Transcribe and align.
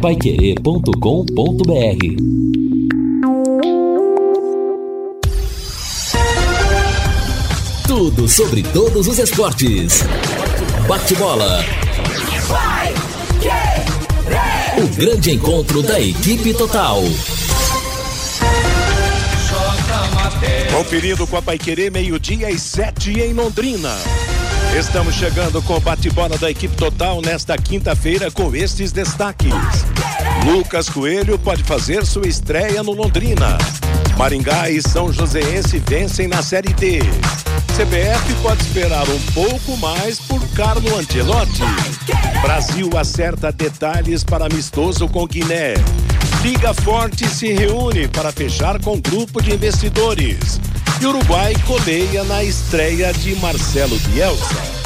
paiquerê.com.br 0.00 0.90
Tudo 7.86 8.26
sobre 8.26 8.62
todos 8.62 9.06
os 9.06 9.18
esportes. 9.18 10.02
Bate-bola. 10.88 11.62
O 14.78 14.88
grande 14.96 15.32
encontro 15.32 15.82
da 15.82 16.00
equipe 16.00 16.54
total. 16.54 17.02
Conferindo 20.74 21.26
com 21.26 21.36
a 21.36 21.42
Paiquerê, 21.42 21.90
meio-dia 21.90 22.50
e 22.50 22.58
sete 22.58 23.20
em 23.20 23.34
Londrina. 23.34 23.98
Estamos 24.76 25.14
chegando 25.14 25.60
com 25.62 25.74
o 25.74 25.80
bate-bola 25.80 26.38
da 26.38 26.50
equipe 26.50 26.74
total 26.76 27.20
nesta 27.20 27.58
quinta-feira 27.58 28.30
com 28.30 28.54
estes 28.54 28.92
destaques. 28.92 29.52
Lucas 30.46 30.88
Coelho 30.88 31.38
pode 31.38 31.64
fazer 31.64 32.06
sua 32.06 32.26
estreia 32.28 32.82
no 32.82 32.92
Londrina. 32.92 33.58
Maringá 34.16 34.70
e 34.70 34.80
São 34.80 35.12
Joséense 35.12 35.78
vencem 35.80 36.28
na 36.28 36.40
Série 36.40 36.72
D. 36.72 37.00
CBF 37.76 38.34
pode 38.42 38.62
esperar 38.62 39.08
um 39.08 39.20
pouco 39.32 39.76
mais 39.78 40.20
por 40.20 40.40
Carlo 40.50 40.96
Ancelotti. 40.96 41.62
Brasil 42.40 42.90
acerta 42.96 43.50
detalhes 43.50 44.22
para 44.22 44.46
amistoso 44.46 45.08
com 45.08 45.26
Guiné. 45.26 45.74
Liga 46.42 46.72
Forte 46.72 47.28
se 47.28 47.52
reúne 47.52 48.08
para 48.08 48.32
fechar 48.32 48.80
com 48.80 49.00
grupo 49.00 49.42
de 49.42 49.52
investidores. 49.52 50.60
E 51.00 51.06
Uruguai 51.06 51.54
coleia 51.66 52.22
na 52.24 52.44
estreia 52.44 53.10
de 53.10 53.34
Marcelo 53.36 53.98
Bielsa. 54.00 54.80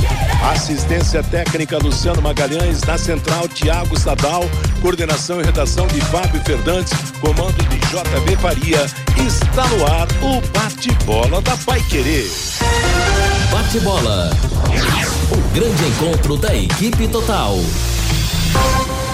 Assistência 0.53 1.25
técnica 1.25 1.77
Luciano 1.79 2.23
Magalhães, 2.23 2.83
na 2.83 2.97
central 2.97 3.49
Tiago 3.49 3.99
Sadal, 3.99 4.45
coordenação 4.81 5.41
e 5.41 5.45
redação 5.45 5.89
de 5.89 6.01
Fábio 6.03 6.41
Fernandes, 6.45 6.93
comando 7.21 7.57
de 7.69 7.79
JB 7.79 8.37
Faria. 8.41 8.87
Está 9.27 9.67
no 9.71 9.87
ar 9.87 10.07
o 10.23 10.41
bate-bola 10.57 11.41
da 11.41 11.57
Pai 11.57 11.83
Querer. 11.89 12.31
Bate-bola. 13.51 14.31
O 15.33 15.55
grande 15.55 15.85
encontro 15.85 16.37
da 16.37 16.55
equipe 16.55 17.09
total. 17.09 17.57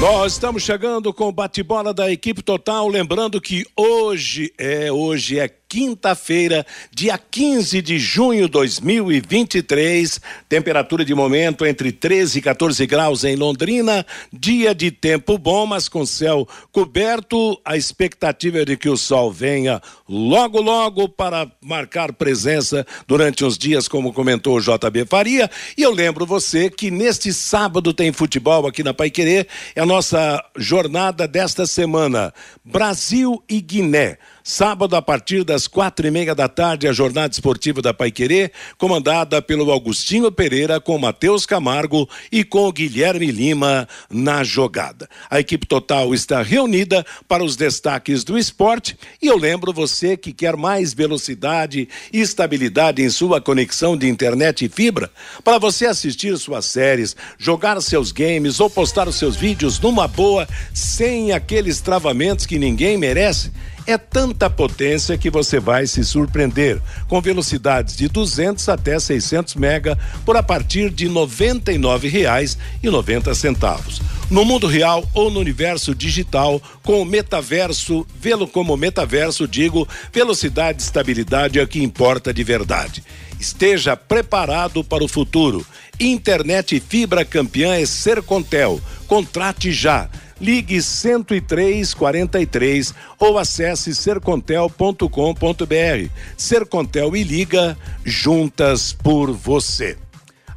Nós 0.01 0.33
estamos 0.33 0.63
chegando 0.63 1.15
com 1.15 1.29
o 1.29 1.33
bate-bola 1.33 1.95
da 1.95 2.11
equipe 2.11 2.43
total, 2.43 2.89
lembrando 2.89 3.41
que 3.41 3.65
hoje 3.77 4.53
é 4.59 4.93
hoje 4.93 5.39
é 5.39 5.49
quinta-feira, 5.71 6.67
dia 6.93 7.17
15 7.17 7.81
de 7.81 7.97
junho 7.97 8.47
de 8.47 8.51
2023. 8.51 10.21
Temperatura 10.49 11.05
de 11.05 11.15
momento 11.15 11.65
entre 11.65 11.93
13 11.93 12.41
e 12.41 12.43
14 12.43 12.85
graus 12.89 13.23
em 13.23 13.37
Londrina. 13.37 14.05
Dia 14.33 14.75
de 14.75 14.91
tempo 14.91 15.39
bom, 15.39 15.67
mas 15.67 15.89
com 15.89 16.05
céu 16.05 16.47
coberto. 16.73 17.57
A 17.65 17.77
expectativa 17.77 18.59
é 18.59 18.65
de 18.65 18.77
que 18.77 18.89
o 18.89 18.97
sol 18.97 19.31
venha 19.31 19.81
logo, 20.09 20.61
logo 20.61 21.09
para 21.09 21.49
marcar 21.63 22.13
presença 22.15 22.85
durante 23.07 23.45
os 23.45 23.57
dias, 23.57 23.87
como 23.87 24.13
comentou 24.13 24.57
o 24.57 24.61
JB 24.61 25.07
Faria. 25.09 25.49
E 25.79 25.83
eu 25.83 25.93
lembro 25.93 26.27
você 26.27 26.69
que 26.69 26.91
neste 26.91 27.33
sábado 27.33 27.95
tem 27.95 28.13
futebol 28.13 28.67
aqui 28.67 28.83
na 28.83 28.93
Pai 28.93 29.09
Querer. 29.09 29.47
É 29.77 29.81
a 29.81 29.87
nossa 29.87 30.45
jornada 30.57 31.29
desta 31.29 31.65
semana. 31.65 32.35
Brasil 32.65 33.41
e 33.49 33.61
Guiné. 33.61 34.19
Sábado, 34.43 34.97
a 34.97 35.03
partir 35.03 35.45
das 35.45 35.67
quatro 35.67 36.07
e 36.07 36.11
meia 36.11 36.35
da 36.35 36.49
tarde, 36.49 36.89
a 36.89 36.93
jornada 36.93 37.33
esportiva 37.33 37.83
da 37.83 37.93
Paiquerê, 37.93 38.51
comandada 38.79 39.43
pelo 39.43 39.71
Augustinho 39.71 40.33
Pereira, 40.33 40.81
com 40.81 40.99
Matheus 40.99 41.45
Camargo 41.45 42.09
e 42.33 42.43
com 42.43 42.73
Guilherme 42.73 43.31
Lima 43.31 43.87
na 44.09 44.43
jogada. 44.43 45.09
A 45.29 45.39
equipe 45.41 45.67
total 45.67 46.15
está 46.15 46.43
reunida 46.43 47.05
para 47.29 47.45
os 47.45 47.55
destaques 47.55 48.25
do 48.25 48.39
esporte 48.39 48.97
e 49.21 49.27
eu 49.27 49.37
lembro 49.37 49.73
você 49.73 50.17
que 50.17 50.33
quer 50.33 50.57
mais 50.57 50.95
velocidade 50.95 51.89
e 52.13 52.21
estabilidade 52.21 53.03
em 53.03 53.11
sua 53.11 53.41
conexão 53.41 53.97
de 53.97 54.09
internet 54.09 54.65
e 54.65 54.69
fibra, 54.69 55.11
para 55.45 55.59
você 55.59 55.87
assistir 55.87 56.37
suas 56.39 56.65
séries, 56.65 57.15
jogar 57.39 57.81
seus 57.83 58.11
games 58.11 58.61
ou 58.61 58.71
postar 58.71 59.07
os 59.07 59.17
seus 59.17 59.37
vídeos 59.37 59.79
numa 59.79 60.09
boa, 60.09 60.49
sem 60.73 61.33
aqueles 61.33 61.81
travamentos 61.81 62.47
que 62.47 62.59
ninguém 62.59 62.97
merece. 62.97 63.51
É 63.87 63.97
tanta 63.97 64.51
potência 64.51 65.17
que 65.17 65.31
você 65.31 65.59
vai 65.59 65.87
se 65.87 66.05
surpreender, 66.05 66.79
com 67.09 67.19
velocidades 67.21 67.97
de 67.97 68.09
200 68.09 68.69
até 68.69 68.99
600 68.99 69.55
mega 69.55 69.97
por 70.25 70.37
a 70.37 70.43
partir 70.43 70.91
de 70.91 71.07
R$ 71.07 71.15
99,90. 71.15 74.03
No 74.31 74.45
mundo 74.45 74.67
real 74.67 75.09
ou 75.13 75.31
no 75.31 75.41
universo 75.41 75.95
digital, 75.95 76.63
com 76.83 77.03
o 77.03 77.05
metaverso, 77.05 78.07
vê-lo 78.21 78.47
como 78.47 78.77
metaverso, 78.77 79.49
digo, 79.49 79.89
velocidade 80.13 80.81
e 80.81 80.85
estabilidade 80.85 81.59
é 81.59 81.63
o 81.63 81.69
que 81.69 81.83
importa 81.83 82.33
de 82.33 82.45
verdade. 82.45 83.03
Esteja 83.41 83.97
preparado 83.97 84.85
para 84.85 85.03
o 85.03 85.09
futuro. 85.09 85.67
Internet 85.99 86.79
fibra 86.79 87.25
campeã 87.25 87.75
é 87.75 87.87
Sercontel. 87.87 88.81
Contrate 89.09 89.73
já 89.73 90.09
ligue 90.41 90.81
10343 90.81 92.95
ou 93.19 93.39
acesse 93.39 93.95
sercontel.com.br. 93.95 96.11
Sercontel 96.37 97.17
e 97.17 97.23
liga 97.23 97.79
juntas 98.05 98.93
por 98.93 99.33
você. 99.33 99.97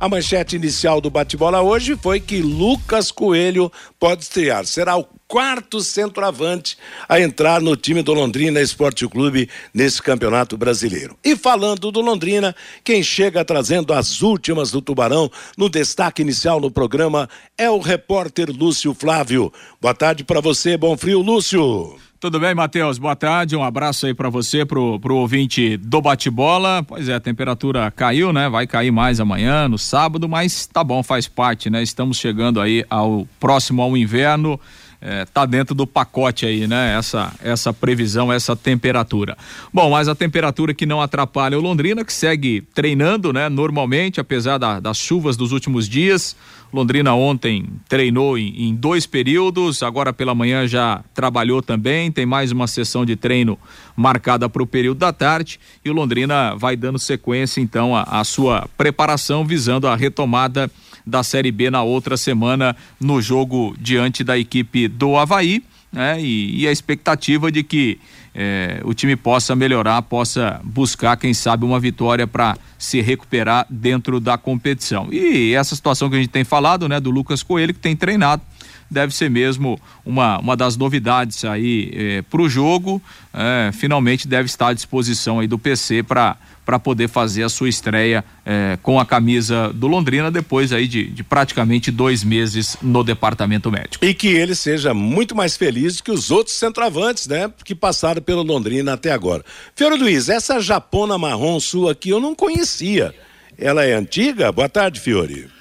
A 0.03 0.09
manchete 0.09 0.57
inicial 0.57 0.99
do 0.99 1.09
bate-bola 1.09 1.61
hoje 1.61 1.95
foi 1.95 2.19
que 2.19 2.41
Lucas 2.41 3.09
Coelho 3.09 3.71
pode 4.03 4.23
estrear. 4.23 4.65
Será 4.65 4.97
o 4.97 5.07
quarto 5.29 5.79
centroavante 5.79 6.77
a 7.07 7.21
entrar 7.21 7.61
no 7.61 7.73
time 7.77 8.03
do 8.03 8.13
Londrina 8.13 8.59
Esporte 8.59 9.07
Clube 9.07 9.49
nesse 9.73 10.01
campeonato 10.01 10.57
brasileiro. 10.57 11.17
E 11.23 11.37
falando 11.37 11.89
do 11.89 12.01
Londrina, 12.01 12.53
quem 12.83 13.01
chega 13.01 13.45
trazendo 13.45 13.93
as 13.93 14.21
últimas 14.21 14.71
do 14.71 14.81
Tubarão 14.81 15.31
no 15.57 15.69
destaque 15.69 16.21
inicial 16.21 16.59
no 16.59 16.69
programa 16.69 17.29
é 17.57 17.69
o 17.69 17.79
repórter 17.79 18.49
Lúcio 18.51 18.93
Flávio. 18.93 19.53
Boa 19.79 19.93
tarde 19.93 20.25
para 20.25 20.41
você, 20.41 20.75
bom 20.75 20.97
frio, 20.97 21.21
Lúcio. 21.21 21.97
Tudo 22.23 22.39
bem, 22.39 22.55
Matheus? 22.55 22.97
Boa 22.97 23.17
tarde, 23.17 23.53
um 23.53 23.61
abraço 23.61 24.05
aí 24.05 24.13
para 24.13 24.29
você, 24.29 24.63
pro, 24.63 24.97
pro 24.97 25.17
ouvinte 25.17 25.75
do 25.75 26.01
bate-bola. 26.01 26.81
Pois 26.81 27.09
é, 27.09 27.15
a 27.15 27.19
temperatura 27.19 27.91
caiu, 27.91 28.31
né? 28.31 28.47
Vai 28.47 28.65
cair 28.65 28.91
mais 28.91 29.19
amanhã, 29.19 29.67
no 29.67 29.77
sábado, 29.77 30.29
mas 30.29 30.65
tá 30.65 30.85
bom, 30.85 31.03
faz 31.03 31.27
parte, 31.27 31.69
né? 31.69 31.83
Estamos 31.83 32.17
chegando 32.17 32.61
aí 32.61 32.85
ao 32.89 33.27
próximo 33.41 33.81
ao 33.81 33.92
inverno. 33.97 34.59
É, 35.05 35.25
tá 35.25 35.45
dentro 35.45 35.75
do 35.75 35.85
pacote 35.85 36.45
aí, 36.45 36.65
né? 36.65 36.95
Essa, 36.97 37.33
essa 37.43 37.73
previsão, 37.73 38.31
essa 38.31 38.55
temperatura. 38.55 39.37
Bom, 39.73 39.89
mas 39.89 40.07
a 40.07 40.15
temperatura 40.15 40.73
que 40.73 40.85
não 40.85 41.01
atrapalha 41.01 41.59
o 41.59 41.61
Londrina, 41.61 42.05
que 42.05 42.13
segue 42.13 42.61
treinando, 42.73 43.33
né? 43.33 43.49
Normalmente, 43.49 44.21
apesar 44.21 44.57
da, 44.57 44.79
das 44.79 44.97
chuvas 44.97 45.35
dos 45.35 45.51
últimos 45.51 45.89
dias. 45.89 46.37
Londrina 46.73 47.13
ontem 47.13 47.67
treinou 47.87 48.35
em, 48.35 48.69
em, 48.69 48.75
dois 48.75 49.05
períodos, 49.05 49.83
agora 49.83 50.11
pela 50.11 50.33
manhã 50.33 50.67
já 50.67 51.03
trabalhou 51.13 51.61
também, 51.61 52.11
tem 52.11 52.25
mais 52.25 52.51
uma 52.51 52.65
sessão 52.65 53.05
de 53.05 53.15
treino 53.15 53.59
marcada 53.95 54.49
para 54.49 54.63
o 54.63 54.67
período 54.67 54.97
da 54.97 55.13
tarde 55.13 55.59
e 55.85 55.89
o 55.91 55.93
Londrina 55.93 56.55
vai 56.55 56.75
dando 56.75 56.97
sequência 56.97 57.61
então 57.61 57.95
à 57.95 58.23
sua 58.23 58.67
preparação 58.75 59.45
visando 59.45 59.87
a 59.87 59.95
retomada 59.95 60.69
da 61.05 61.21
Série 61.21 61.51
B 61.51 61.69
na 61.69 61.83
outra 61.83 62.17
semana 62.17 62.75
no 62.99 63.21
jogo 63.21 63.75
diante 63.79 64.23
da 64.23 64.37
equipe 64.39 64.87
do 64.87 65.15
Havaí, 65.15 65.63
né? 65.91 66.19
E, 66.19 66.61
e 66.61 66.67
a 66.67 66.71
expectativa 66.71 67.51
de 67.51 67.61
que 67.61 67.99
é, 68.35 68.81
o 68.83 68.93
time 68.93 69.15
possa 69.15 69.55
melhorar, 69.55 70.01
possa 70.01 70.59
buscar, 70.63 71.15
quem 71.17 71.33
sabe, 71.33 71.65
uma 71.65 71.79
vitória 71.79 72.25
para 72.25 72.57
se 72.77 72.99
recuperar 73.01 73.65
dentro 73.69 74.19
da 74.19 74.37
competição. 74.37 75.07
E 75.11 75.53
essa 75.53 75.75
situação 75.75 76.09
que 76.09 76.15
a 76.15 76.19
gente 76.19 76.31
tem 76.31 76.43
falado, 76.43 76.89
né, 76.89 76.99
do 76.99 77.11
Lucas 77.11 77.43
Coelho, 77.43 77.73
que 77.73 77.79
tem 77.79 77.95
treinado, 77.95 78.41
deve 78.89 79.13
ser 79.13 79.29
mesmo 79.29 79.79
uma, 80.05 80.39
uma 80.39 80.55
das 80.55 80.77
novidades 80.77 81.43
aí 81.45 81.91
é, 81.93 82.21
para 82.21 82.41
o 82.41 82.49
jogo. 82.49 83.01
É, 83.33 83.71
finalmente 83.73 84.27
deve 84.27 84.45
estar 84.45 84.69
à 84.69 84.73
disposição 84.73 85.39
aí 85.39 85.47
do 85.47 85.57
PC 85.57 86.03
para 86.03 86.37
para 86.65 86.79
poder 86.79 87.07
fazer 87.07 87.43
a 87.43 87.49
sua 87.49 87.69
estreia 87.69 88.23
é, 88.45 88.77
com 88.81 88.99
a 88.99 89.05
camisa 89.05 89.71
do 89.73 89.87
Londrina 89.87 90.31
depois 90.31 90.71
aí 90.71 90.87
de, 90.87 91.05
de, 91.09 91.23
praticamente 91.23 91.91
dois 91.91 92.23
meses 92.23 92.77
no 92.81 93.03
departamento 93.03 93.71
médico. 93.71 94.03
E 94.03 94.13
que 94.13 94.27
ele 94.27 94.55
seja 94.55 94.93
muito 94.93 95.35
mais 95.35 95.57
feliz 95.57 96.01
que 96.01 96.11
os 96.11 96.31
outros 96.31 96.55
centroavantes, 96.55 97.27
né? 97.27 97.51
Que 97.63 97.75
passaram 97.75 98.21
pelo 98.21 98.43
Londrina 98.43 98.93
até 98.93 99.11
agora. 99.11 99.43
Fiore 99.75 99.97
Luiz, 99.97 100.29
essa 100.29 100.59
japona 100.59 101.17
marrom 101.17 101.59
sua 101.59 101.91
aqui 101.91 102.09
eu 102.09 102.19
não 102.19 102.35
conhecia. 102.35 103.13
Ela 103.57 103.85
é 103.85 103.93
antiga? 103.93 104.51
Boa 104.51 104.69
tarde, 104.69 104.99
Fiore. 104.99 105.52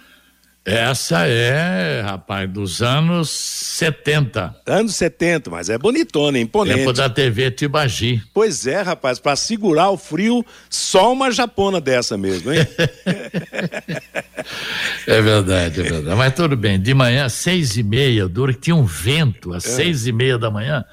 Essa 0.64 1.26
é, 1.26 2.02
rapaz, 2.02 2.48
dos 2.48 2.82
anos 2.82 3.30
70. 3.30 4.54
Anos 4.64 4.94
70, 4.94 5.50
mas 5.50 5.68
é 5.68 5.76
bonitona, 5.76 6.38
imponente. 6.38 6.78
Tempo 6.78 6.92
da 6.92 7.10
TV 7.10 7.50
Tibagi. 7.50 8.22
Pois 8.32 8.64
é, 8.64 8.80
rapaz, 8.80 9.18
para 9.18 9.34
segurar 9.34 9.90
o 9.90 9.98
frio, 9.98 10.46
só 10.70 11.12
uma 11.12 11.32
japona 11.32 11.80
dessa 11.80 12.16
mesmo, 12.16 12.52
hein? 12.52 12.60
é 15.04 15.20
verdade, 15.20 15.80
é 15.80 15.82
verdade. 15.82 16.16
Mas 16.16 16.32
tudo 16.32 16.56
bem, 16.56 16.80
de 16.80 16.94
manhã, 16.94 17.28
seis 17.28 17.76
e 17.76 17.82
meia, 17.82 18.28
dura 18.28 18.54
que 18.54 18.60
tinha 18.60 18.76
um 18.76 18.84
vento, 18.84 19.52
às 19.52 19.66
é. 19.66 19.68
seis 19.68 20.06
e 20.06 20.12
meia 20.12 20.38
da 20.38 20.48
manhã, 20.48 20.84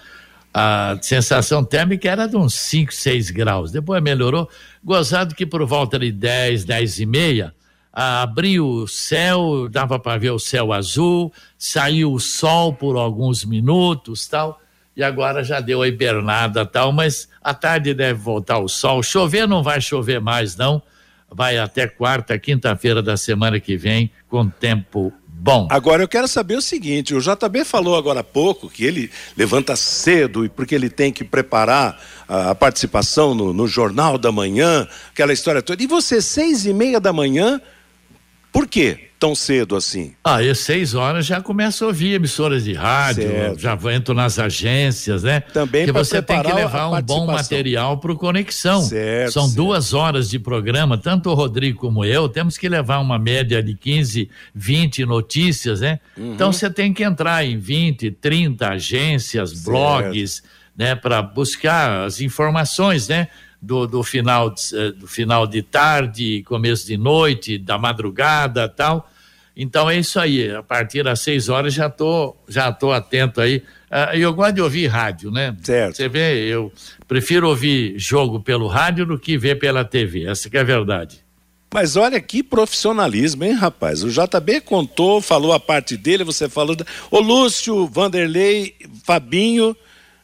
a 0.52 0.98
sensação 1.00 1.64
térmica 1.64 2.10
era 2.10 2.28
de 2.28 2.36
uns 2.36 2.56
5, 2.56 2.92
6 2.92 3.30
graus. 3.30 3.72
Depois 3.72 4.02
melhorou. 4.02 4.50
Gozado 4.84 5.36
que 5.36 5.46
por 5.46 5.64
volta 5.66 6.00
de 6.00 6.12
10, 6.12 6.66
10 6.66 7.00
e 7.00 7.06
meia, 7.06 7.54
abriu 7.92 8.68
o 8.68 8.88
céu, 8.88 9.68
dava 9.70 10.00
para 10.00 10.18
ver 10.18 10.32
o 10.32 10.40
céu 10.40 10.72
azul, 10.72 11.34
saiu 11.58 12.14
o 12.14 12.20
sol 12.20 12.74
por 12.74 12.96
alguns 12.96 13.44
minutos, 13.44 14.28
tal, 14.28 14.62
e 14.96 15.04
agora 15.04 15.44
já 15.44 15.60
deu 15.60 15.82
a 15.82 15.88
hibernada, 15.88 16.66
tal, 16.66 16.92
mas 16.92 17.30
à 17.42 17.54
tarde 17.54 17.94
deve 17.94 18.20
voltar 18.20 18.60
o 18.60 18.68
sol. 18.68 19.02
Chover 19.02 19.48
não 19.48 19.64
vai 19.64 19.82
chover 19.82 20.20
mais, 20.20 20.56
não. 20.56 20.82
Vai 21.32 21.58
até 21.58 21.88
quarta, 21.88 22.38
quinta-feira 22.40 23.02
da 23.02 23.16
semana 23.16 23.60
que 23.60 23.78
vem, 23.78 24.12
com 24.28 24.50
tempo 24.50 25.14
bom. 25.40 25.68
Agora 25.70 26.04
eu 26.04 26.08
quero 26.08 26.28
saber 26.28 26.56
o 26.56 26.62
seguinte: 26.62 27.14
o 27.14 27.22
JB 27.22 27.64
falou 27.64 27.96
agora 27.96 28.20
há 28.20 28.24
pouco 28.24 28.70
que 28.70 28.84
ele 28.84 29.10
levanta 29.38 29.76
cedo 29.76 30.44
e 30.44 30.50
porque 30.50 30.76
ele 30.76 30.90
tem 30.90 31.14
que 31.14 31.24
preparar 31.24 32.02
a, 32.28 32.52
a 32.52 32.56
participação 32.56 33.34
no, 33.34 33.54
no, 33.54 33.68
Jornal 33.68 34.18
da 34.18 34.32
Manhã, 34.32 34.88
aquela 35.12 35.32
história 35.32 35.62
toda. 35.62 35.82
E 35.82 35.88
você, 35.88 36.22
seis 36.22 36.66
e 36.66 36.74
meia 36.74 37.00
da 37.00 37.14
manhã, 37.14 37.62
por 38.52 38.68
quê? 38.68 39.10
Tão 39.20 39.36
cedo 39.36 39.76
assim? 39.76 40.14
Ah, 40.24 40.42
e 40.42 40.56
seis 40.56 40.94
horas 40.94 41.26
já 41.26 41.42
começa 41.42 41.84
a 41.84 41.90
ouvir 41.90 42.14
emissoras 42.14 42.64
de 42.64 42.74
rádio, 42.74 43.28
certo. 43.28 43.60
já 43.60 43.78
entro 43.94 44.14
nas 44.14 44.40
agências, 44.40 45.24
né? 45.24 45.42
Também 45.42 45.86
que 45.86 45.92
você 45.92 46.22
tem 46.22 46.42
que 46.42 46.54
levar 46.54 46.90
um 46.90 47.02
bom 47.02 47.26
material 47.26 47.98
para 47.98 48.14
o 48.14 48.16
Conexão. 48.16 48.82
Certo, 48.82 49.34
São 49.34 49.44
certo. 49.44 49.56
duas 49.58 49.94
horas 49.94 50.30
de 50.30 50.40
programa, 50.40 50.98
tanto 50.98 51.30
o 51.30 51.34
Rodrigo 51.34 51.80
como 51.80 52.06
eu, 52.06 52.30
temos 52.30 52.58
que 52.58 52.70
levar 52.70 53.00
uma 53.00 53.20
média 53.20 53.62
de 53.62 53.74
15, 53.76 54.30
20 54.56 55.06
notícias, 55.06 55.82
né? 55.82 56.00
Uhum. 56.18 56.34
Então 56.34 56.54
você 56.54 56.70
tem 56.70 56.94
que 56.94 57.04
entrar 57.04 57.46
em 57.46 57.58
20, 57.58 58.10
30 58.12 58.70
agências, 58.70 59.64
blogs, 59.64 60.42
né? 60.78 60.96
Para 60.96 61.22
buscar 61.22 62.06
as 62.06 62.22
informações, 62.22 63.10
né? 63.10 63.28
Do, 63.62 63.86
do, 63.86 64.04
final, 64.04 64.50
de, 64.50 64.62
eh, 64.74 64.92
do 64.92 65.08
final 65.08 65.46
de 65.46 65.62
tarde, 65.62 66.44
começo 66.44 66.88
de 66.88 66.98
noite, 66.98 67.58
da 67.58 67.78
madrugada 67.78 68.68
tal. 68.70 69.10
Então 69.56 69.90
é 69.90 69.98
isso 69.98 70.20
aí. 70.20 70.50
A 70.52 70.64
partir 70.64 71.04
das 71.04 71.20
seis 71.20 71.50
horas 71.50 71.74
já 71.74 71.90
tô, 71.90 72.36
já 72.48 72.72
tô 72.72 72.92
atento 72.92 73.42
aí. 73.42 73.58
Uh, 73.92 74.16
eu 74.16 74.34
gosto 74.34 74.54
de 74.54 74.62
ouvir 74.62 74.88
rádio, 74.88 75.32
né? 75.32 75.56
Certo. 75.62 75.98
Você 75.98 76.08
vê, 76.08 76.46
eu 76.46 76.72
prefiro 77.08 77.50
ouvir 77.50 77.98
jogo 77.98 78.40
pelo 78.40 78.68
rádio 78.68 79.06
do 79.06 79.20
que 79.20 79.38
ver 79.38 79.56
pela 79.56 79.84
TV. 79.84 80.26
Essa 80.26 80.50
que 80.50 80.56
é 80.56 80.62
a 80.62 80.64
verdade. 80.64 81.20
Mas 81.74 81.96
olha 81.96 82.20
que 82.22 82.42
profissionalismo, 82.42 83.44
hein, 83.44 83.54
rapaz? 83.54 84.04
O 84.04 84.10
JB 84.10 84.62
contou, 84.62 85.22
falou 85.22 85.52
a 85.52 85.60
parte 85.60 85.98
dele, 85.98 86.24
você 86.24 86.48
falou. 86.48 86.76
O 87.12 87.20
Lúcio, 87.20 87.86
Vanderlei, 87.88 88.76
Fabinho 89.04 89.76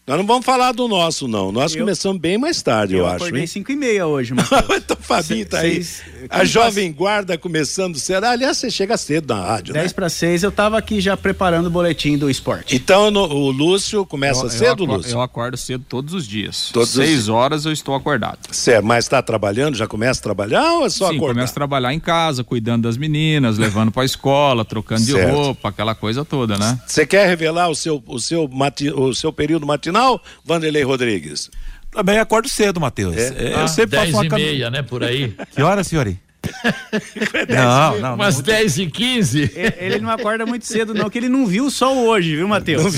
nós 0.07 0.17
não 0.17 0.25
vamos 0.25 0.45
falar 0.45 0.71
do 0.71 0.87
nosso, 0.87 1.27
não. 1.27 1.51
Nós 1.51 1.73
eu, 1.73 1.79
começamos 1.79 2.19
bem 2.19 2.37
mais 2.37 2.61
tarde, 2.61 2.93
eu, 2.93 2.99
eu 2.99 3.05
acho. 3.07 3.15
Eu 3.15 3.27
acordei 3.27 3.47
5 3.47 3.71
e 3.71 3.75
meia 3.75 4.05
hoje, 4.05 4.33
mas. 4.33 4.47
Fabinho 5.05 5.45
tá 5.45 5.59
aí. 5.59 5.85
a 6.29 6.43
Jovem 6.43 6.91
Guarda 6.91 7.37
começando 7.37 7.97
cedo. 7.99 8.25
Aliás, 8.25 8.57
você 8.57 8.71
chega 8.71 8.97
cedo 8.97 9.33
na 9.33 9.41
rádio, 9.41 9.73
10 9.73 9.85
né? 9.85 9.93
para 9.93 10.09
6, 10.09 10.43
eu 10.43 10.51
tava 10.51 10.77
aqui 10.77 10.99
já 10.99 11.15
preparando 11.15 11.67
o 11.67 11.69
boletim 11.69 12.17
do 12.17 12.29
esporte. 12.29 12.75
Então, 12.75 13.11
no, 13.11 13.21
o 13.21 13.51
Lúcio 13.51 14.05
começa 14.05 14.45
eu, 14.45 14.49
cedo, 14.49 14.83
eu 14.83 14.87
Lúcio? 14.87 15.11
Eu 15.11 15.21
acordo 15.21 15.55
cedo 15.55 15.85
todos 15.87 16.13
os 16.13 16.27
dias. 16.27 16.71
Todos 16.73 16.89
6 16.89 17.19
os... 17.19 17.29
horas 17.29 17.65
eu 17.65 17.71
estou 17.71 17.93
acordado. 17.93 18.39
Certo, 18.51 18.85
mas 18.85 19.05
está 19.05 19.21
trabalhando? 19.21 19.75
Já 19.75 19.87
começa 19.87 20.19
a 20.19 20.23
trabalhar 20.23 20.73
ou 20.73 20.85
é 20.85 20.89
só 20.89 21.09
Sim, 21.09 21.17
acordar? 21.17 21.35
começa 21.35 21.51
a 21.51 21.55
trabalhar 21.55 21.93
em 21.93 21.99
casa, 21.99 22.43
cuidando 22.43 22.83
das 22.83 22.97
meninas, 22.97 23.57
levando 23.57 23.91
para 23.91 24.01
a 24.01 24.05
escola, 24.05 24.65
trocando 24.65 25.01
certo. 25.01 25.25
de 25.25 25.31
roupa, 25.31 25.69
aquela 25.69 25.93
coisa 25.93 26.25
toda, 26.25 26.57
né? 26.57 26.79
Você 26.87 27.05
quer 27.05 27.27
revelar 27.27 27.69
o 27.69 27.75
seu, 27.75 28.03
o 28.07 28.19
seu, 28.19 28.47
mati, 28.47 28.89
o 28.89 29.13
seu 29.13 29.31
período 29.31 29.65
matinal? 29.65 30.21
Vanderlei 30.43 30.83
Rodrigues? 30.83 31.51
Também 31.95 32.19
acordo 32.19 32.49
cedo, 32.49 32.79
Matheus. 32.79 33.15
É? 33.15 33.53
eu 33.53 33.59
ah, 33.61 33.67
sempre 33.69 33.97
faço 33.97 34.11
uma 34.11 34.25
e 34.25 34.29
meia, 34.29 34.69
né, 34.69 34.81
por 34.81 35.01
aí. 35.01 35.33
Que 35.51 35.61
hora, 35.61 35.81
senhor? 35.81 36.13
não, 37.49 37.99
não. 37.99 38.15
Umas 38.15 38.35
muito... 38.35 38.47
10 38.47 38.77
e 38.77 38.87
15. 38.87 39.51
Ele 39.79 39.99
não 39.99 40.09
acorda 40.09 40.45
muito 40.45 40.65
cedo, 40.65 40.93
não, 40.93 41.09
que 41.09 41.17
ele 41.17 41.29
não 41.29 41.47
viu 41.47 41.65
o 41.65 41.71
sol 41.71 42.05
hoje, 42.05 42.35
viu, 42.35 42.47
Matheus? 42.47 42.95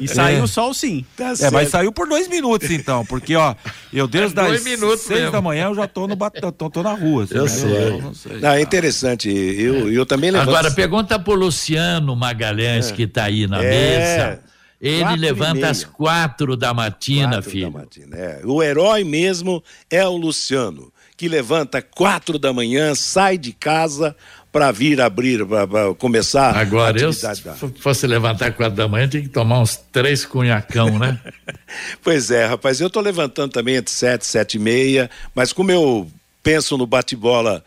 E 0.00 0.08
saiu 0.08 0.40
é. 0.40 0.42
o 0.42 0.48
sol 0.48 0.74
sim. 0.74 1.04
Tá 1.16 1.32
é, 1.40 1.50
mas 1.50 1.68
saiu 1.68 1.92
por 1.92 2.08
dois 2.08 2.26
minutos, 2.26 2.70
então, 2.70 3.04
porque, 3.04 3.36
ó, 3.36 3.54
eu 3.92 4.06
desde 4.06 4.38
é 4.38 4.42
as 4.42 4.62
seis 4.62 4.78
mesmo. 5.08 5.30
da 5.30 5.40
manhã 5.40 5.66
eu 5.66 5.74
já 5.74 5.86
tô, 5.86 6.06
no, 6.06 6.16
tô, 6.56 6.70
tô 6.70 6.82
na 6.82 6.92
rua. 6.92 7.24
Assim, 7.24 7.34
eu, 7.36 7.42
né? 7.42 7.48
sei. 7.48 7.88
Eu, 7.88 8.02
não 8.02 8.14
sei. 8.14 8.38
Não, 8.38 8.50
é 8.50 8.60
interessante. 8.60 9.28
Eu, 9.28 9.92
eu 9.92 10.06
também 10.06 10.30
levanto... 10.30 10.48
Agora, 10.48 10.70
pergunta 10.70 11.18
pro 11.18 11.34
Luciano 11.34 12.16
Magalhães, 12.16 12.90
é. 12.90 12.92
que 12.92 13.06
tá 13.06 13.24
aí 13.24 13.46
na 13.46 13.62
é. 13.62 13.70
mesa 13.70 14.45
ele 14.80 15.02
quatro 15.02 15.20
levanta 15.20 15.68
às 15.68 15.84
quatro 15.84 16.56
da 16.56 16.74
matina, 16.74 17.36
quatro 17.36 17.50
filho. 17.50 17.70
Da 17.70 17.78
matina, 17.78 18.16
é. 18.16 18.40
O 18.44 18.62
herói 18.62 19.04
mesmo 19.04 19.62
é 19.90 20.06
o 20.06 20.16
Luciano, 20.16 20.92
que 21.16 21.28
levanta 21.28 21.80
quatro 21.80 22.38
da 22.38 22.52
manhã, 22.52 22.94
sai 22.94 23.38
de 23.38 23.52
casa 23.52 24.14
para 24.52 24.72
vir 24.72 25.00
abrir, 25.02 25.44
para 25.44 25.94
começar 25.98 26.56
Agora, 26.56 26.98
eu, 26.98 27.12
se 27.12 27.26
fosse 27.78 28.06
levantar 28.06 28.52
quatro 28.52 28.74
da 28.74 28.88
manhã, 28.88 29.06
tem 29.06 29.22
que 29.22 29.28
tomar 29.28 29.60
uns 29.60 29.76
três 29.92 30.24
cunhacão, 30.24 30.98
né? 30.98 31.20
pois 32.02 32.30
é, 32.30 32.46
rapaz, 32.46 32.80
eu 32.80 32.88
tô 32.88 33.00
levantando 33.00 33.52
também 33.52 33.76
entre 33.76 33.92
sete, 33.92 34.24
sete 34.24 34.54
e 34.54 34.58
meia, 34.58 35.10
mas 35.34 35.52
como 35.52 35.70
eu 35.70 36.10
penso 36.42 36.78
no 36.78 36.86
bate-bola 36.86 37.62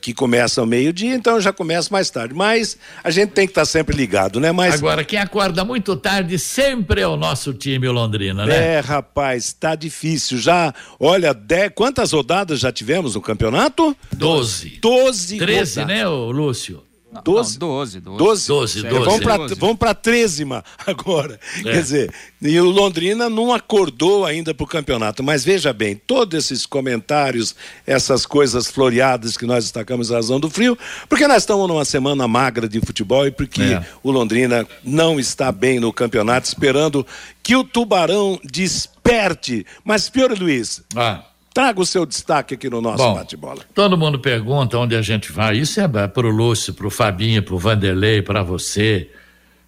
que 0.00 0.14
começa 0.14 0.60
ao 0.60 0.66
meio-dia, 0.66 1.14
então 1.14 1.34
eu 1.34 1.40
já 1.40 1.52
começo 1.52 1.92
mais 1.92 2.10
tarde. 2.10 2.34
Mas 2.34 2.76
a 3.02 3.10
gente 3.10 3.30
tem 3.30 3.46
que 3.46 3.52
estar 3.52 3.62
tá 3.62 3.66
sempre 3.66 3.96
ligado, 3.96 4.40
né? 4.40 4.52
Mas... 4.52 4.74
Agora, 4.74 5.04
quem 5.04 5.18
acorda 5.18 5.64
muito 5.64 5.96
tarde 5.96 6.38
sempre 6.38 7.00
é 7.00 7.06
o 7.06 7.16
nosso 7.16 7.52
time 7.52 7.88
Londrina, 7.88 8.46
né? 8.46 8.74
É, 8.76 8.80
rapaz, 8.80 9.52
tá 9.52 9.74
difícil. 9.74 10.38
Já, 10.38 10.74
olha, 10.98 11.34
dez, 11.34 11.70
quantas 11.74 12.12
rodadas 12.12 12.60
já 12.60 12.72
tivemos 12.72 13.14
no 13.14 13.20
campeonato? 13.20 13.96
Doze. 14.12 14.78
Doze. 14.80 15.38
Treze, 15.38 15.84
né, 15.84 16.06
Lúcio? 16.06 16.89
12? 17.24 17.58
Não, 17.58 17.68
12, 17.68 18.00
12. 18.00 18.18
12, 18.18 18.48
12. 18.48 18.82
12. 18.82 19.04
Vamos 19.04 19.20
para 19.20 19.36
vamos 19.56 19.76
para 19.76 19.94
trezima 19.94 20.64
agora. 20.86 21.40
É. 21.58 21.62
Quer 21.62 21.82
dizer, 21.82 22.14
e 22.40 22.58
o 22.60 22.70
Londrina 22.70 23.28
não 23.28 23.52
acordou 23.52 24.24
ainda 24.24 24.54
para 24.54 24.64
o 24.64 24.66
campeonato. 24.66 25.22
Mas 25.22 25.44
veja 25.44 25.72
bem, 25.72 25.96
todos 25.96 26.38
esses 26.38 26.64
comentários, 26.64 27.54
essas 27.84 28.24
coisas 28.24 28.68
floreadas 28.68 29.36
que 29.36 29.44
nós 29.44 29.64
destacamos 29.64 30.10
em 30.10 30.14
razão 30.14 30.38
do 30.38 30.48
frio, 30.48 30.78
porque 31.08 31.26
nós 31.26 31.42
estamos 31.42 31.66
numa 31.66 31.84
semana 31.84 32.28
magra 32.28 32.68
de 32.68 32.80
futebol 32.80 33.26
e 33.26 33.32
porque 33.32 33.62
é. 33.62 33.84
o 34.02 34.12
Londrina 34.12 34.66
não 34.84 35.18
está 35.18 35.50
bem 35.50 35.80
no 35.80 35.92
campeonato, 35.92 36.46
esperando 36.46 37.04
que 37.42 37.56
o 37.56 37.64
Tubarão 37.64 38.38
desperte. 38.44 39.66
Mas, 39.84 40.08
Pior 40.08 40.30
Luiz. 40.38 40.82
Ah 40.94 41.29
Traga 41.52 41.80
o 41.80 41.86
seu 41.86 42.06
destaque 42.06 42.54
aqui 42.54 42.70
no 42.70 42.80
nosso 42.80 43.14
bate-bola. 43.14 43.62
Todo 43.74 43.98
mundo 43.98 44.18
pergunta 44.20 44.78
onde 44.78 44.94
a 44.94 45.02
gente 45.02 45.32
vai. 45.32 45.56
Isso 45.58 45.80
é 45.80 45.88
para 45.88 46.26
o 46.26 46.30
Lúcio, 46.30 46.72
para 46.72 46.86
o 46.86 46.90
Fabinho, 46.90 47.42
para 47.42 47.54
o 47.54 47.58
Vanderlei, 47.58 48.22
para 48.22 48.42
você. 48.42 49.10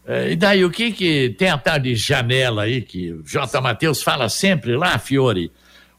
É, 0.07 0.33
e 0.33 0.37
daí, 0.37 0.65
o 0.65 0.71
que 0.71 0.93
que 0.93 1.31
tem 1.39 1.49
a 1.49 1.59
tal 1.59 1.79
de 1.79 1.95
janela 1.95 2.63
aí 2.63 2.83
que 2.83 3.13
o 3.13 3.23
J. 3.25 3.61
Matheus 3.61 4.03
fala 4.03 4.29
sempre 4.29 4.77
lá, 4.77 4.99
Fiore? 4.99 5.51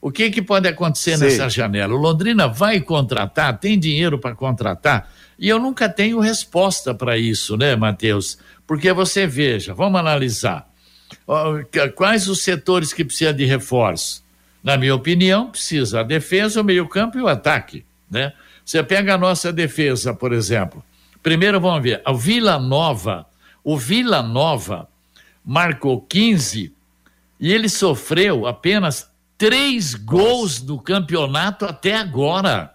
O 0.01 0.11
que 0.11 0.29
que 0.29 0.41
pode 0.41 0.67
acontecer 0.67 1.17
Sei. 1.17 1.29
nessa 1.29 1.49
janela? 1.49 1.93
O 1.93 1.97
Londrina 1.97 2.47
vai 2.47 2.81
contratar, 2.81 3.57
tem 3.57 3.79
dinheiro 3.79 4.19
para 4.19 4.35
contratar, 4.35 5.09
e 5.39 5.47
eu 5.47 5.59
nunca 5.59 5.87
tenho 5.87 6.19
resposta 6.19 6.93
para 6.93 7.17
isso, 7.17 7.55
né, 7.55 7.75
Matheus? 7.75 8.37
Porque 8.67 8.91
você 8.91 9.25
veja, 9.25 9.73
vamos 9.73 9.99
analisar. 9.99 10.69
Quais 11.95 12.27
os 12.27 12.41
setores 12.41 12.91
que 12.91 13.05
precisam 13.05 13.33
de 13.33 13.45
reforço? 13.45 14.22
Na 14.63 14.77
minha 14.77 14.95
opinião, 14.95 15.51
precisa 15.51 15.99
a 15.99 16.03
defesa, 16.03 16.61
o 16.61 16.63
meio-campo 16.63 17.17
e 17.17 17.21
o 17.21 17.27
ataque. 17.27 17.85
Né? 18.09 18.31
Você 18.63 18.81
pega 18.81 19.15
a 19.15 19.17
nossa 19.17 19.51
defesa, 19.51 20.13
por 20.13 20.31
exemplo. 20.31 20.83
Primeiro 21.21 21.59
vamos 21.59 21.83
ver, 21.83 22.01
o 22.07 22.15
Vila 22.15 22.57
Nova, 22.59 23.25
o 23.63 23.77
Vila 23.77 24.21
Nova 24.21 24.87
marcou 25.43 26.01
15 26.01 26.73
e 27.39 27.51
ele 27.51 27.67
sofreu 27.67 28.47
apenas 28.47 29.09
três 29.37 29.95
gols 29.95 30.61
no 30.61 30.79
campeonato 30.79 31.65
até 31.65 31.95
agora. 31.95 32.73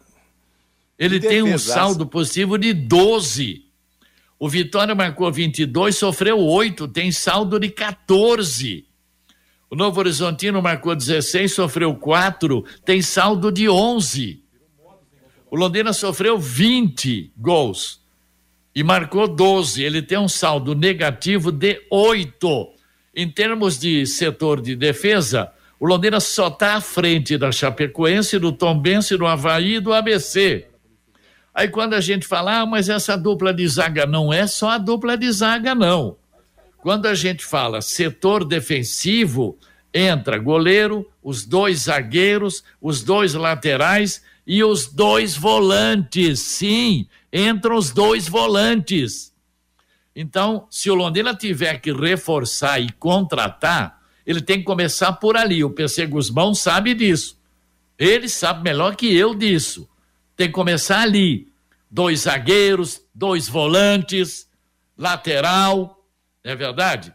Ele 0.99 1.21
tem 1.21 1.43
um 1.43 1.59
saldo 1.59 2.07
possível 2.07 2.59
de 2.59 2.73
12. 2.75 3.65
O 4.39 4.49
Vitória 4.49 4.95
marcou 4.95 5.31
22, 5.33 5.97
sofreu 5.97 6.39
8, 6.39 6.89
tem 6.89 7.11
saldo 7.13 7.59
de 7.59 7.69
14. 7.69 8.88
O 9.71 9.77
Novo 9.77 10.01
Horizontino 10.01 10.63
marcou 10.63 10.97
16, 10.97 11.53
sofreu 11.53 11.95
4, 11.95 12.65
tem 12.85 13.03
saldo 13.03 13.53
de 13.53 13.69
11. 13.69 14.43
O 15.51 15.57
Londrina 15.57 15.93
sofreu 15.93 16.39
20 16.39 17.33
gols 17.37 18.01
e 18.75 18.83
marcou 18.83 19.29
12. 19.29 19.83
Ele 19.83 20.01
tem 20.01 20.17
um 20.17 20.29
saldo 20.29 20.75
negativo 20.75 21.53
de 21.53 21.83
8. 21.91 22.69
Em 23.15 23.29
termos 23.29 23.79
de 23.79 24.07
setor 24.07 24.61
de 24.61 24.75
defesa, 24.75 25.53
o 25.79 25.87
Londrina 25.87 26.19
só 26.19 26.49
está 26.49 26.77
à 26.77 26.81
frente 26.81 27.37
da 27.37 27.53
Chapecoense, 27.53 28.39
do 28.39 28.53
Tombense, 28.53 29.17
do 29.17 29.27
Havaí 29.27 29.77
e 29.77 29.81
do 29.81 29.93
ABC. 29.93 30.67
Aí 31.53 31.69
quando 31.69 31.95
a 31.95 32.01
gente 32.01 32.27
fala, 32.27 32.61
ah, 32.61 32.67
mas 32.67 32.89
essa 32.89 33.17
dupla 33.17 33.53
de 33.53 33.67
zaga 33.69 34.07
não 34.07 34.33
é 34.33 34.47
só 34.47 34.71
a 34.71 34.79
dupla 34.79 35.17
de 35.17 35.31
zaga, 35.31 35.75
não. 35.75 36.17
Quando 36.81 37.07
a 37.07 37.15
gente 37.15 37.45
fala 37.45 37.83
setor 37.83 38.45
defensivo, 38.45 39.59
entra 39.93 40.39
goleiro, 40.39 41.09
os 41.23 41.45
dois 41.45 41.83
zagueiros, 41.83 42.63
os 42.81 43.03
dois 43.03 43.35
laterais 43.35 44.23
e 44.47 44.63
os 44.63 44.87
dois 44.87 45.37
volantes. 45.37 46.41
Sim, 46.41 47.07
entram 47.33 47.77
os 47.77 47.91
dois 47.91 48.29
volantes. 48.29 49.35
Então, 50.15 50.67
se 50.71 50.91
o 50.91 50.95
Londrina 50.95 51.35
tiver 51.35 51.81
que 51.81 51.93
reforçar 51.93 52.81
e 52.81 52.91
contratar, 52.93 54.01
ele 54.27 54.41
tem 54.41 54.59
que 54.59 54.65
começar 54.65 55.13
por 55.15 55.37
ali. 55.37 55.65
O 55.65 55.71
PC 55.71 56.07
Guzmão 56.07 56.55
sabe 56.55 56.95
disso. 56.95 57.39
Ele 57.99 58.29
sabe 58.29 58.63
melhor 58.63 58.95
que 58.95 59.15
eu 59.15 59.35
disso. 59.35 59.89
Tem 60.37 60.47
que 60.47 60.55
começar 60.55 61.01
ali. 61.01 61.49
Dois 61.91 62.21
zagueiros, 62.21 63.01
dois 63.15 63.49
volantes, 63.49 64.49
lateral, 64.97 65.98
não 66.45 66.53
é 66.53 66.57
verdade? 66.57 67.15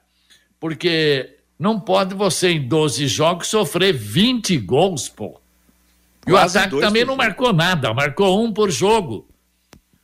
Porque 0.60 1.38
não 1.58 1.80
pode 1.80 2.14
você, 2.14 2.50
em 2.50 2.68
12 2.68 3.08
jogos, 3.08 3.48
sofrer 3.48 3.94
20 3.94 4.58
gols, 4.60 5.10
pô. 5.10 5.40
E 6.28 6.32
o 6.32 6.38
ataque 6.38 6.80
também 6.80 7.06
não 7.06 7.16
marcou 7.16 7.52
nada, 7.52 7.94
marcou 7.94 8.44
um 8.44 8.52
por 8.52 8.72
jogo. 8.72 9.28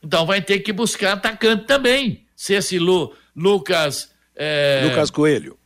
Então 0.02 0.26
vai 0.26 0.40
ter 0.40 0.60
que 0.60 0.72
buscar 0.72 1.14
atacante 1.14 1.64
também. 1.64 2.24
Se 2.34 2.54
esse 2.54 2.78
Lu, 2.78 3.14
Lucas. 3.36 4.10
É... 4.34 4.82
Lucas 4.88 5.10
Coelho. 5.10 5.58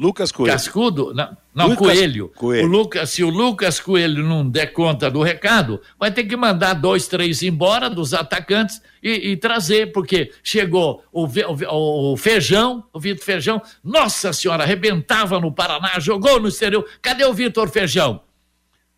Lucas 0.00 0.32
Coelho. 0.32 0.52
Cascudo? 0.52 1.12
Não, 1.12 1.36
não 1.54 1.68
Lucas 1.68 1.78
Coelho. 1.78 2.28
Coelho. 2.34 2.66
O 2.66 2.70
Lucas, 2.70 3.10
se 3.10 3.22
o 3.22 3.28
Lucas 3.28 3.78
Coelho 3.78 4.26
não 4.26 4.48
der 4.48 4.72
conta 4.72 5.10
do 5.10 5.20
recado, 5.22 5.78
vai 5.98 6.10
ter 6.10 6.24
que 6.24 6.34
mandar 6.34 6.72
dois, 6.72 7.06
três 7.06 7.42
embora 7.42 7.90
dos 7.90 8.14
atacantes 8.14 8.80
e, 9.02 9.32
e 9.32 9.36
trazer, 9.36 9.92
porque 9.92 10.32
chegou 10.42 11.04
o, 11.12 11.26
o, 11.26 12.12
o, 12.12 12.16
Feijão, 12.16 12.82
o 12.94 12.98
Vitor 12.98 13.22
Feijão, 13.22 13.60
nossa 13.84 14.32
senhora, 14.32 14.62
arrebentava 14.62 15.38
no 15.38 15.52
Paraná, 15.52 16.00
jogou 16.00 16.40
no 16.40 16.48
exterior. 16.48 16.88
Cadê 17.02 17.26
o 17.26 17.34
Vitor 17.34 17.68
Feijão? 17.68 18.22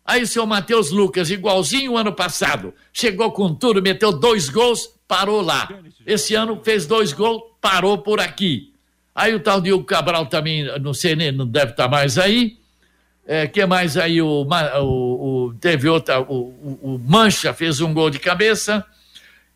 Aí 0.05 0.23
o 0.23 0.27
seu 0.27 0.45
Matheus 0.45 0.89
Lucas, 0.89 1.29
igualzinho 1.29 1.93
o 1.93 1.97
ano 1.97 2.13
passado, 2.13 2.73
chegou 2.93 3.29
com 3.33 3.53
tudo, 3.53 3.81
meteu 3.81 4.13
dois 4.13 4.47
gols, 4.47 4.89
parou 5.05 5.41
lá. 5.41 5.67
Esse 6.05 6.33
ano 6.33 6.61
fez 6.63 6.85
dois 6.85 7.11
gols, 7.11 7.41
parou 7.59 7.97
por 7.97 8.21
aqui. 8.21 8.72
Aí 9.15 9.33
o 9.35 9.39
tal 9.39 9.61
Diogo 9.61 9.83
Cabral 9.83 10.25
também, 10.25 10.65
não 10.79 10.93
sei 10.93 11.15
nem, 11.15 11.31
não 11.31 11.47
deve 11.47 11.71
estar 11.71 11.87
mais 11.87 12.17
aí. 12.17 12.57
É, 13.25 13.47
que 13.47 13.65
mais 13.65 13.95
aí? 13.95 14.21
O, 14.21 14.45
o, 14.45 15.45
o 15.45 15.53
teve 15.53 15.87
outra, 15.87 16.19
o, 16.19 16.79
o, 16.81 16.99
Mancha 17.05 17.53
fez 17.53 17.79
um 17.79 17.93
gol 17.93 18.09
de 18.09 18.19
cabeça. 18.19 18.85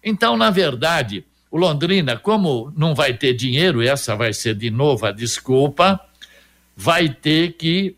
Então, 0.03 0.37
na 0.37 0.49
verdade, 0.49 1.25
o 1.51 1.57
Londrina, 1.57 2.15
como 2.17 2.71
não 2.77 2.95
vai 2.95 3.13
ter 3.13 3.33
dinheiro, 3.33 3.81
essa 3.81 4.15
vai 4.15 4.31
ser 4.31 4.55
de 4.55 4.69
novo 4.69 5.05
a 5.05 5.11
desculpa, 5.11 5.99
vai 6.75 7.09
ter 7.09 7.53
que 7.53 7.95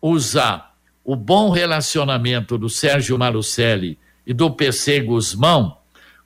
usar 0.00 0.74
o 1.04 1.16
bom 1.16 1.50
relacionamento 1.50 2.56
do 2.56 2.70
Sérgio 2.70 3.18
Malucelli 3.18 3.98
e 4.26 4.32
do 4.32 4.50
PC 4.50 5.00
Guzmão 5.00 5.76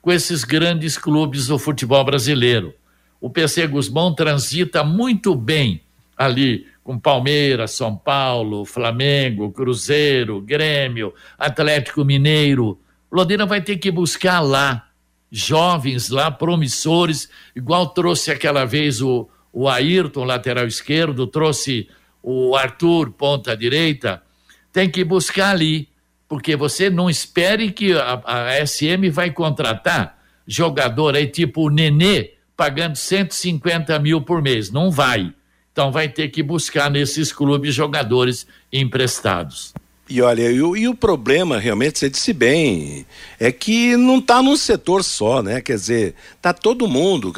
com 0.01 0.11
esses 0.11 0.43
grandes 0.43 0.97
clubes 0.97 1.47
do 1.47 1.57
futebol 1.57 2.03
brasileiro. 2.05 2.73
O 3.19 3.29
PC 3.29 3.67
Guzmão 3.67 4.13
transita 4.13 4.83
muito 4.83 5.35
bem 5.35 5.81
ali 6.17 6.67
com 6.83 6.99
Palmeiras, 6.99 7.71
São 7.71 7.95
Paulo, 7.95 8.63
Flamengo, 8.63 9.51
Cruzeiro, 9.51 10.39
Grêmio, 10.39 11.13
Atlético 11.37 12.05
Mineiro. 12.05 12.79
Londrina 13.11 13.45
vai 13.45 13.61
ter 13.61 13.77
que 13.77 13.89
buscar 13.89 14.39
lá 14.39 14.87
jovens 15.31 16.09
lá, 16.09 16.31
promissores, 16.31 17.29
igual 17.55 17.87
trouxe 17.87 18.31
aquela 18.31 18.63
vez 18.63 19.01
o, 19.01 19.27
o 19.51 19.67
Ayrton, 19.67 20.23
lateral 20.23 20.65
esquerdo, 20.65 21.27
trouxe 21.27 21.89
o 22.23 22.55
Arthur, 22.55 23.11
ponta 23.11 23.55
direita, 23.55 24.23
tem 24.71 24.89
que 24.89 25.03
buscar 25.03 25.51
ali, 25.51 25.89
porque 26.27 26.55
você 26.55 26.89
não 26.89 27.09
espere 27.09 27.71
que 27.71 27.93
a, 27.93 28.21
a 28.23 28.65
SM 28.65 29.09
vai 29.11 29.31
contratar 29.31 30.17
jogador 30.47 31.15
aí 31.15 31.27
tipo 31.27 31.67
o 31.67 31.69
Nenê, 31.69 32.34
pagando 32.55 32.95
150 32.95 33.97
mil 33.99 34.21
por 34.21 34.41
mês. 34.41 34.71
Não 34.71 34.89
vai. 34.91 35.33
Então 35.71 35.91
vai 35.91 36.07
ter 36.07 36.29
que 36.29 36.41
buscar 36.41 36.89
nesses 36.89 37.33
clubes 37.33 37.75
jogadores 37.75 38.47
emprestados. 38.71 39.73
E 40.07 40.21
olha, 40.21 40.51
e 40.51 40.61
o, 40.61 40.77
e 40.77 40.87
o, 40.87 40.93
problema, 40.93 41.57
realmente, 41.57 41.97
você 41.97 42.09
disse 42.09 42.31
bem, 42.31 43.05
é 43.39 43.51
que 43.51 43.97
não 43.97 44.19
está 44.19 44.41
num 44.41 44.55
setor 44.55 45.03
só, 45.03 45.41
né? 45.41 45.61
Quer 45.61 45.75
dizer, 45.75 46.15
tá 46.39 46.53
todo 46.53 46.87
mundo. 46.87 47.33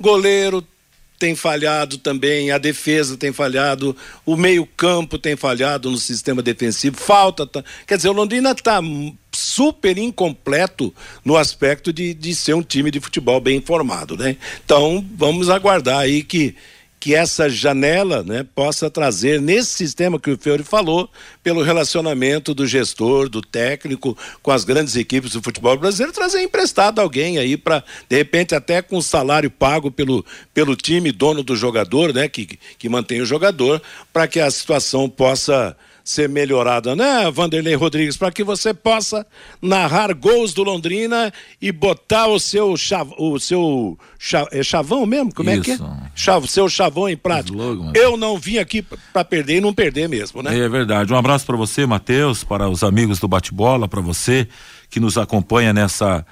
Goleiro, 0.00 0.66
tem 1.18 1.34
falhado 1.34 1.98
também, 1.98 2.50
a 2.50 2.58
defesa 2.58 3.16
tem 3.16 3.32
falhado, 3.32 3.96
o 4.24 4.36
meio-campo 4.36 5.18
tem 5.18 5.36
falhado 5.36 5.90
no 5.90 5.98
sistema 5.98 6.42
defensivo, 6.42 6.96
falta. 6.96 7.48
Quer 7.86 7.96
dizer, 7.96 8.08
o 8.08 8.12
Londrina 8.12 8.50
está 8.52 8.80
super 9.36 9.98
incompleto 9.98 10.94
no 11.24 11.36
aspecto 11.36 11.92
de, 11.92 12.14
de 12.14 12.34
ser 12.34 12.54
um 12.54 12.62
time 12.62 12.90
de 12.90 13.00
futebol 13.00 13.40
bem 13.40 13.60
formado, 13.60 14.16
né? 14.16 14.36
Então, 14.64 15.04
vamos 15.16 15.50
aguardar 15.50 16.00
aí 16.00 16.22
que 16.22 16.54
que 17.06 17.14
essa 17.14 17.48
janela 17.48 18.24
né, 18.24 18.44
possa 18.54 18.90
trazer, 18.90 19.40
nesse 19.40 19.70
sistema 19.70 20.18
que 20.18 20.30
o 20.30 20.36
Fiore 20.36 20.64
falou, 20.64 21.08
pelo 21.40 21.62
relacionamento 21.62 22.52
do 22.52 22.66
gestor, 22.66 23.28
do 23.28 23.40
técnico, 23.40 24.18
com 24.42 24.50
as 24.50 24.64
grandes 24.64 24.96
equipes 24.96 25.30
do 25.30 25.40
futebol 25.40 25.76
brasileiro, 25.76 26.12
trazer 26.12 26.42
emprestado 26.42 27.00
alguém 27.00 27.38
aí 27.38 27.56
para, 27.56 27.84
de 28.08 28.16
repente, 28.16 28.56
até 28.56 28.82
com 28.82 29.00
salário 29.00 29.48
pago 29.48 29.88
pelo, 29.88 30.26
pelo 30.52 30.74
time, 30.74 31.12
dono 31.12 31.44
do 31.44 31.54
jogador, 31.54 32.12
né, 32.12 32.28
que, 32.28 32.58
que 32.76 32.88
mantém 32.88 33.20
o 33.20 33.26
jogador, 33.26 33.80
para 34.12 34.26
que 34.26 34.40
a 34.40 34.50
situação 34.50 35.08
possa 35.08 35.76
ser 36.06 36.28
melhorada, 36.28 36.94
né, 36.94 37.28
Vanderlei 37.32 37.74
Rodrigues, 37.74 38.16
para 38.16 38.30
que 38.30 38.44
você 38.44 38.72
possa 38.72 39.26
narrar 39.60 40.14
gols 40.14 40.54
do 40.54 40.62
Londrina 40.62 41.32
e 41.60 41.72
botar 41.72 42.28
o 42.28 42.38
seu 42.38 42.76
chav, 42.76 43.12
o 43.18 43.40
seu 43.40 43.98
é 44.52 44.62
chavão 44.62 45.04
mesmo, 45.04 45.34
como 45.34 45.50
Isso. 45.50 45.60
é 45.60 45.64
que 45.64 45.82
é? 45.82 45.86
Chav, 46.14 46.46
seu 46.46 46.68
chavão 46.68 47.08
em 47.08 47.16
prática. 47.16 47.58
Eu 47.92 48.16
não 48.16 48.38
vim 48.38 48.58
aqui 48.58 48.82
para 49.12 49.24
perder 49.24 49.56
e 49.56 49.60
não 49.60 49.74
perder 49.74 50.08
mesmo, 50.08 50.42
né? 50.42 50.56
É 50.56 50.68
verdade. 50.68 51.12
Um 51.12 51.16
abraço 51.16 51.44
para 51.44 51.56
você, 51.56 51.84
Matheus, 51.84 52.44
para 52.44 52.68
os 52.68 52.84
amigos 52.84 53.18
do 53.18 53.26
bate-bola, 53.26 53.88
para 53.88 54.00
você 54.00 54.46
que 54.88 55.00
nos 55.00 55.18
acompanha 55.18 55.72
nessa 55.72 56.24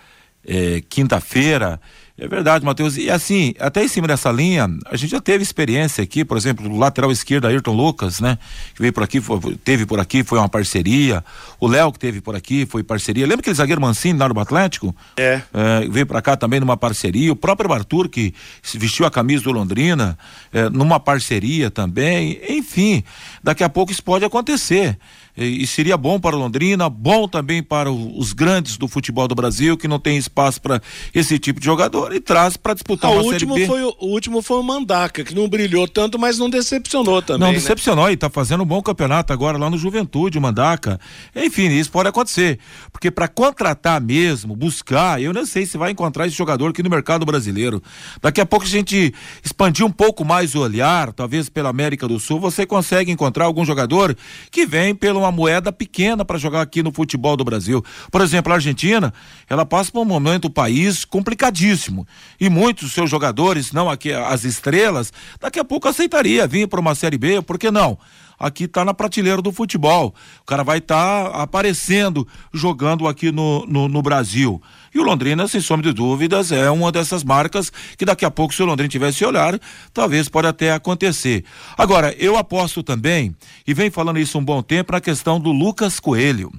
é, 0.47 0.83
quinta-feira. 0.89 1.81
É 2.17 2.29
verdade, 2.29 2.65
Matheus. 2.65 2.97
E 2.97 3.11
assim, 3.11 3.55
até 3.59 3.83
em 3.83 3.89
cima 3.89 4.07
dessa 4.07 4.31
linha, 4.31 4.69
a 4.87 4.97
gente 4.97 5.11
já 5.11 5.21
teve 5.21 5.43
experiência 5.43 6.05
aqui, 6.05 6.25
por 6.25 6.37
exemplo, 6.37 6.69
do 6.69 6.77
lateral 6.77 7.11
esquerdo, 7.11 7.47
Ayrton 7.49 7.73
Lucas, 7.73 8.21
né? 8.21 8.39
Que 8.73 8.83
veio 8.83 8.93
por 8.93 9.03
aqui, 9.03 9.21
foi, 9.21 9.41
teve 9.65 9.85
por 9.85 9.99
aqui, 9.99 10.23
foi 10.23 10.39
uma 10.39 10.49
parceria. 10.49 11.25
O 11.59 11.67
Léo, 11.67 11.91
que 11.91 11.99
teve 11.99 12.21
por 12.21 12.37
aqui, 12.37 12.67
foi 12.67 12.85
parceria. 12.85 13.27
Lembra 13.27 13.41
aquele 13.41 13.57
zagueiro 13.57 13.81
Mancini 13.81 14.17
lá 14.17 14.29
no 14.29 14.39
Atlético? 14.39 14.95
É. 15.17 15.43
é 15.53 15.89
veio 15.91 16.07
para 16.07 16.23
cá 16.23 16.37
também 16.37 16.61
numa 16.61 16.77
parceria. 16.77 17.33
O 17.33 17.37
próprio 17.37 17.73
Arthur, 17.73 18.09
que 18.09 18.33
vestiu 18.75 19.05
a 19.05 19.11
camisa 19.11 19.43
do 19.43 19.51
Londrina, 19.51 20.17
é, 20.53 20.71
numa 20.71 21.01
parceria 21.01 21.69
também. 21.69 22.41
Enfim, 22.49 23.03
daqui 23.43 23.65
a 23.65 23.69
pouco 23.69 23.91
isso 23.91 24.05
pode 24.05 24.25
acontecer 24.25 24.97
e, 25.37 25.67
seria 25.67 25.97
bom 25.97 26.21
para 26.21 26.37
Londrina, 26.37 26.89
bom 26.89 27.27
também 27.27 27.63
para 27.63 27.91
os 27.91 28.33
grandes 28.33 28.77
do 28.77 28.87
futebol 28.87 29.27
do 29.27 29.35
Brasil 29.35 29.77
que 29.77 29.89
não 29.89 29.99
tem 29.99 30.17
espaço 30.17 30.61
para 30.61 30.81
esse 31.13 31.39
tipo 31.39 31.59
de 31.59 31.67
jogador 31.67 32.15
e 32.15 32.21
traz 32.21 32.57
para 32.57 32.75
disputar 32.75 33.11
ah, 33.11 33.15
uma 33.15 33.23
o 33.23 33.27
último 33.27 33.55
série 33.55 33.67
B. 33.67 33.73
Foi, 33.73 33.83
o, 33.83 33.97
o 34.01 34.07
último 34.07 34.43
foi 34.43 34.59
o 34.59 34.63
Mandaca, 34.63 35.25
que 35.25 35.35
não 35.35 35.49
brilhou 35.49 35.89
tanto, 35.89 36.19
mas 36.19 36.39
não 36.39 36.49
decepcionou 36.49 37.21
também. 37.21 37.41
Não 37.41 37.49
né? 37.49 37.55
decepcionou 37.55 38.09
e 38.11 38.15
está 38.15 38.31
fazendo 38.31 38.63
um 38.63 38.67
bom 38.67 38.81
campeonato 38.81 39.33
agora 39.33 39.59
lá 39.59 39.69
no 39.69 39.77
Juventude, 39.77 40.39
o 40.39 40.41
Mandaca. 40.41 41.01
Enfim, 41.35 41.69
isso 41.69 41.91
pode 41.91 42.09
acontecer, 42.09 42.61
porque 42.93 43.11
para 43.11 43.27
contratar 43.27 44.01
mesmo, 44.01 44.55
buscar, 44.55 45.21
eu 45.21 45.33
não 45.33 45.45
sei 45.45 45.67
se 45.67 45.77
vai 45.77 45.91
encontrar 45.91 46.29
esse 46.29 46.37
jogador 46.37 46.71
aqui 46.71 46.83
no 46.83 46.91
mercado 46.91 47.27
brasileiro. 47.27 47.83
Daqui 48.23 48.41
a 48.41 48.47
pouco 48.47 48.65
a 48.65 48.69
gente 48.69 49.13
expandir 49.43 49.85
um 49.85 49.91
pouco 49.91 50.25
mais 50.25 50.55
o 50.55 50.61
olhar, 50.61 51.13
talvez 51.13 51.49
pela 51.49 51.71
América 51.71 52.07
do 52.07 52.21
Sul, 52.21 52.39
você 52.39 52.65
consegue 52.65 53.11
encontrar 53.11 53.47
algum 53.47 53.65
jogador 53.65 54.17
que 54.51 54.65
vem 54.65 54.95
pelo 54.95 55.24
uma 55.25 55.33
moeda 55.33 55.73
pequena 55.73 56.25
para 56.25 56.39
jogar 56.39 56.61
aqui 56.61 56.83
no 56.83 56.93
futebol 56.93 57.37
do 57.37 57.45
Brasil. 57.45 57.85
Por 58.11 58.21
exemplo, 58.21 58.53
a 58.53 58.57
Argentina, 58.57 59.13
ela 59.49 59.67
passa 59.67 59.91
por 59.91 60.01
um 60.01 60.05
momento, 60.05 60.47
o 60.47 60.51
país 60.51 61.05
complicadíssimo. 61.05 62.07
E 62.41 62.49
muitos 62.49 62.93
seus 62.93 63.11
jogadores, 63.11 63.73
não 63.73 63.91
aqui 63.91 64.13
as 64.13 64.45
estrelas, 64.45 65.13
daqui 65.41 65.59
a 65.59 65.65
pouco 65.65 65.89
aceitaria 65.89 66.47
vir 66.47 66.69
para 66.69 66.81
uma 66.81 66.95
Série 66.95 67.19
B, 67.19 67.43
por 67.43 67.59
que 67.59 67.71
não? 67.71 67.99
Aqui 68.45 68.69
tá 68.69 68.85
na 68.85 68.93
prateleira 68.93 69.41
do 69.41 69.51
futebol. 69.51 70.15
O 70.43 70.45
cara 70.45 70.63
vai 70.63 70.79
estar 70.79 71.31
tá 71.31 71.43
aparecendo, 71.43 72.29
jogando 72.53 73.09
aqui 73.09 73.33
no, 73.33 73.65
no, 73.67 73.89
no, 73.89 74.03
Brasil. 74.03 74.61
E 74.95 74.99
o 74.99 75.03
Londrina, 75.03 75.49
sem 75.49 75.61
sombra 75.61 75.91
de 75.91 75.95
dúvidas, 75.95 76.53
é 76.53 76.71
uma 76.71 76.93
dessas 76.93 77.25
marcas 77.25 77.73
que 77.97 78.05
daqui 78.05 78.25
a 78.25 78.31
pouco, 78.31 78.55
se 78.55 78.63
o 78.63 78.67
Londrina 78.67 78.89
tivesse 78.89 79.25
olhar, 79.25 79.59
talvez 79.93 80.29
pode 80.29 80.47
até 80.47 80.73
acontecer. 80.73 81.45
Agora, 81.77 82.15
eu 82.19 82.37
aposto 82.37 82.83
também, 82.83 83.35
e 83.67 83.73
vem 83.73 83.91
falando 83.91 84.19
isso 84.19 84.39
um 84.39 84.45
bom 84.45 84.63
tempo, 84.63 84.93
na 84.93 85.01
questão 85.01 85.41
do 85.41 85.51
Lucas 85.51 85.99
Coelho. 85.99 86.53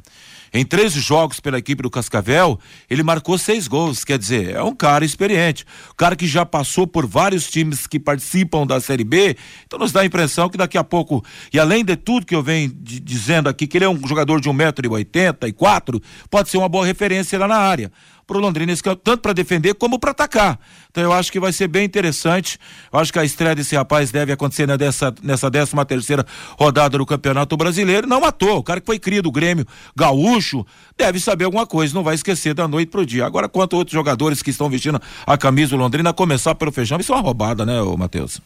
Em 0.54 0.66
13 0.66 1.00
jogos 1.00 1.40
pela 1.40 1.58
equipe 1.58 1.84
do 1.84 1.90
Cascavel, 1.90 2.60
ele 2.90 3.04
marcou 3.04 3.38
seis 3.38 3.68
gols. 3.68 4.04
Quer 4.04 4.18
dizer, 4.18 4.56
é 4.56 4.64
um 4.64 4.76
cara 4.76 5.04
experiente. 5.04 5.66
Um 5.92 5.96
cara 5.96 6.16
que 6.16 6.28
já 6.28 6.46
passou 6.46 6.88
por 6.88 7.06
vários 7.06 7.50
times 7.50 7.88
que 7.88 8.00
participam 8.00 8.66
da 8.66 8.80
Série 8.80 9.04
B. 9.04 9.36
Então 9.66 9.80
nos 9.80 9.92
dá 9.92 10.02
a 10.02 10.06
impressão 10.06 10.50
que 10.50 10.58
daqui 10.58 10.78
a 10.78 10.84
pouco, 10.84 11.24
e 11.54 11.60
além 11.60 11.84
de 11.84 11.96
tudo 11.96 12.26
que 12.26 12.36
eu 12.36 12.44
venho 12.44 12.72
dizendo 12.74 13.50
aqui, 13.50 13.68
que 13.68 13.78
ele 13.78 13.86
é 13.86 13.90
um 13.90 14.08
jogador 14.08 14.40
de 14.40 14.50
1,84m, 14.50 16.02
pode 16.30 16.50
ser 16.50 16.58
uma 16.58 16.70
boa 16.70 16.86
referência 16.86 17.38
lá 17.40 17.48
na 17.48 17.58
área 17.58 17.92
para 18.26 18.38
o 18.38 18.40
Londrina, 18.40 18.74
tanto 19.04 19.18
para 19.20 19.34
defender 19.34 19.74
como 19.76 20.00
para 20.00 20.12
atacar. 20.12 20.60
Então 20.90 21.04
eu 21.04 21.14
acho 21.14 21.32
que 21.32 21.40
vai 21.40 21.52
ser 21.52 21.68
bem 21.68 21.86
interessante. 21.86 22.58
Eu 22.92 23.00
acho 23.00 23.12
que 23.12 23.20
a 23.20 23.26
estreia 23.26 23.56
desse 23.56 23.76
rapaz 23.76 24.12
deve 24.12 24.32
acontecer 24.32 24.68
nessa, 24.68 25.14
nessa 25.22 25.52
13 25.52 25.72
terceira 25.88 26.26
rodada 26.58 26.98
do 26.98 27.06
Campeonato 27.06 27.56
Brasileiro. 27.56 28.08
Não 28.08 28.22
matou, 28.22 28.58
o 28.58 28.64
cara 28.64 28.80
que 28.80 28.86
foi 28.86 28.98
cria 28.98 29.22
do 29.22 29.32
Grêmio 29.32 29.66
gaúcho 29.96 30.66
deve 30.98 31.20
saber 31.20 31.46
alguma 31.46 31.68
coisa, 31.68 31.94
não 31.94 32.04
vai 32.04 32.16
esquecer 32.16 32.54
da 32.54 32.68
noite 32.68 32.90
pro 32.90 33.06
dia. 33.06 33.26
Agora, 33.26 33.48
quanto 33.48 33.76
a 33.76 33.80
outros 33.80 33.94
jogadores 33.94 34.42
que 34.42 34.50
estão 34.50 34.70
vestindo 34.70 35.02
a 35.26 35.38
camisa 35.38 35.72
do 35.72 35.78
Londrina, 35.78 36.10
a 36.10 36.14
começar 36.14 36.56
pelo 36.56 36.72
feijão, 36.72 37.00
isso 37.00 37.12
é 37.12 37.16
uma 37.16 37.22
roubada, 37.22 37.66
né, 37.66 37.82
Matheus? 37.98 38.42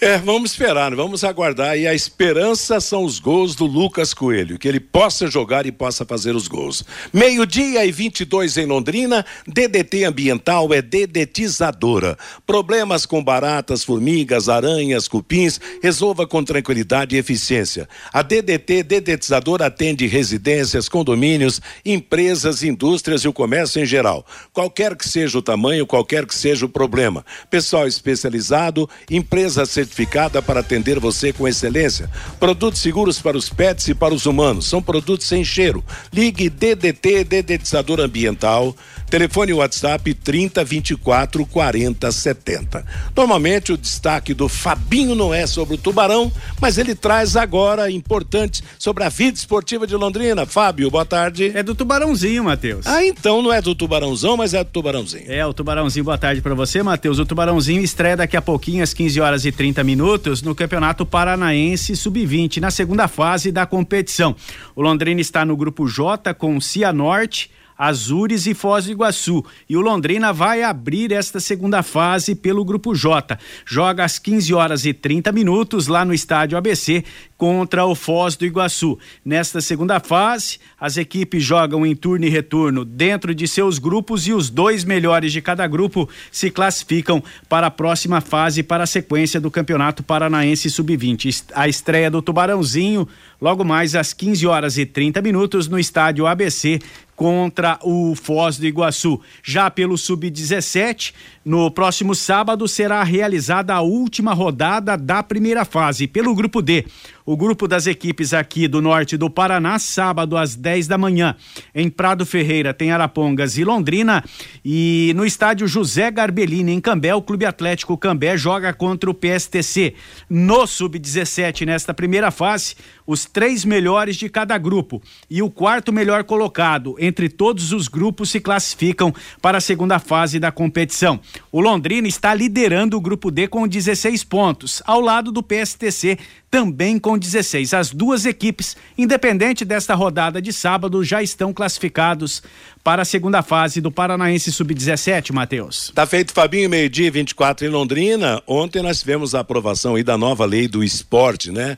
É, 0.00 0.18
vamos 0.18 0.50
esperar, 0.50 0.90
né? 0.90 0.96
vamos 0.96 1.22
aguardar. 1.22 1.78
E 1.78 1.86
a 1.86 1.94
esperança 1.94 2.80
são 2.80 3.04
os 3.04 3.20
gols 3.20 3.54
do 3.54 3.64
Lucas 3.64 4.12
Coelho, 4.12 4.58
que 4.58 4.66
ele 4.66 4.80
possa 4.80 5.28
jogar 5.28 5.66
e 5.66 5.72
possa 5.72 6.04
fazer 6.04 6.34
os 6.34 6.48
gols. 6.48 6.84
Meio-dia 7.12 7.86
e 7.86 7.92
22 7.92 8.56
em 8.56 8.66
Londrina, 8.66 9.24
DDT 9.46 10.04
ambiental 10.04 10.74
é 10.74 10.82
dedetizadora. 10.82 12.18
Problemas 12.44 13.06
com 13.06 13.22
baratas, 13.22 13.84
formigas, 13.84 14.48
aranhas, 14.48 15.06
cupins, 15.06 15.60
resolva 15.80 16.26
com 16.26 16.42
tranquilidade 16.42 17.14
e 17.14 17.18
eficiência. 17.18 17.88
A 18.12 18.20
DDT 18.22 18.82
dedetizadora 18.82 19.66
atende 19.66 20.08
residências, 20.08 20.88
condomínios, 20.88 21.60
empresas, 21.84 22.64
indústrias 22.64 23.22
e 23.22 23.28
o 23.28 23.32
comércio 23.32 23.80
em 23.80 23.86
geral. 23.86 24.26
Qualquer 24.52 24.96
que 24.96 25.08
seja 25.08 25.38
o 25.38 25.42
tamanho, 25.42 25.86
qualquer 25.86 26.26
que 26.26 26.34
seja 26.34 26.66
o 26.66 26.68
problema. 26.68 27.24
Pessoal 27.48 27.86
especializado, 27.86 28.90
empresas 29.08 29.70
certificada 29.84 30.40
para 30.42 30.60
atender 30.60 30.98
você 30.98 31.32
com 31.32 31.46
excelência. 31.46 32.10
Produtos 32.40 32.80
seguros 32.80 33.20
para 33.20 33.36
os 33.36 33.48
pets 33.48 33.88
e 33.88 33.94
para 33.94 34.14
os 34.14 34.26
humanos. 34.26 34.66
São 34.66 34.82
produtos 34.82 35.26
sem 35.26 35.44
cheiro. 35.44 35.84
Ligue 36.12 36.48
DDT 36.48 37.24
Dedetizador 37.24 38.00
Ambiental. 38.00 38.74
Telefone 39.10 39.52
WhatsApp 39.52 40.14
30 40.14 40.64
24 40.64 41.44
40 41.46 42.10
70. 42.10 42.86
Normalmente 43.14 43.72
o 43.72 43.76
destaque 43.76 44.32
do 44.32 44.48
Fabinho 44.48 45.14
não 45.14 45.34
é 45.34 45.46
sobre 45.46 45.74
o 45.74 45.78
Tubarão, 45.78 46.32
mas 46.60 46.78
ele 46.78 46.94
traz 46.94 47.36
agora 47.36 47.90
importante 47.90 48.62
sobre 48.78 49.04
a 49.04 49.08
vida 49.08 49.36
esportiva 49.36 49.86
de 49.86 49.94
Londrina. 49.94 50.46
Fábio, 50.46 50.90
boa 50.90 51.04
tarde. 51.04 51.52
É 51.54 51.62
do 51.62 51.74
Tubarãozinho, 51.74 52.44
Matheus. 52.44 52.86
Ah, 52.86 53.04
então 53.04 53.42
não 53.42 53.52
é 53.52 53.60
do 53.60 53.74
Tubarãozão, 53.74 54.36
mas 54.36 54.54
é 54.54 54.64
do 54.64 54.70
Tubarãozinho. 54.70 55.30
É, 55.30 55.44
o 55.44 55.52
Tubarãozinho, 55.52 56.04
boa 56.04 56.18
tarde 56.18 56.40
para 56.40 56.54
você, 56.54 56.82
Matheus. 56.82 57.18
O 57.18 57.26
Tubarãozinho 57.26 57.82
estreia 57.82 58.16
daqui 58.16 58.36
a 58.36 58.42
pouquinho 58.42 58.82
às 58.82 58.94
15 58.94 59.20
horas 59.20 59.44
e 59.44 59.52
30 59.52 59.74
30 59.74 59.82
minutos 59.82 60.40
no 60.40 60.54
Campeonato 60.54 61.04
Paranaense 61.04 61.96
Sub-20, 61.96 62.60
na 62.60 62.70
segunda 62.70 63.08
fase 63.08 63.50
da 63.50 63.66
competição. 63.66 64.36
O 64.76 64.82
Londrina 64.82 65.20
está 65.20 65.44
no 65.44 65.56
grupo 65.56 65.88
J 65.88 66.32
com 66.32 66.60
Cianorte, 66.60 67.50
Azures 67.76 68.46
e 68.46 68.54
Foz 68.54 68.86
do 68.86 68.92
Iguaçu. 68.92 69.44
E 69.68 69.76
o 69.76 69.80
Londrina 69.80 70.32
vai 70.32 70.62
abrir 70.62 71.12
esta 71.12 71.40
segunda 71.40 71.82
fase 71.82 72.34
pelo 72.34 72.64
Grupo 72.64 72.94
J. 72.94 73.38
Joga 73.66 74.04
às 74.04 74.18
15 74.18 74.54
horas 74.54 74.84
e 74.84 74.92
30 74.92 75.32
minutos 75.32 75.86
lá 75.86 76.04
no 76.04 76.14
estádio 76.14 76.56
ABC 76.56 77.04
contra 77.36 77.84
o 77.84 77.94
Foz 77.94 78.36
do 78.36 78.46
Iguaçu. 78.46 78.98
Nesta 79.24 79.60
segunda 79.60 80.00
fase, 80.00 80.58
as 80.80 80.96
equipes 80.96 81.42
jogam 81.42 81.84
em 81.84 81.94
turno 81.94 82.24
e 82.24 82.28
retorno 82.28 82.84
dentro 82.84 83.34
de 83.34 83.46
seus 83.48 83.78
grupos 83.78 84.26
e 84.26 84.32
os 84.32 84.48
dois 84.48 84.84
melhores 84.84 85.32
de 85.32 85.42
cada 85.42 85.66
grupo 85.66 86.08
se 86.30 86.50
classificam 86.50 87.22
para 87.48 87.66
a 87.66 87.70
próxima 87.70 88.20
fase 88.20 88.62
para 88.62 88.84
a 88.84 88.86
sequência 88.86 89.40
do 89.40 89.50
Campeonato 89.50 90.02
Paranaense 90.02 90.70
Sub-20. 90.70 91.44
A 91.54 91.68
estreia 91.68 92.10
do 92.10 92.22
Tubarãozinho 92.22 93.06
logo 93.40 93.64
mais 93.64 93.94
às 93.94 94.12
15 94.12 94.46
horas 94.46 94.78
e 94.78 94.86
30 94.86 95.20
minutos 95.20 95.68
no 95.68 95.78
estádio 95.78 96.26
ABC 96.26 96.80
contra 97.16 97.78
o 97.82 98.14
Foz 98.14 98.58
do 98.58 98.66
Iguaçu. 98.66 99.20
Já 99.42 99.70
pelo 99.70 99.96
Sub-17, 99.96 101.12
no 101.44 101.70
próximo 101.70 102.14
sábado 102.14 102.66
será 102.66 103.02
realizada 103.02 103.74
a 103.74 103.80
última 103.80 104.32
rodada 104.32 104.96
da 104.96 105.22
primeira 105.22 105.64
fase 105.64 106.06
pelo 106.06 106.34
grupo 106.34 106.62
D. 106.62 106.84
O 107.26 107.38
grupo 107.38 107.66
das 107.66 107.86
equipes 107.86 108.34
aqui 108.34 108.68
do 108.68 108.82
norte 108.82 109.16
do 109.16 109.30
Paraná, 109.30 109.78
sábado 109.78 110.36
às 110.36 110.54
10 110.54 110.86
da 110.86 110.98
manhã. 110.98 111.34
Em 111.74 111.88
Prado 111.88 112.26
Ferreira 112.26 112.74
tem 112.74 112.92
Arapongas 112.92 113.56
e 113.56 113.64
Londrina. 113.64 114.22
E 114.62 115.10
no 115.16 115.24
estádio 115.24 115.66
José 115.66 116.10
Garbellini, 116.10 116.72
em 116.72 116.80
Cambé, 116.80 117.14
o 117.14 117.22
Clube 117.22 117.46
Atlético 117.46 117.96
Cambé 117.96 118.36
joga 118.36 118.74
contra 118.74 119.08
o 119.08 119.14
PSTC. 119.14 119.94
No 120.28 120.66
Sub-17, 120.66 121.64
nesta 121.64 121.94
primeira 121.94 122.30
fase, 122.30 122.74
os 123.06 123.24
três 123.24 123.64
melhores 123.64 124.16
de 124.16 124.28
cada 124.28 124.58
grupo 124.58 125.00
e 125.30 125.40
o 125.40 125.50
quarto 125.50 125.94
melhor 125.94 126.24
colocado 126.24 126.94
entre 127.04 127.28
todos 127.28 127.72
os 127.72 127.88
grupos 127.88 128.30
se 128.30 128.40
classificam 128.40 129.14
para 129.40 129.58
a 129.58 129.60
segunda 129.60 129.98
fase 129.98 130.38
da 130.38 130.50
competição. 130.50 131.20
O 131.52 131.60
Londrina 131.60 132.08
está 132.08 132.34
liderando 132.34 132.96
o 132.96 133.00
grupo 133.00 133.30
D 133.30 133.46
com 133.46 133.68
16 133.68 134.24
pontos, 134.24 134.82
ao 134.86 135.00
lado 135.00 135.30
do 135.30 135.42
PSTC 135.42 136.18
também 136.54 137.00
com 137.00 137.18
16. 137.18 137.74
As 137.74 137.90
duas 137.90 138.24
equipes, 138.24 138.76
independente 138.96 139.64
desta 139.64 139.92
rodada 139.92 140.40
de 140.40 140.52
sábado, 140.52 141.02
já 141.02 141.20
estão 141.20 141.52
classificados 141.52 142.44
para 142.84 143.02
a 143.02 143.04
segunda 143.04 143.42
fase 143.42 143.80
do 143.80 143.90
Paranaense 143.90 144.52
Sub-17, 144.52 145.32
Matheus. 145.32 145.90
Tá 145.92 146.06
feito, 146.06 146.32
Fabinho, 146.32 146.70
meio-dia 146.70 147.10
24 147.10 147.66
em 147.66 147.70
Londrina. 147.70 148.40
Ontem 148.46 148.82
nós 148.82 149.00
tivemos 149.00 149.34
a 149.34 149.40
aprovação 149.40 149.96
aí 149.96 150.04
da 150.04 150.16
nova 150.16 150.44
lei 150.44 150.68
do 150.68 150.84
esporte, 150.84 151.50
né? 151.50 151.76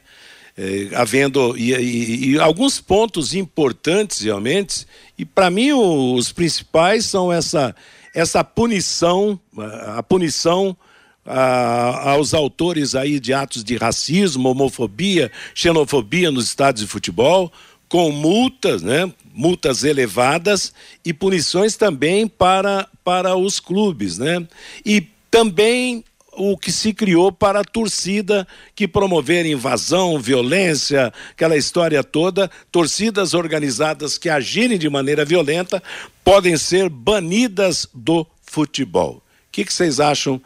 É, 0.59 0.89
havendo 0.95 1.55
e, 1.57 1.75
e, 1.75 2.31
e, 2.31 2.39
alguns 2.41 2.81
pontos 2.81 3.35
importantes 3.35 4.23
realmente 4.23 4.87
e 5.19 5.23
para 5.23 5.51
mim 5.51 5.73
os 5.73 6.33
principais 6.33 7.05
são 7.05 7.31
essa 7.31 7.77
essa 8.15 8.43
punição 8.43 9.39
a 9.95 10.03
punição 10.03 10.75
a, 11.27 12.13
aos 12.13 12.33
autores 12.33 12.95
aí 12.95 13.19
de 13.19 13.33
atos 13.33 13.65
de 13.65 13.77
racismo, 13.77 14.49
homofobia, 14.49 15.31
xenofobia 15.55 16.31
nos 16.31 16.47
estádios 16.47 16.87
de 16.87 16.91
futebol, 16.91 17.53
com 17.89 18.11
multas, 18.11 18.83
né? 18.83 19.13
Multas 19.35 19.85
elevadas 19.85 20.73
e 21.05 21.13
punições 21.13 21.77
também 21.77 22.27
para, 22.27 22.89
para 23.05 23.37
os 23.37 23.61
clubes, 23.61 24.19
né? 24.19 24.47
E 24.85 25.07
também 25.31 26.05
o 26.37 26.57
que 26.57 26.71
se 26.71 26.93
criou 26.93 27.33
para 27.33 27.61
a 27.61 27.65
torcida 27.65 28.47
que 28.75 28.87
promover 28.87 29.47
invasão, 29.47 30.19
violência, 30.19 31.13
aquela 31.31 31.57
história 31.57 32.05
toda, 32.05 32.51
torcidas 32.71 33.35
organizadas 33.35 34.19
que 34.19 34.29
agirem 34.29 34.79
de 34.79 34.89
maneira 34.89 35.25
violenta 35.25 35.83
podem 36.23 36.57
ser 36.57 36.89
banidas 36.89 37.89
do 37.95 38.27
futebol. 38.43 39.17
O 39.17 39.23
que, 39.51 39.65
que 39.65 39.73
vocês 39.73 39.99
acham 39.99 40.41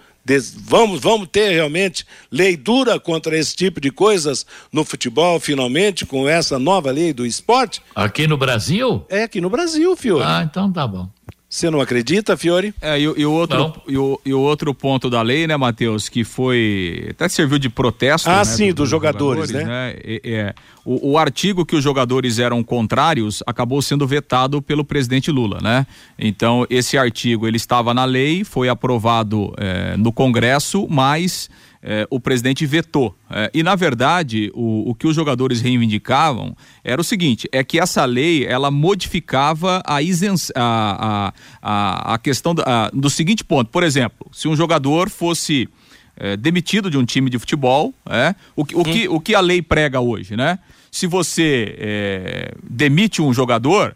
Vamos, 0.58 1.00
vamos 1.00 1.28
ter 1.32 1.50
realmente 1.50 2.06
lei 2.30 2.56
dura 2.56 3.00
contra 3.00 3.36
esse 3.36 3.56
tipo 3.56 3.80
de 3.80 3.90
coisas 3.90 4.46
no 4.70 4.84
futebol, 4.84 5.40
finalmente, 5.40 6.06
com 6.06 6.28
essa 6.28 6.58
nova 6.58 6.90
lei 6.92 7.12
do 7.12 7.26
esporte? 7.26 7.82
Aqui 7.94 8.28
no 8.28 8.36
Brasil? 8.36 9.04
É, 9.08 9.24
aqui 9.24 9.40
no 9.40 9.50
Brasil, 9.50 9.96
Fiore. 9.96 10.24
Ah, 10.24 10.46
então 10.48 10.70
tá 10.70 10.86
bom. 10.86 11.08
Você 11.50 11.68
não 11.68 11.80
acredita, 11.80 12.36
Fiore? 12.36 12.72
É, 12.80 12.96
e, 12.96 13.02
e 13.02 13.26
o 13.26 13.32
outro, 13.32 13.82
e 13.88 13.98
o, 13.98 14.20
e 14.24 14.32
o, 14.32 14.38
outro 14.38 14.72
ponto 14.72 15.10
da 15.10 15.20
lei, 15.20 15.48
né, 15.48 15.56
Matheus, 15.56 16.08
que 16.08 16.22
foi. 16.22 17.08
Até 17.10 17.28
serviu 17.28 17.58
de 17.58 17.68
protesto. 17.68 18.30
Ah, 18.30 18.36
né, 18.36 18.44
sim, 18.44 18.66
dos, 18.68 18.76
dos 18.76 18.88
jogadores, 18.88 19.50
jogadores, 19.50 19.68
né? 19.68 19.92
né? 19.92 20.00
É, 20.04 20.20
é, 20.24 20.54
o, 20.84 21.10
o, 21.10 21.18
artigo 21.18 21.66
que 21.66 21.74
os 21.74 21.82
jogadores 21.82 22.38
eram 22.38 22.62
contrários 22.62 23.42
acabou 23.44 23.82
sendo 23.82 24.06
vetado 24.06 24.62
pelo 24.62 24.84
presidente 24.84 25.32
Lula, 25.32 25.58
né? 25.60 25.88
Então, 26.16 26.64
esse 26.70 26.96
artigo 26.96 27.48
ele 27.48 27.56
estava 27.56 27.92
na 27.92 28.04
lei, 28.04 28.44
foi 28.44 28.68
aprovado 28.68 29.52
é, 29.58 29.96
no 29.96 30.12
Congresso, 30.12 30.86
mas 30.88 31.50
é, 31.82 32.06
o 32.10 32.20
presidente 32.20 32.66
vetou. 32.66 33.14
É, 33.30 33.50
e, 33.54 33.62
na 33.62 33.74
verdade, 33.74 34.50
o, 34.54 34.90
o 34.90 34.94
que 34.94 35.06
os 35.06 35.16
jogadores 35.16 35.60
reivindicavam 35.60 36.54
era 36.84 37.00
o 37.00 37.04
seguinte: 37.04 37.48
é 37.52 37.64
que 37.64 37.78
essa 37.78 38.04
lei 38.04 38.44
ela 38.44 38.70
modificava 38.70 39.82
a, 39.86 40.02
isenção, 40.02 40.52
a, 40.56 41.32
a, 41.62 42.14
a, 42.14 42.18
questão 42.18 42.54
do, 42.54 42.62
a, 42.66 42.90
do 42.92 43.08
seguinte 43.08 43.42
ponto. 43.42 43.70
Por 43.70 43.82
exemplo, 43.82 44.26
se 44.32 44.46
um 44.46 44.54
jogador 44.54 45.08
fosse 45.08 45.68
é, 46.16 46.36
demitido 46.36 46.90
de 46.90 46.98
um 46.98 47.04
time 47.04 47.30
de 47.30 47.38
futebol, 47.38 47.94
é, 48.08 48.34
o, 48.54 48.62
o, 48.62 48.84
que, 48.84 49.08
o 49.08 49.20
que 49.20 49.34
a 49.34 49.40
lei 49.40 49.62
prega 49.62 50.00
hoje, 50.00 50.36
né? 50.36 50.58
Se 50.92 51.06
você 51.06 52.52
demite 52.68 53.22
um 53.22 53.32
jogador, 53.32 53.94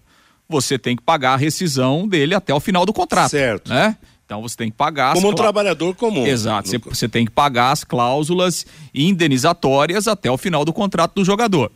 você 0.49 0.79
tem 0.79 0.94
que 0.94 1.03
pagar 1.03 1.35
a 1.35 1.37
rescisão 1.37 2.07
dele 2.07 2.35
até 2.35 2.55
o 2.55 2.61
final 2.61 2.87
do 2.87 2.92
contrato. 2.92 3.31
Certo. 3.31 3.68
Né? 3.68 3.97
Então 4.25 4.41
você 4.41 4.57
tem 4.57 4.71
que 4.71 4.77
pagar. 4.77 5.15
Como 5.15 5.31
um 5.31 5.35
trabalhador 5.35 5.95
comum. 5.95 6.27
Exato. 6.27 6.69
Você, 6.69 6.79
você 6.79 7.09
tem 7.09 7.25
que 7.25 7.31
pagar 7.31 7.73
as 7.73 7.85
cláusulas 7.85 8.67
indenizatórias 8.95 10.09
até 10.09 10.31
o 10.31 10.39
final 10.39 10.65
do 10.65 10.73
contrato 10.73 11.15
do 11.15 11.25
jogador. 11.25 11.71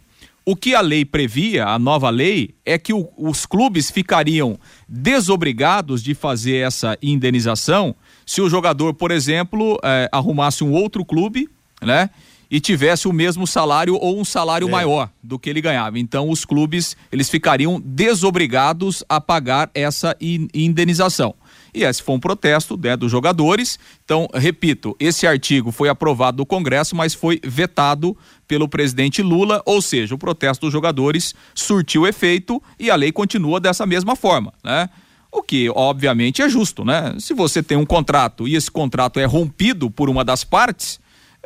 O 0.45 0.57
que 0.57 0.75
a 0.75 0.81
lei 0.81 1.05
previa, 1.05 1.67
a 1.67 1.79
nova 1.79 2.09
lei, 2.09 2.55
é 2.65 2.79
que 2.79 2.95
o, 2.95 3.07
os 3.19 3.45
clubes 3.45 3.91
ficariam 3.91 4.59
desobrigados 4.89 6.03
de 6.03 6.15
fazer 6.15 6.67
essa 6.67 6.97
indenização 7.03 7.95
se 8.25 8.41
o 8.41 8.49
jogador, 8.49 8.95
por 8.95 9.11
exemplo, 9.11 9.79
eh, 9.83 10.09
arrumasse 10.11 10.65
um 10.65 10.73
outro 10.73 11.05
clube, 11.05 11.49
né? 11.83 12.09
E 12.51 12.61
tivesse 12.61 13.07
o 13.07 13.13
mesmo 13.13 13.47
salário 13.47 13.95
ou 13.97 14.19
um 14.19 14.25
salário 14.25 14.69
é. 14.69 14.71
maior 14.71 15.11
do 15.23 15.39
que 15.39 15.51
ele 15.51 15.61
ganhava. 15.61 15.99
Então, 15.99 16.31
os 16.31 16.47
clubes 16.47 16.97
eles 17.13 17.29
ficariam 17.29 17.79
desobrigados 17.85 19.05
a 19.07 19.21
pagar 19.21 19.71
essa 19.75 20.17
indenização. 20.21 21.35
E 21.75 21.85
esse 21.85 22.03
foi 22.03 22.15
um 22.15 22.21
protesto 22.21 22.77
né, 22.77 22.97
dos 22.97 23.11
jogadores. 23.11 23.79
Então, 24.05 24.29
repito, 24.35 24.97
esse 24.99 25.27
artigo 25.27 25.71
foi 25.71 25.89
aprovado 25.89 26.39
no 26.39 26.47
Congresso, 26.47 26.97
mas 26.97 27.15
foi 27.15 27.41
vetado 27.45 28.17
pelo 28.47 28.69
presidente 28.69 29.23
Lula, 29.23 29.63
ou 29.67 29.83
seja, 29.83 30.15
o 30.15 30.19
protesto 30.19 30.67
dos 30.67 30.73
jogadores 30.73 31.35
surtiu 31.55 32.07
efeito 32.07 32.63
e 32.79 32.91
a 32.91 32.97
lei 32.97 33.13
continua 33.13 33.61
dessa 33.61 33.85
mesma 33.85 34.17
forma, 34.17 34.53
né? 34.65 34.89
O 35.31 35.43
que, 35.43 35.69
obviamente, 35.69 36.41
é 36.41 36.49
justo, 36.49 36.85
né? 36.85 37.15
Se 37.19 37.35
você 37.35 37.63
tem 37.63 37.77
um 37.77 37.85
contrato 37.85 38.49
e 38.49 38.57
esse 38.57 38.71
contrato 38.71 39.21
é 39.21 39.27
rompido 39.27 39.91
por 39.91 40.09
uma 40.09 40.25
das 40.25 40.43
partes, 40.43 40.99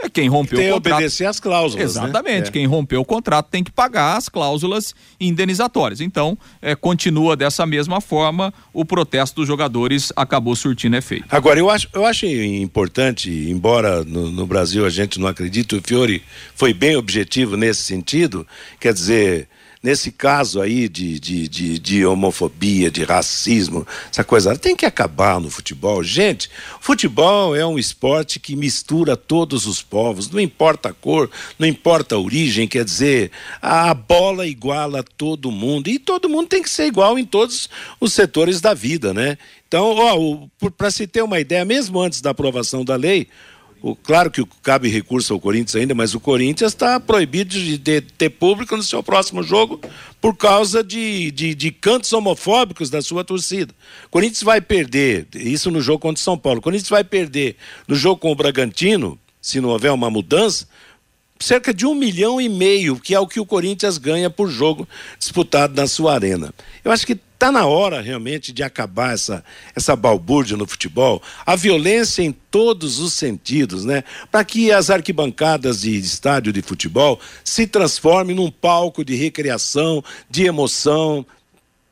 é 0.02 0.08
quem 0.08 0.28
rompeu 0.28 0.58
tem 0.58 0.70
o 0.70 0.74
contrato. 0.74 0.94
Obedecer 0.94 1.26
às 1.26 1.38
cláusulas. 1.38 1.94
Né? 1.94 2.02
Exatamente. 2.02 2.46
Né? 2.46 2.50
Quem 2.50 2.66
rompeu 2.66 3.00
o 3.00 3.04
contrato 3.04 3.48
tem 3.50 3.62
que 3.62 3.70
pagar 3.70 4.16
as 4.16 4.28
cláusulas 4.28 4.94
indenizatórias. 5.20 6.00
Então, 6.00 6.36
é, 6.60 6.74
continua 6.74 7.36
dessa 7.36 7.64
mesma 7.64 8.00
forma, 8.00 8.52
o 8.72 8.84
protesto 8.84 9.36
dos 9.36 9.46
jogadores 9.46 10.12
acabou 10.16 10.56
surtindo 10.56 10.96
efeito. 10.96 11.24
Agora, 11.30 11.58
eu 11.58 11.70
acho, 11.70 11.88
eu 11.92 12.04
acho 12.04 12.26
importante, 12.26 13.30
embora 13.30 14.02
no, 14.04 14.30
no 14.30 14.46
Brasil 14.46 14.84
a 14.84 14.90
gente 14.90 15.20
não 15.20 15.28
acredite, 15.28 15.76
o 15.76 15.82
Fiore 15.82 16.22
foi 16.54 16.74
bem 16.74 16.96
objetivo 16.96 17.56
nesse 17.56 17.82
sentido, 17.82 18.46
quer 18.80 18.92
dizer 18.92 19.48
nesse 19.82 20.12
caso 20.12 20.60
aí 20.60 20.88
de, 20.88 21.18
de, 21.18 21.48
de, 21.48 21.78
de, 21.78 22.06
homofobia, 22.06 22.90
de 22.90 23.02
racismo, 23.02 23.86
essa 24.10 24.22
coisa, 24.22 24.56
tem 24.56 24.76
que 24.76 24.86
acabar 24.86 25.40
no 25.40 25.50
futebol. 25.50 26.02
Gente, 26.02 26.48
futebol 26.80 27.56
é 27.56 27.66
um 27.66 27.78
esporte 27.78 28.38
que 28.38 28.54
mistura 28.54 29.16
todos 29.16 29.66
os 29.66 29.82
povos, 29.82 30.30
não 30.30 30.38
importa 30.38 30.90
a 30.90 30.92
cor, 30.94 31.28
não 31.58 31.66
importa 31.66 32.14
a 32.14 32.18
origem, 32.18 32.68
quer 32.68 32.84
dizer, 32.84 33.32
a 33.60 33.92
bola 33.92 34.46
iguala 34.46 35.02
todo 35.16 35.50
mundo 35.50 35.88
e 35.88 35.98
todo 35.98 36.28
mundo 36.28 36.48
tem 36.48 36.62
que 36.62 36.70
ser 36.70 36.86
igual 36.86 37.18
em 37.18 37.24
todos 37.24 37.68
os 38.00 38.12
setores 38.12 38.60
da 38.60 38.74
vida, 38.74 39.12
né? 39.12 39.36
Então, 39.66 40.50
para 40.76 40.90
se 40.90 41.06
ter 41.06 41.22
uma 41.22 41.40
ideia, 41.40 41.64
mesmo 41.64 41.98
antes 41.98 42.20
da 42.20 42.30
aprovação 42.30 42.84
da 42.84 42.94
lei, 42.94 43.26
o, 43.82 43.96
claro 43.96 44.30
que 44.30 44.46
cabe 44.62 44.88
recurso 44.88 45.34
ao 45.34 45.40
Corinthians 45.40 45.74
ainda, 45.74 45.92
mas 45.92 46.14
o 46.14 46.20
Corinthians 46.20 46.72
está 46.72 47.00
proibido 47.00 47.50
de, 47.50 47.76
de, 47.76 48.00
ter 48.00 48.30
público 48.30 48.76
no 48.76 48.82
seu 48.82 49.02
próximo 49.02 49.42
jogo 49.42 49.80
por 50.20 50.36
causa 50.36 50.84
de, 50.84 51.32
de, 51.32 51.52
de, 51.52 51.72
cantos 51.72 52.12
homofóbicos 52.12 52.88
da 52.88 53.02
sua 53.02 53.24
torcida. 53.24 53.74
O 54.06 54.08
Corinthians 54.08 54.42
vai 54.44 54.60
perder, 54.60 55.26
isso 55.34 55.68
no 55.68 55.80
jogo 55.80 55.98
contra 55.98 56.20
o 56.20 56.24
São 56.24 56.38
Paulo, 56.38 56.60
o 56.60 56.62
Corinthians 56.62 56.88
vai 56.88 57.02
perder 57.02 57.56
no 57.88 57.96
jogo 57.96 58.20
com 58.20 58.30
o 58.30 58.36
Bragantino, 58.36 59.18
se 59.40 59.60
não 59.60 59.70
houver 59.70 59.90
uma 59.90 60.08
mudança, 60.08 60.68
cerca 61.40 61.74
de 61.74 61.84
um 61.84 61.94
milhão 61.94 62.40
e 62.40 62.48
meio, 62.48 62.96
que 62.96 63.14
é 63.14 63.18
o 63.18 63.26
que 63.26 63.40
o 63.40 63.46
Corinthians 63.46 63.98
ganha 63.98 64.30
por 64.30 64.48
jogo 64.48 64.88
disputado 65.18 65.74
na 65.74 65.88
sua 65.88 66.14
arena. 66.14 66.54
Eu 66.84 66.92
acho 66.92 67.04
que 67.04 67.18
Está 67.42 67.50
na 67.50 67.66
hora 67.66 68.00
realmente 68.00 68.52
de 68.52 68.62
acabar 68.62 69.14
essa, 69.14 69.44
essa 69.74 69.96
balbúrdia 69.96 70.56
no 70.56 70.64
futebol, 70.64 71.20
a 71.44 71.56
violência 71.56 72.22
em 72.22 72.30
todos 72.30 73.00
os 73.00 73.14
sentidos, 73.14 73.84
né? 73.84 74.04
Para 74.30 74.44
que 74.44 74.70
as 74.70 74.90
arquibancadas 74.90 75.80
de 75.80 75.98
estádio 75.98 76.52
de 76.52 76.62
futebol 76.62 77.18
se 77.42 77.66
transformem 77.66 78.36
num 78.36 78.48
palco 78.48 79.04
de 79.04 79.16
recreação, 79.16 80.04
de 80.30 80.44
emoção, 80.44 81.26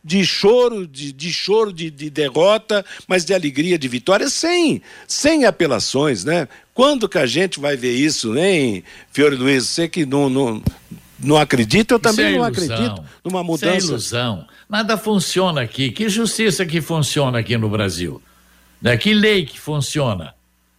de 0.05 0.25
choro, 0.25 0.87
de, 0.87 1.13
de 1.13 1.33
choro 1.33 1.73
de, 1.73 1.91
de, 1.91 2.09
derrota, 2.09 2.87
mas 3.09 3.25
de 3.25 3.35
alegria 3.35 3.77
de 3.77 3.89
vitória, 3.89 4.29
sem, 4.29 4.81
sem 5.09 5.47
apelações, 5.47 6.25
né? 6.25 6.47
Quando 6.73 7.09
que 7.09 7.19
a 7.19 7.27
gente 7.27 7.59
vai 7.59 7.77
ver 7.77 7.97
isso, 7.97 8.39
hein, 8.39 8.85
Fiore 9.11 9.35
Luiz? 9.35 9.67
Você 9.67 9.89
que 9.89 10.07
não, 10.07 10.31
não, 10.31 10.63
não 11.23 11.37
acredita, 11.37 11.95
eu 11.95 11.99
também 11.99 12.35
é 12.35 12.39
não 12.39 12.45
acredito 12.45 13.05
numa 13.25 13.43
mudança. 13.45 13.77
Isso 13.77 13.87
é 13.87 13.91
ilusão. 13.91 14.47
Nada 14.69 14.97
funciona 14.97 15.61
aqui. 15.61 15.91
Que 15.91 16.09
justiça 16.09 16.65
que 16.65 16.81
funciona 16.81 17.39
aqui 17.39 17.57
no 17.57 17.69
Brasil? 17.69 18.23
Né? 18.81 18.97
Que 18.97 19.13
lei 19.13 19.45
que 19.45 19.59
funciona? 19.59 20.35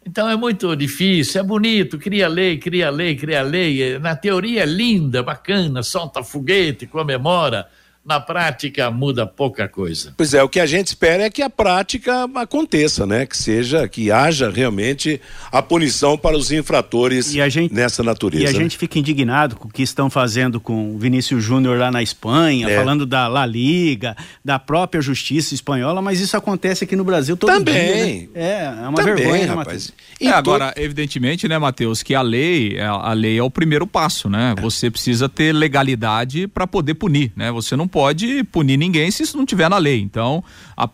Então 0.05 0.27
é 0.27 0.35
muito 0.35 0.75
difícil, 0.75 1.41
é 1.41 1.43
bonito, 1.43 1.99
cria 1.99 2.27
lei, 2.27 2.57
cria 2.57 2.89
lei, 2.89 3.15
cria 3.15 3.43
lei. 3.43 3.99
Na 3.99 4.15
teoria 4.15 4.63
é 4.63 4.65
linda, 4.65 5.21
bacana, 5.21 5.83
solta 5.83 6.23
foguete, 6.23 6.87
comemora 6.87 7.67
na 8.03 8.19
prática 8.19 8.89
muda 8.89 9.27
pouca 9.27 9.67
coisa. 9.67 10.13
Pois 10.17 10.33
é, 10.33 10.41
o 10.41 10.49
que 10.49 10.59
a 10.59 10.65
gente 10.65 10.87
espera 10.87 11.23
é 11.23 11.29
que 11.29 11.41
a 11.41 11.49
prática 11.49 12.27
aconteça, 12.35 13.05
né? 13.05 13.27
Que 13.27 13.37
seja, 13.37 13.87
que 13.87 14.11
haja 14.11 14.49
realmente 14.49 15.21
a 15.51 15.61
punição 15.61 16.17
para 16.17 16.35
os 16.35 16.51
infratores 16.51 17.31
gente, 17.31 17.73
nessa 17.73 18.01
natureza. 18.01 18.43
E 18.43 18.47
a 18.47 18.51
né? 18.51 18.57
gente 18.57 18.75
fica 18.75 18.97
indignado 18.97 19.55
com 19.55 19.67
o 19.67 19.71
que 19.71 19.83
estão 19.83 20.09
fazendo 20.09 20.59
com 20.59 20.95
o 20.95 20.97
Vinícius 20.97 21.43
Júnior 21.43 21.77
lá 21.77 21.91
na 21.91 22.01
Espanha, 22.01 22.69
é. 22.69 22.75
falando 22.75 23.05
da 23.05 23.27
La 23.27 23.45
Liga, 23.45 24.15
da 24.43 24.57
própria 24.57 24.99
justiça 24.99 25.53
espanhola, 25.53 26.01
mas 26.01 26.19
isso 26.19 26.35
acontece 26.35 26.83
aqui 26.83 26.95
no 26.95 27.03
Brasil 27.03 27.37
todo 27.37 27.51
Também. 27.51 27.73
dia. 27.73 28.05
Né? 28.05 28.27
É, 28.33 28.63
é 28.63 28.87
uma 28.87 28.95
Também, 28.95 29.15
vergonha, 29.15 29.47
né, 29.47 29.53
rapaz. 29.53 29.93
É, 30.19 30.29
agora, 30.29 30.73
evidentemente, 30.75 31.47
né, 31.47 31.57
Matheus, 31.59 32.01
que 32.01 32.15
a 32.15 32.21
lei, 32.21 32.79
a 32.79 33.13
lei 33.13 33.37
é 33.37 33.43
o 33.43 33.49
primeiro 33.49 33.85
passo, 33.85 34.27
né? 34.27 34.55
É. 34.57 34.61
Você 34.61 34.89
precisa 34.89 35.29
ter 35.29 35.53
legalidade 35.53 36.47
para 36.47 36.65
poder 36.65 36.95
punir, 36.95 37.31
né? 37.35 37.51
Você 37.51 37.75
não 37.75 37.90
pode 37.91 38.43
punir 38.45 38.77
ninguém 38.77 39.11
se 39.11 39.23
isso 39.23 39.37
não 39.37 39.45
tiver 39.45 39.69
na 39.69 39.77
lei. 39.77 39.99
Então, 39.99 40.43
a, 40.75 40.89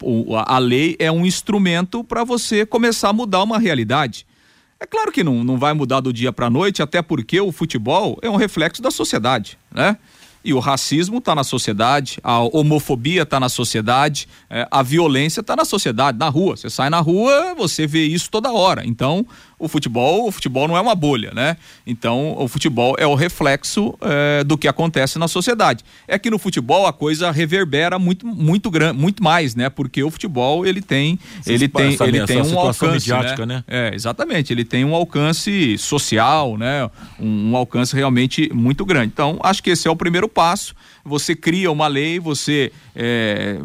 a 0.55 0.57
lei 0.57 0.95
é 0.99 1.11
um 1.11 1.25
instrumento 1.25 2.03
para 2.03 2.23
você 2.23 2.65
começar 2.65 3.09
a 3.09 3.13
mudar 3.13 3.43
uma 3.43 3.59
realidade. 3.59 4.25
É 4.79 4.85
claro 4.85 5.11
que 5.11 5.23
não, 5.23 5.43
não 5.43 5.57
vai 5.57 5.73
mudar 5.73 6.01
do 6.01 6.11
dia 6.11 6.31
para 6.31 6.47
a 6.47 6.49
noite, 6.49 6.81
até 6.81 7.01
porque 7.01 7.39
o 7.39 7.51
futebol 7.51 8.17
é 8.21 8.29
um 8.29 8.35
reflexo 8.35 8.81
da 8.81 8.91
sociedade, 8.91 9.57
né? 9.71 9.97
E 10.43 10.53
o 10.53 10.59
racismo 10.59 11.17
está 11.17 11.35
na 11.35 11.43
sociedade, 11.43 12.19
a 12.23 12.39
homofobia 12.39 13.23
está 13.23 13.37
na 13.37 13.49
sociedade, 13.49 14.29
é, 14.49 14.65
a 14.71 14.81
violência 14.81 15.41
está 15.41 15.57
na 15.57 15.65
sociedade, 15.65 16.17
na 16.17 16.29
rua. 16.29 16.55
Você 16.55 16.69
sai 16.69 16.89
na 16.89 17.01
rua, 17.01 17.53
você 17.55 17.85
vê 17.85 18.05
isso 18.05 18.29
toda 18.31 18.53
hora. 18.53 18.83
Então, 18.85 19.25
o 19.59 19.67
futebol, 19.67 20.27
o 20.27 20.31
futebol 20.31 20.67
não 20.67 20.77
é 20.77 20.81
uma 20.81 20.93
bolha, 20.93 21.31
né? 21.33 21.57
Então, 21.85 22.35
o 22.37 22.47
futebol 22.47 22.95
é 22.99 23.07
o 23.07 23.15
reflexo 23.15 23.97
é, 24.01 24.43
do 24.43 24.57
que 24.57 24.67
acontece 24.67 25.17
na 25.17 25.27
sociedade. 25.27 25.83
É 26.07 26.19
que 26.19 26.29
no 26.29 26.37
futebol 26.37 26.85
a 26.85 26.93
coisa 26.93 27.31
reverbera 27.31 27.97
muito, 27.97 28.27
muito 28.27 28.69
grande, 28.69 28.99
muito 28.99 29.23
mais, 29.23 29.55
né? 29.55 29.69
Porque 29.69 30.03
o 30.03 30.11
futebol 30.11 30.63
ele 30.63 30.81
tem, 30.81 31.17
ele 31.45 31.67
tem, 31.67 31.93
essa, 31.93 32.05
ele 32.05 32.23
tem 32.25 32.41
um 32.41 32.59
alcance, 32.59 33.09
né? 33.11 33.45
né? 33.45 33.63
É, 33.67 33.91
exatamente. 33.95 34.53
Ele 34.53 34.63
tem 34.63 34.85
um 34.85 34.93
alcance 34.93 35.75
social, 35.79 36.55
né? 36.55 36.89
Um, 37.19 37.51
um 37.51 37.55
alcance 37.55 37.95
realmente 37.95 38.51
muito 38.53 38.85
grande. 38.85 39.07
Então, 39.07 39.39
acho 39.41 39.63
que 39.63 39.71
esse 39.71 39.87
é 39.87 39.91
o 39.91 39.95
primeiro 39.95 40.29
passo. 40.29 40.75
Você 41.03 41.35
cria 41.35 41.71
uma 41.71 41.87
lei, 41.87 42.19
você 42.19 42.71
é, 42.95 43.59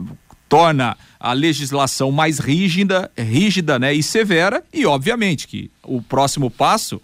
torna 0.53 0.99
a 1.19 1.33
legislação 1.33 2.13
mais 2.13 2.39
rígida, 2.39 3.11
rígida 3.17 3.79
né, 3.79 3.95
e 3.95 4.03
severa, 4.03 4.63
e 4.71 4.85
obviamente 4.85 5.49
que 5.49 5.71
o 5.83 6.03
próximo 6.03 6.51
passo 6.51 7.01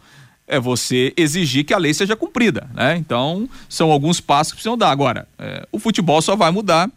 é 0.47 0.61
você 0.61 1.15
exigir 1.17 1.65
que 1.65 1.73
a 1.73 1.79
lei 1.79 1.95
seja 1.95 2.15
cumprida. 2.15 2.69
Né? 2.75 2.99
Então, 2.99 3.49
são 3.67 3.91
alguns 3.91 4.21
passos 4.21 4.53
que 4.53 4.57
precisam 4.57 4.77
dar. 4.77 4.91
Agora, 4.91 5.27
é, 5.39 5.67
o 5.73 5.79
futebol 5.79 6.21
só 6.21 6.37
vai 6.37 6.51
mudar 6.51 6.91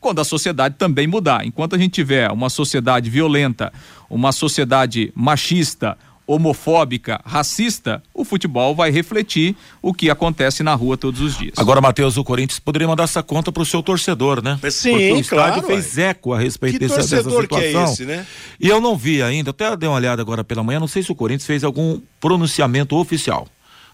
quando 0.00 0.18
a 0.18 0.24
sociedade 0.24 0.76
também 0.78 1.06
mudar. 1.06 1.44
Enquanto 1.44 1.76
a 1.76 1.78
gente 1.78 1.92
tiver 1.92 2.30
uma 2.30 2.48
sociedade 2.48 3.10
violenta, 3.10 3.70
uma 4.08 4.32
sociedade 4.32 5.12
machista, 5.14 5.98
homofóbica, 6.28 7.18
racista, 7.24 8.02
o 8.12 8.22
futebol 8.22 8.74
vai 8.74 8.90
refletir 8.90 9.56
o 9.80 9.94
que 9.94 10.10
acontece 10.10 10.62
na 10.62 10.74
rua 10.74 10.94
todos 10.98 11.22
os 11.22 11.38
dias. 11.38 11.54
Agora, 11.56 11.80
Matheus, 11.80 12.18
o 12.18 12.22
Corinthians 12.22 12.60
poderia 12.60 12.86
mandar 12.86 13.04
essa 13.04 13.22
conta 13.22 13.50
para 13.50 13.62
o 13.62 13.66
seu 13.66 13.82
torcedor, 13.82 14.44
né? 14.44 14.60
Sim, 14.70 14.90
Porque 14.90 15.12
o 15.12 15.20
estádio 15.20 15.62
fez 15.62 15.96
eco 15.96 16.34
a 16.34 16.38
respeito 16.38 16.78
que 16.78 16.86
dessa, 16.86 16.96
dessa 16.96 17.22
situação. 17.22 17.46
Que 17.46 17.64
é 17.64 17.82
esse, 17.84 18.04
né? 18.04 18.26
E 18.60 18.68
eu 18.68 18.78
não 18.78 18.94
vi 18.94 19.22
ainda, 19.22 19.50
até 19.50 19.74
dei 19.74 19.88
uma 19.88 19.96
olhada 19.96 20.20
agora 20.20 20.44
pela 20.44 20.62
manhã, 20.62 20.78
não 20.78 20.86
sei 20.86 21.02
se 21.02 21.10
o 21.10 21.14
Corinthians 21.14 21.46
fez 21.46 21.64
algum 21.64 21.98
pronunciamento 22.20 22.94
oficial 22.94 23.48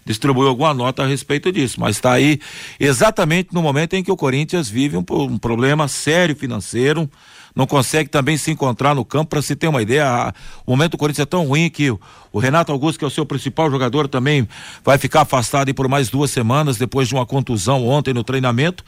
distribuiu 0.05 0.47
alguma 0.49 0.71
nota 0.71 1.01
a 1.01 1.07
respeito 1.07 1.51
disso, 1.51 1.79
mas 1.79 1.95
está 1.95 2.11
aí 2.13 2.39
exatamente 2.79 3.49
no 3.51 3.59
momento 3.59 3.95
em 3.95 4.03
que 4.03 4.11
o 4.11 4.15
Corinthians 4.15 4.69
vive 4.69 4.95
um, 4.95 5.03
um 5.09 5.37
problema 5.39 5.87
sério 5.87 6.35
financeiro, 6.35 7.09
não 7.55 7.65
consegue 7.65 8.09
também 8.09 8.37
se 8.37 8.51
encontrar 8.51 8.93
no 8.93 9.05
campo. 9.05 9.29
Para 9.29 9.41
se 9.41 9.55
ter 9.55 9.67
uma 9.67 9.81
ideia, 9.81 10.33
o 10.65 10.71
momento 10.71 10.91
do 10.91 10.97
Corinthians 10.97 11.23
é 11.23 11.25
tão 11.25 11.45
ruim 11.45 11.69
que 11.69 11.89
o, 11.89 11.99
O 12.33 12.39
Renato 12.39 12.69
Augusto, 12.71 12.99
que 12.99 13.05
é 13.05 13.07
o 13.07 13.11
seu 13.11 13.25
principal 13.25 13.71
jogador, 13.71 14.09
também 14.09 14.45
vai 14.83 14.97
ficar 14.97 15.21
afastado 15.21 15.73
por 15.73 15.87
mais 15.87 16.09
duas 16.09 16.31
semanas 16.31 16.77
depois 16.77 17.07
de 17.07 17.13
uma 17.13 17.25
contusão 17.25 17.87
ontem 17.87 18.13
no 18.13 18.25
treinamento. 18.25 18.83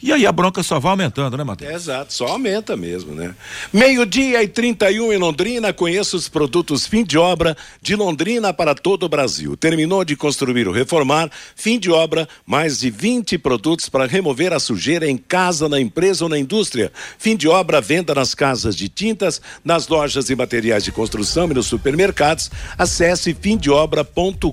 E 0.00 0.12
aí 0.12 0.24
a 0.24 0.30
bronca 0.30 0.62
só 0.62 0.78
vai 0.78 0.92
aumentando, 0.92 1.36
né, 1.36 1.42
Matheus? 1.42 1.70
É, 1.70 1.74
exato, 1.74 2.14
só 2.14 2.26
aumenta 2.28 2.76
mesmo, 2.76 3.12
né? 3.12 3.34
Meio-dia 3.72 4.42
e 4.42 4.48
31 4.48 5.12
em 5.12 5.16
Londrina, 5.16 5.72
conheça 5.72 6.16
os 6.16 6.28
produtos 6.28 6.86
fim 6.86 7.04
de 7.04 7.18
obra 7.18 7.56
de 7.80 7.96
Londrina 7.96 8.52
para 8.52 8.74
todo 8.74 9.04
o 9.04 9.08
Brasil. 9.08 9.56
Terminou 9.56 10.04
de 10.04 10.14
construir 10.14 10.68
ou 10.68 10.74
reformar, 10.74 11.28
fim 11.56 11.78
de 11.78 11.90
obra, 11.90 12.28
mais 12.46 12.78
de 12.78 12.90
20 12.90 13.36
produtos 13.38 13.88
para 13.88 14.06
remover 14.06 14.52
a 14.52 14.60
sujeira 14.60 15.08
em 15.08 15.16
casa, 15.16 15.68
na 15.68 15.80
empresa 15.80 16.24
ou 16.24 16.28
na 16.28 16.38
indústria. 16.38 16.92
Fim 17.18 17.36
de 17.36 17.48
obra, 17.48 17.80
venda 17.80 18.11
nas 18.14 18.34
casas 18.34 18.76
de 18.76 18.88
tintas, 18.88 19.40
nas 19.64 19.88
lojas 19.88 20.30
e 20.30 20.36
materiais 20.36 20.84
de 20.84 20.92
construção 20.92 21.50
e 21.50 21.54
nos 21.54 21.66
supermercados. 21.66 22.50
Acesse 22.76 23.34
fimdeobra.com.br. 23.34 24.52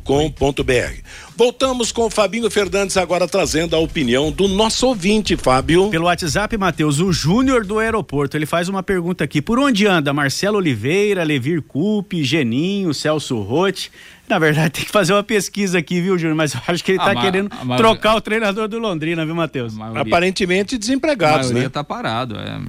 Voltamos 1.40 1.92
com 1.92 2.04
o 2.04 2.10
Fabinho 2.10 2.52
Fernandes 2.52 2.98
agora 2.98 3.26
trazendo 3.26 3.76
a 3.76 3.80
opinião 3.80 4.30
do 4.30 4.48
nosso 4.48 4.88
ouvinte, 4.88 5.38
Fábio. 5.38 5.90
Pelo 5.90 6.06
WhatsApp, 6.06 6.58
Matheus, 6.58 7.00
o 7.00 7.14
Júnior 7.14 7.66
do 7.66 7.80
aeroporto, 7.80 8.36
ele 8.36 8.46
faz 8.46 8.68
uma 8.68 8.84
pergunta 8.84 9.24
aqui. 9.24 9.42
Por 9.42 9.58
onde 9.58 9.88
anda 9.88 10.12
Marcelo 10.12 10.58
Oliveira, 10.58 11.24
Levir 11.24 11.62
Coupe, 11.62 12.26
Geninho, 12.26 12.94
Celso 12.94 13.40
Rotti? 13.40 13.90
Na 14.28 14.38
verdade, 14.38 14.70
tem 14.76 14.86
que 14.86 14.92
fazer 14.92 15.14
uma 15.14 15.24
pesquisa 15.24 15.80
aqui, 15.80 16.00
viu, 16.02 16.18
Júnior? 16.18 16.36
Mas 16.36 16.54
eu 16.54 16.62
acho 16.68 16.84
que 16.84 16.92
ele 16.92 17.00
está 17.00 17.16
querendo 17.16 17.50
trocar 17.78 18.16
o 18.16 18.22
treinador 18.22 18.68
do 18.68 18.78
Londrina, 18.78 19.26
viu, 19.26 19.34
Matheus? 19.34 19.74
Aparentemente 19.96 20.78
desempregados, 20.78 21.48
a 21.48 21.54
maioria 21.54 21.64
né? 21.64 21.70
tá 21.70 21.84
parado, 21.84 22.36
é. 22.38 22.60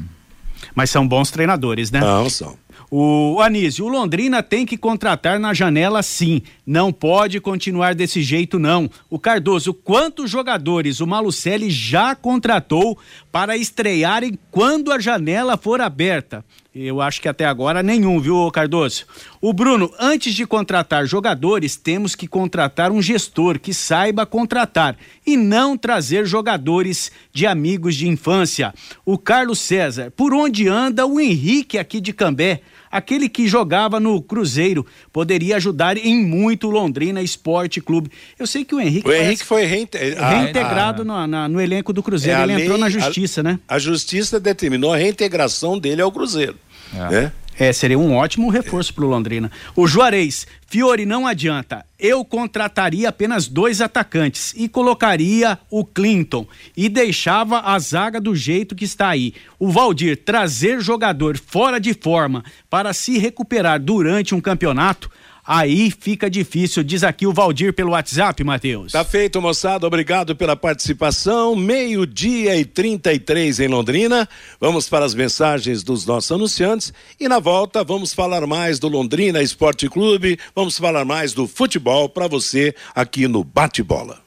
Mas 0.75 0.91
são 0.91 1.07
bons 1.07 1.31
treinadores, 1.31 1.91
né? 1.91 2.01
Não, 2.01 2.29
são. 2.29 2.57
O 2.93 3.41
Anísio, 3.41 3.85
o 3.85 3.89
Londrina 3.89 4.43
tem 4.43 4.67
que 4.67 4.77
contratar 4.77 5.39
na 5.39 5.55
janela 5.55 6.03
sim. 6.03 6.43
Não 6.67 6.93
pode 6.93 7.39
continuar 7.41 7.95
desse 7.95 8.21
jeito, 8.21 8.59
não. 8.59 8.91
O 9.09 9.17
Cardoso, 9.17 9.73
quantos 9.73 10.29
jogadores 10.29 10.99
o 10.99 11.07
Malucelli 11.07 11.71
já 11.71 12.17
contratou 12.17 12.99
para 13.31 13.57
estrearem 13.57 14.37
quando 14.51 14.91
a 14.91 14.99
janela 14.99 15.57
for 15.57 15.81
aberta? 15.81 16.45
Eu 16.73 17.01
acho 17.01 17.21
que 17.21 17.29
até 17.29 17.45
agora 17.45 17.83
nenhum, 17.83 18.21
viu, 18.21 18.49
Cardoso? 18.53 19.05
O 19.41 19.53
Bruno, 19.53 19.93
antes 19.99 20.33
de 20.33 20.47
contratar 20.47 21.05
jogadores, 21.05 21.75
temos 21.75 22.15
que 22.15 22.29
contratar 22.29 22.93
um 22.93 23.03
gestor 23.03 23.59
que 23.59 23.75
saiba 23.75 24.25
contratar 24.25 24.97
e 25.27 25.37
não 25.37 25.77
trazer 25.77 26.27
jogadores 26.27 27.11
de 27.33 27.45
amigos 27.45 27.97
de 27.97 28.07
infância. 28.07 28.73
O 29.05 29.19
Carlos 29.19 29.59
César, 29.59 30.13
por 30.13 30.33
onde 30.33 30.69
anda 30.69 31.05
o 31.05 31.19
Henrique 31.19 31.77
aqui 31.77 32.01
de 32.01 32.13
Cambé? 32.13 32.61
Aquele 32.91 33.29
que 33.29 33.47
jogava 33.47 34.01
no 34.01 34.21
Cruzeiro, 34.21 34.85
poderia 35.13 35.57
ajudar 35.57 35.97
em 35.97 36.25
muito 36.25 36.67
o 36.67 36.71
Londrina 36.71 37.23
Esporte 37.23 37.81
Clube. 37.81 38.11
Eu 38.39 38.47
sei 38.47 38.65
que 38.65 38.75
o 38.75 38.81
Henrique. 38.81 39.09
O 39.09 39.13
Henrique 39.13 39.45
foi 39.45 39.65
reinte... 39.65 39.97
reintegrado 39.97 41.05
no, 41.05 41.27
na, 41.27 41.49
no, 41.49 41.61
elenco 41.61 41.93
do 41.93 42.03
Cruzeiro. 42.03 42.41
É 42.41 42.43
Ele 42.43 42.55
lei, 42.55 42.65
entrou 42.65 42.79
na 42.79 42.89
justiça, 42.89 43.41
a, 43.41 43.45
né? 43.45 43.59
A 43.69 43.79
justiça 43.79 44.41
determinou 44.41 44.93
a 44.93 44.97
reintegração 44.97 45.79
dele 45.79 46.03
ao 46.03 46.11
Cruzeiro. 46.11 46.57
É. 46.95 47.11
Né? 47.11 47.33
É, 47.61 47.75
seria 47.75 47.99
um 47.99 48.15
ótimo 48.15 48.49
reforço 48.49 48.95
para 48.95 49.05
o 49.05 49.07
Londrina. 49.07 49.53
O 49.77 49.87
Juarez, 49.87 50.47
Fiore, 50.67 51.05
não 51.05 51.27
adianta. 51.27 51.85
Eu 51.99 52.25
contrataria 52.25 53.07
apenas 53.07 53.49
dois 53.49 53.83
atacantes 53.83 54.55
e 54.57 54.67
colocaria 54.67 55.59
o 55.71 55.85
Clinton 55.85 56.47
e 56.75 56.89
deixava 56.89 57.61
a 57.61 57.79
zaga 57.79 58.19
do 58.19 58.35
jeito 58.35 58.75
que 58.75 58.87
está 58.87 59.11
aí. 59.11 59.35
O 59.59 59.69
Valdir 59.69 60.17
trazer 60.17 60.81
jogador 60.81 61.37
fora 61.37 61.79
de 61.79 61.93
forma 61.93 62.43
para 62.71 62.95
se 62.95 63.19
recuperar 63.19 63.79
durante 63.79 64.35
um 64.35 64.41
campeonato 64.41 65.11
aí 65.51 65.91
fica 65.91 66.31
difícil, 66.31 66.85
diz 66.85 67.03
aqui 67.03 67.27
o 67.27 67.33
Valdir 67.33 67.73
pelo 67.73 67.91
WhatsApp, 67.91 68.45
Matheus. 68.45 68.93
Tá 68.93 69.05
feito, 69.05 69.43
moçada, 69.43 69.85
obrigado 69.85 70.37
pela 70.37 70.55
participação. 70.55 71.57
Meio-dia 71.57 72.55
e 72.55 72.65
33 72.65 73.59
em 73.59 73.67
Londrina. 73.67 74.29
Vamos 74.61 74.89
para 74.89 75.05
as 75.05 75.13
mensagens 75.13 75.83
dos 75.83 76.07
nossos 76.07 76.31
anunciantes 76.31 76.93
e 77.19 77.27
na 77.27 77.41
volta 77.41 77.83
vamos 77.83 78.15
falar 78.15 78.47
mais 78.47 78.79
do 78.79 78.87
Londrina 78.87 79.43
Esporte 79.43 79.89
Clube, 79.89 80.39
vamos 80.55 80.79
falar 80.79 81.05
mais 81.05 81.33
do 81.33 81.49
futebol 81.49 82.09
para 82.09 82.29
você 82.29 82.73
aqui 82.95 83.27
no 83.27 83.43
Bate-Bola. 83.43 84.21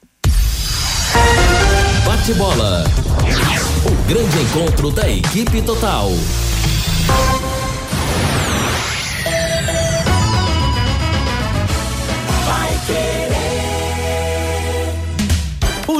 Bate-Bola. 2.05 2.83
O 3.85 4.07
grande 4.09 4.39
encontro 4.41 4.91
da 4.91 5.09
equipe 5.09 5.61
total. 5.61 6.09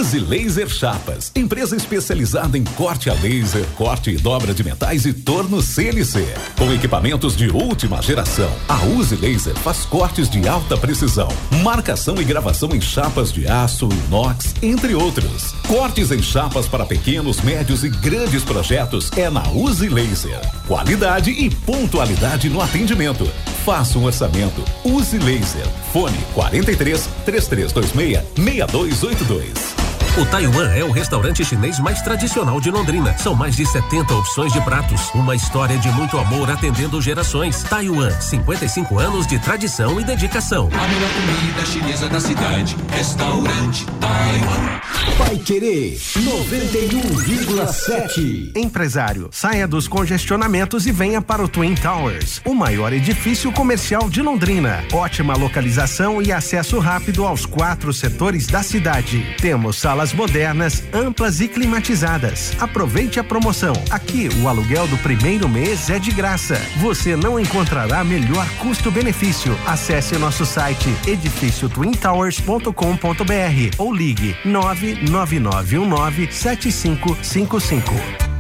Use 0.04 0.20
Laser 0.20 0.68
Chapas, 0.68 1.32
empresa 1.34 1.78
especializada 1.78 2.58
em 2.58 2.64
corte 2.66 3.10
a 3.10 3.14
laser, 3.14 3.66
corte 3.78 4.10
e 4.10 4.18
dobra 4.18 4.54
de 4.54 4.62
metais 4.62 5.06
e 5.06 5.14
torno 5.14 5.62
CNC. 5.62 6.28
Com 6.58 6.74
equipamentos 6.74 7.38
de 7.38 7.50
última 7.50 8.02
geração, 8.02 8.52
a 8.68 8.84
Use 8.84 9.16
Laser 9.16 9.56
faz 9.56 9.86
cortes 9.86 10.30
de 10.30 10.46
alta 10.46 10.76
precisão, 10.76 11.30
marcação 11.64 12.16
e 12.20 12.24
gravação 12.26 12.76
em 12.76 12.82
chapas 12.82 13.32
de 13.32 13.48
aço, 13.48 13.88
inox, 14.08 14.54
entre 14.62 14.94
outros. 14.94 15.54
Cortes 15.70 16.12
em 16.12 16.22
chapas 16.22 16.68
para 16.68 16.86
pequenos, 16.86 17.40
médios 17.40 17.86
e 17.86 17.90
grandes 17.90 18.44
projetos 18.44 19.10
é 19.16 19.30
na 19.30 19.48
Use 19.52 19.88
Laser. 19.88 20.42
Qualidade 20.68 21.32
e 21.32 21.50
pontualidade 21.50 22.50
no 22.50 22.60
atendimento. 22.60 23.26
Faça 23.64 23.98
um 23.98 24.04
orçamento. 24.04 24.66
Use 24.84 25.18
Laser. 25.18 25.66
Fone 25.94 26.18
43 26.34 27.10
3326 27.24 28.22
6282. 28.36 29.84
O 30.16 30.24
Taiwan 30.28 30.72
é 30.76 30.84
o 30.84 30.92
restaurante 30.92 31.44
chinês 31.44 31.80
mais 31.80 32.00
tradicional 32.04 32.62
de 32.62 32.70
Londrina. 32.70 33.18
São 33.18 33.34
mais 33.34 33.56
de 33.56 33.66
70 33.66 34.14
opções 34.14 34.54
de 34.54 34.62
pratos. 34.62 35.10
Uma 35.16 35.36
história 35.36 35.76
de 35.80 35.90
muito 35.90 36.20
amor 36.20 36.52
atendendo 36.52 37.02
gerações. 37.02 37.64
Taiwan, 37.64 38.12
55 38.22 39.00
anos 39.00 39.26
de 39.26 39.40
tradição 39.40 40.00
e 40.00 40.04
dedicação. 40.04 40.70
A 40.72 40.88
melhor 40.88 41.10
comida 41.10 41.66
chinesa 41.66 42.08
da 42.08 42.20
cidade. 42.20 42.78
Restaurante 42.92 43.88
Taiwan. 44.00 44.80
Vai 45.18 45.36
querer 45.38 45.98
91,7. 45.98 48.52
Empresário, 48.56 49.30
saia 49.32 49.68
dos 49.68 49.88
congestionamentos 49.88 50.86
e 50.86 50.92
venha 50.92 51.24
para 51.24 51.44
o 51.44 51.48
Twin 51.48 51.74
Towers, 51.74 52.40
o 52.46 52.54
maior 52.54 52.94
edifício 52.94 53.52
comercial 53.52 54.08
de 54.10 54.22
Londrina. 54.22 54.84
Ótima 54.94 55.36
localização 55.36 56.22
e 56.22 56.32
acesso 56.32 56.78
rápido 56.78 57.26
aos 57.26 57.48
quatro 57.48 57.92
setores 57.92 58.46
da 58.48 58.62
cidade. 58.62 59.26
Temos 59.42 59.78
sala 59.78 60.03
salas 60.04 60.14
modernas, 60.14 60.84
amplas 60.94 61.40
e 61.40 61.48
climatizadas. 61.48 62.54
Aproveite 62.60 63.18
a 63.20 63.24
promoção. 63.24 63.74
Aqui 63.90 64.28
o 64.42 64.50
aluguel 64.50 64.86
do 64.88 64.98
primeiro 64.98 65.48
mês 65.48 65.90
é 65.90 65.98
de 65.98 66.12
graça. 66.12 66.56
Você 66.78 67.16
não 67.16 67.40
encontrará 67.40 68.04
melhor 68.04 68.46
custo-benefício. 68.60 69.58
Acesse 69.66 70.18
nosso 70.18 70.46
site 70.46 70.94
edifíciotwintowers.com.br 71.08 73.76
ou 73.78 73.94
ligue 73.94 74.36
99919 74.44 76.28
7555. 76.32 78.33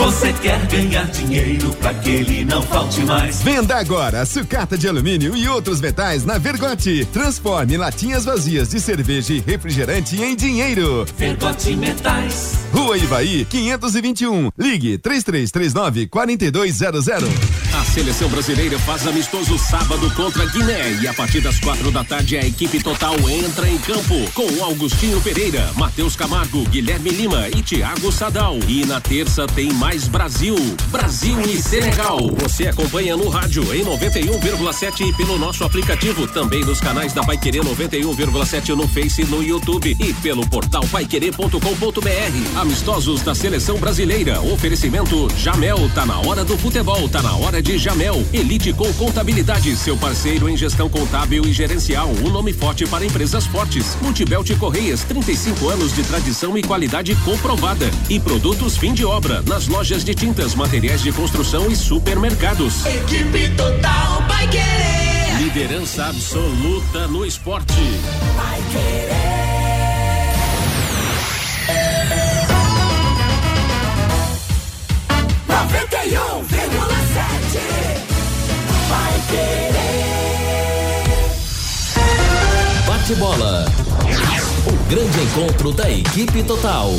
Você 0.00 0.32
quer 0.32 0.66
ganhar 0.66 1.04
dinheiro 1.10 1.74
para 1.74 1.92
que 1.92 2.08
ele 2.08 2.42
não 2.42 2.62
falte 2.62 3.02
mais? 3.02 3.42
Venda 3.42 3.76
agora 3.76 4.24
sucata 4.24 4.78
de 4.78 4.88
alumínio 4.88 5.36
e 5.36 5.46
outros 5.46 5.78
metais 5.78 6.24
na 6.24 6.38
Vergote. 6.38 7.04
Transforme 7.12 7.76
latinhas 7.76 8.24
vazias 8.24 8.70
de 8.70 8.80
cerveja 8.80 9.34
e 9.34 9.40
refrigerante 9.40 10.18
em 10.18 10.34
dinheiro. 10.34 11.04
Vergote 11.18 11.76
Metais. 11.76 12.54
Rua 12.72 12.96
Ivaí, 12.96 13.44
521. 13.44 14.50
Ligue 14.58 14.96
3339 14.96 16.06
4200. 16.06 17.06
A 17.74 17.84
seleção 17.84 18.28
brasileira 18.30 18.78
faz 18.78 19.06
amistoso 19.06 19.58
sábado 19.58 20.10
contra 20.14 20.46
Guiné 20.46 20.92
e 21.02 21.08
a 21.08 21.12
partir 21.12 21.40
das 21.40 21.60
quatro 21.60 21.90
da 21.90 22.02
tarde 22.02 22.38
a 22.38 22.46
equipe 22.46 22.82
total 22.82 23.14
entra 23.28 23.68
em 23.68 23.76
campo 23.78 24.14
com 24.32 24.64
Augustinho 24.64 25.20
Pereira, 25.20 25.70
Matheus 25.76 26.16
Camargo, 26.16 26.64
Guilherme 26.70 27.10
Lima 27.10 27.48
e 27.48 27.62
Thiago 27.62 28.10
Sadal. 28.10 28.58
E 28.66 28.86
na 28.86 29.00
terça 29.00 29.46
tem 29.46 29.72
mais 29.72 29.89
Brasil, 29.90 30.54
Brasil 30.92 31.40
e 31.40 31.60
Senegal. 31.60 32.18
Você 32.38 32.68
acompanha 32.68 33.16
no 33.16 33.28
rádio 33.28 33.74
em 33.74 33.84
91,7 33.84 35.00
e 35.00 35.12
pelo 35.12 35.36
nosso 35.36 35.64
aplicativo, 35.64 36.28
também 36.28 36.64
nos 36.64 36.80
canais 36.80 37.12
da 37.12 37.24
Paiquerê 37.24 37.58
91,7 37.58 38.68
no 38.68 38.86
Face 38.86 39.22
e 39.22 39.24
no 39.24 39.42
YouTube 39.42 39.96
e 39.98 40.14
pelo 40.14 40.48
portal 40.48 40.86
paiquerê.com.br. 40.92 42.60
Amistosos 42.60 43.22
da 43.22 43.34
seleção 43.34 43.78
brasileira. 43.78 44.40
Oferecimento 44.40 45.28
Jamel, 45.36 45.90
tá 45.92 46.06
na 46.06 46.20
hora 46.20 46.44
do 46.44 46.56
futebol, 46.56 47.08
tá 47.08 47.20
na 47.20 47.34
hora 47.34 47.60
de 47.60 47.76
Jamel. 47.76 48.24
Elite 48.32 48.72
com 48.72 48.92
contabilidade, 48.92 49.74
seu 49.74 49.96
parceiro 49.96 50.48
em 50.48 50.56
gestão 50.56 50.88
contábil 50.88 51.44
e 51.44 51.52
gerencial. 51.52 52.08
Um 52.24 52.30
nome 52.30 52.52
forte 52.52 52.86
para 52.86 53.04
empresas 53.04 53.44
fortes. 53.44 53.96
Multibelt 54.00 54.56
Correias, 54.56 55.02
35 55.02 55.68
anos 55.68 55.92
de 55.92 56.04
tradição 56.04 56.56
e 56.56 56.62
qualidade 56.62 57.16
comprovada. 57.24 57.90
E 58.08 58.20
produtos 58.20 58.76
fim 58.76 58.94
de 58.94 59.04
obra 59.04 59.42
nas 59.42 59.66
lojas 59.70 60.04
de 60.04 60.14
tintas, 60.14 60.54
materiais 60.54 61.00
de 61.00 61.12
construção 61.12 61.70
e 61.70 61.76
supermercados. 61.76 62.84
Equipe 62.84 63.48
total 63.50 64.22
vai 64.26 64.46
querer. 64.48 65.38
liderança 65.38 66.06
absoluta 66.06 67.06
no 67.06 67.24
esporte. 67.24 67.72
Vai 68.36 68.60
querer. 68.72 69.30
91,7 75.46 76.10
Vai 78.88 79.22
querer. 79.30 79.70
Bate 82.86 83.14
bola. 83.14 83.66
O 84.66 84.72
grande 84.90 85.20
encontro 85.20 85.72
da 85.72 85.88
equipe 85.90 86.42
total. 86.42 86.92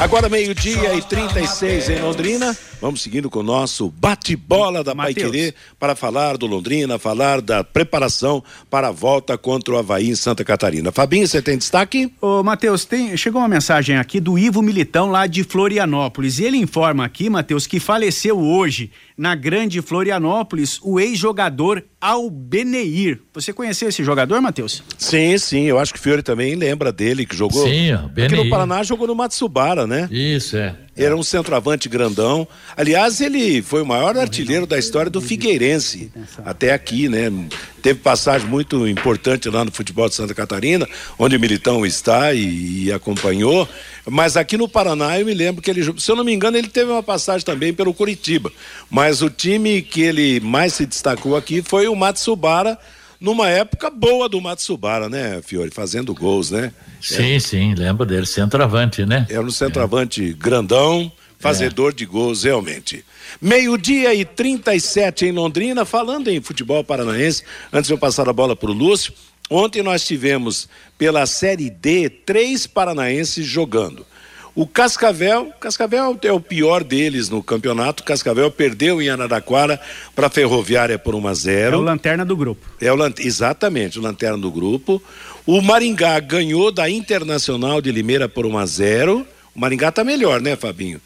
Agora 0.00 0.28
meio-dia 0.28 0.94
e 0.94 1.02
36 1.02 1.88
em 1.88 2.00
Londrina. 2.00 2.56
Vamos 2.80 3.02
seguindo 3.02 3.28
com 3.28 3.40
o 3.40 3.42
nosso 3.42 3.90
bate-bola 3.90 4.84
da 4.84 4.94
Pai 4.94 5.12
Querer 5.12 5.52
para 5.76 5.96
falar 5.96 6.36
do 6.36 6.46
Londrina, 6.46 7.00
falar 7.00 7.40
da 7.40 7.64
preparação 7.64 8.42
para 8.70 8.88
a 8.88 8.92
volta 8.92 9.36
contra 9.36 9.74
o 9.74 9.76
Havaí 9.76 10.08
em 10.08 10.14
Santa 10.14 10.44
Catarina. 10.44 10.92
Fabinho, 10.92 11.26
você 11.26 11.42
tem 11.42 11.58
destaque? 11.58 12.12
Ô, 12.20 12.44
Matheus, 12.44 12.84
tem, 12.84 13.16
chegou 13.16 13.40
uma 13.40 13.48
mensagem 13.48 13.96
aqui 13.96 14.20
do 14.20 14.38
Ivo 14.38 14.62
Militão, 14.62 15.10
lá 15.10 15.26
de 15.26 15.42
Florianópolis. 15.42 16.38
E 16.38 16.44
ele 16.44 16.58
informa 16.58 17.04
aqui, 17.04 17.28
Matheus, 17.28 17.66
que 17.66 17.80
faleceu 17.80 18.38
hoje 18.38 18.92
na 19.18 19.34
Grande 19.34 19.82
Florianópolis 19.82 20.78
o 20.80 21.00
ex-jogador 21.00 21.82
Albeneir. 22.00 23.20
Você 23.34 23.52
conheceu 23.52 23.88
esse 23.88 24.04
jogador, 24.04 24.40
Matheus? 24.40 24.82
Sim, 24.96 25.36
sim. 25.36 25.64
Eu 25.64 25.78
acho 25.80 25.92
que 25.92 25.98
o 25.98 26.02
Fiore 26.02 26.22
também 26.22 26.54
lembra 26.54 26.92
dele, 26.92 27.26
que 27.26 27.36
jogou. 27.36 27.66
Sim, 27.66 27.92
ó, 27.92 28.06
Aqui 28.24 28.36
no 28.36 28.48
Paraná 28.48 28.84
jogou 28.84 29.08
no 29.08 29.16
Matsubara, 29.16 29.86
né? 29.86 30.08
Isso, 30.12 30.56
é. 30.56 30.76
Era 30.98 31.16
um 31.16 31.22
centroavante 31.22 31.88
grandão. 31.88 32.46
Aliás, 32.76 33.20
ele 33.20 33.62
foi 33.62 33.82
o 33.82 33.86
maior 33.86 34.16
artilheiro 34.16 34.66
da 34.66 34.78
história 34.78 35.10
do 35.10 35.20
Figueirense. 35.20 36.10
Até 36.44 36.72
aqui, 36.72 37.08
né? 37.08 37.32
Teve 37.80 38.00
passagem 38.00 38.48
muito 38.48 38.86
importante 38.88 39.48
lá 39.48 39.64
no 39.64 39.70
futebol 39.70 40.08
de 40.08 40.16
Santa 40.16 40.34
Catarina, 40.34 40.88
onde 41.16 41.36
o 41.36 41.40
Militão 41.40 41.86
está 41.86 42.34
e, 42.34 42.86
e 42.86 42.92
acompanhou. 42.92 43.68
Mas 44.04 44.36
aqui 44.36 44.56
no 44.56 44.68
Paraná, 44.68 45.18
eu 45.18 45.26
me 45.26 45.34
lembro 45.34 45.62
que 45.62 45.70
ele, 45.70 45.82
se 45.98 46.10
eu 46.10 46.16
não 46.16 46.24
me 46.24 46.34
engano, 46.34 46.56
ele 46.56 46.68
teve 46.68 46.90
uma 46.90 47.02
passagem 47.02 47.44
também 47.44 47.72
pelo 47.72 47.94
Curitiba. 47.94 48.50
Mas 48.90 49.22
o 49.22 49.30
time 49.30 49.80
que 49.82 50.02
ele 50.02 50.40
mais 50.40 50.74
se 50.74 50.84
destacou 50.84 51.36
aqui 51.36 51.62
foi 51.62 51.86
o 51.86 51.94
Matsubara, 51.94 52.76
numa 53.20 53.48
época 53.48 53.90
boa 53.90 54.28
do 54.28 54.40
Matsubara, 54.40 55.08
né, 55.08 55.40
Fiore? 55.42 55.70
Fazendo 55.70 56.14
gols, 56.14 56.50
né? 56.50 56.72
Sim, 57.00 57.38
sim, 57.38 57.74
lembro 57.74 58.04
dele, 58.04 58.26
centroavante, 58.26 59.04
né? 59.04 59.26
Era 59.30 59.42
um 59.42 59.50
centroavante 59.50 60.32
grandão, 60.34 61.10
fazedor 61.38 61.92
de 61.92 62.04
gols, 62.04 62.44
realmente. 62.44 63.04
Meio-dia 63.40 64.14
e 64.14 64.24
37 64.24 65.26
em 65.26 65.32
Londrina, 65.32 65.84
falando 65.84 66.28
em 66.28 66.40
futebol 66.40 66.82
paranaense, 66.82 67.42
antes 67.72 67.88
de 67.88 67.94
eu 67.94 67.98
passar 67.98 68.28
a 68.28 68.32
bola 68.32 68.56
para 68.56 68.70
o 68.70 68.74
Lúcio, 68.74 69.12
ontem 69.48 69.82
nós 69.82 70.04
tivemos 70.04 70.68
pela 70.96 71.26
Série 71.26 71.70
D 71.70 72.08
três 72.08 72.66
paranaenses 72.66 73.46
jogando. 73.46 74.04
O 74.60 74.66
Cascavel, 74.66 75.52
Cascavel 75.60 76.18
é 76.20 76.32
o 76.32 76.40
pior 76.40 76.82
deles 76.82 77.28
no 77.28 77.40
campeonato. 77.40 78.02
Cascavel 78.02 78.50
perdeu 78.50 79.00
em 79.00 79.08
Araraquara 79.08 79.80
para 80.16 80.26
a 80.26 80.30
Ferroviária 80.30 80.98
por 80.98 81.14
1 81.14 81.28
a 81.28 81.34
0. 81.34 81.76
É 81.76 81.78
o 81.78 81.80
lanterna 81.80 82.24
do 82.24 82.36
grupo. 82.36 82.66
É 82.80 82.92
o 82.92 82.96
exatamente, 83.20 84.00
o 84.00 84.02
lanterna 84.02 84.36
do 84.36 84.50
grupo. 84.50 85.00
O 85.46 85.62
Maringá 85.62 86.18
ganhou 86.18 86.72
da 86.72 86.90
Internacional 86.90 87.80
de 87.80 87.92
Limeira 87.92 88.28
por 88.28 88.46
1 88.46 88.58
a 88.58 88.66
0. 88.66 89.24
O 89.54 89.60
Maringá 89.60 89.92
tá 89.92 90.02
melhor, 90.02 90.40
né, 90.40 90.56
Fabinho? 90.56 91.00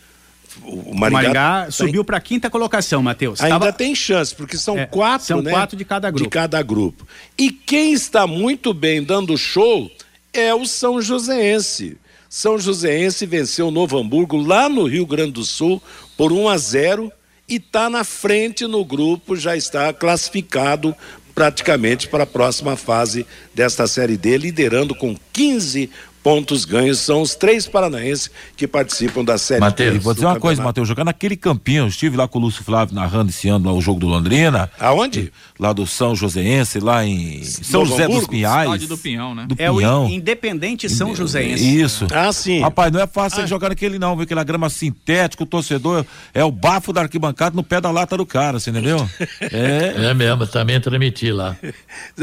O 0.65 0.93
O 0.93 0.95
Maringá, 0.97 1.65
tá- 1.67 1.71
subiu 1.71 2.03
para 2.07 2.19
quinta 2.23 2.49
colocação, 2.49 3.03
Matheus. 3.03 3.39
Ainda 3.43 3.59
Tava- 3.59 3.73
tem 3.75 3.95
chance, 3.95 4.35
porque 4.35 4.57
são 4.57 4.79
É, 4.79 4.87
quatro, 4.87 5.27
são 5.27 5.43
né? 5.43 5.51
quatro 5.51 5.77
de 5.77 5.85
cada 5.85 6.11
grupo. 6.11 6.25
De 6.25 6.31
cada 6.31 6.63
grupo. 6.63 7.07
E 7.37 7.51
quem 7.51 7.93
está 7.93 8.27
muito 8.27 8.73
bem 8.73 9.03
dando 9.03 9.37
show 9.37 9.91
é 10.33 10.55
o 10.55 10.65
São 10.65 11.03
Joséense. 11.03 11.99
São 12.35 12.59
Joséense 12.59 13.27
venceu 13.27 13.69
o 13.69 13.71
Novo 13.71 13.99
Hamburgo 13.99 14.39
lá 14.39 14.67
no 14.67 14.87
Rio 14.87 15.05
Grande 15.05 15.33
do 15.33 15.45
Sul 15.45 15.83
por 16.17 16.33
1 16.33 16.49
a 16.49 16.57
0 16.57 17.13
e 17.47 17.57
está 17.57 17.91
na 17.91 18.05
frente 18.05 18.67
no 18.67 18.83
grupo, 18.87 19.37
já 19.37 19.55
está 19.55 19.93
classificado 19.93 20.97
praticamente 21.35 22.09
para 22.09 22.25
a 22.25 22.27
próxima 22.27 22.75
fase 22.75 23.27
desta 23.55 23.87
Série 23.87 24.17
D, 24.17 24.39
liderando 24.39 24.95
com 24.95 25.15
15 25.31 25.91
pontos 26.23 26.65
ganhos. 26.65 27.01
São 27.01 27.23
os 27.23 27.35
três 27.35 27.67
paranaenses 27.67 28.31
que 28.57 28.67
participam 28.67 29.25
da 29.25 29.39
Série. 29.39 29.65
E 29.95 29.99
vou 29.99 30.15
dizer 30.15 30.27
uma 30.27 30.39
coisa. 30.39 30.63
Matheus, 30.63 30.87
jogar 30.87 31.05
naquele 31.05 31.37
campinho, 31.37 31.85
eu 31.85 31.89
estive 31.89 32.17
lá 32.17 32.29
com 32.29 32.39
o 32.39 32.43
Lúcio 32.43 32.63
Flávio 32.63 32.95
narrando 32.95 33.31
esse 33.31 33.49
ano 33.49 33.67
lá 33.67 33.73
o 33.73 33.81
jogo 33.81 34.01
do 34.01 34.07
Londrina. 34.07 34.71
Aonde? 34.79 35.33
Lá 35.59 35.73
do 35.73 35.87
São 35.87 36.15
Joséense, 36.15 36.79
lá 36.81 37.05
em 37.05 37.43
São 37.43 37.81
Novo 37.81 37.93
José 37.93 38.07
dos 38.07 38.17
Hamburgo? 38.17 38.31
Pinhais. 38.33 38.67
Estádio 38.67 38.89
do 38.89 38.99
Pinhão, 38.99 39.35
né? 39.35 39.47
Do 39.49 39.57
É 39.59 39.71
o 39.71 39.77
Pinhão. 39.77 40.09
Independente 40.09 40.89
São 40.89 41.15
Joséense. 41.15 41.81
Isso. 41.81 42.07
Ah, 42.13 42.33
sim. 42.33 42.61
Rapaz, 42.61 42.93
não 42.93 43.01
é 43.01 43.07
fácil 43.07 43.41
ele 43.41 43.47
jogar 43.47 43.71
naquele 43.71 43.99
não, 43.99 44.15
viu? 44.15 44.25
Aquela 44.25 44.45
grama 44.45 44.71
sintética, 44.71 45.43
o 45.43 45.47
torcedor 45.47 46.05
é 46.33 46.45
o 46.45 46.51
bafo 46.51 46.93
da 46.93 47.03
arquibancada 47.03 47.57
no 47.57 47.63
pé 47.63 47.81
da 47.81 47.91
lata 47.91 48.17
do 48.17 48.25
cara, 48.25 48.59
você 48.61 48.71
entendeu? 48.71 49.09
É. 49.41 50.11
É 50.11 50.15
mesmo, 50.15 50.47
também 50.47 50.81
transmiti 50.81 51.31
lá. 51.33 51.57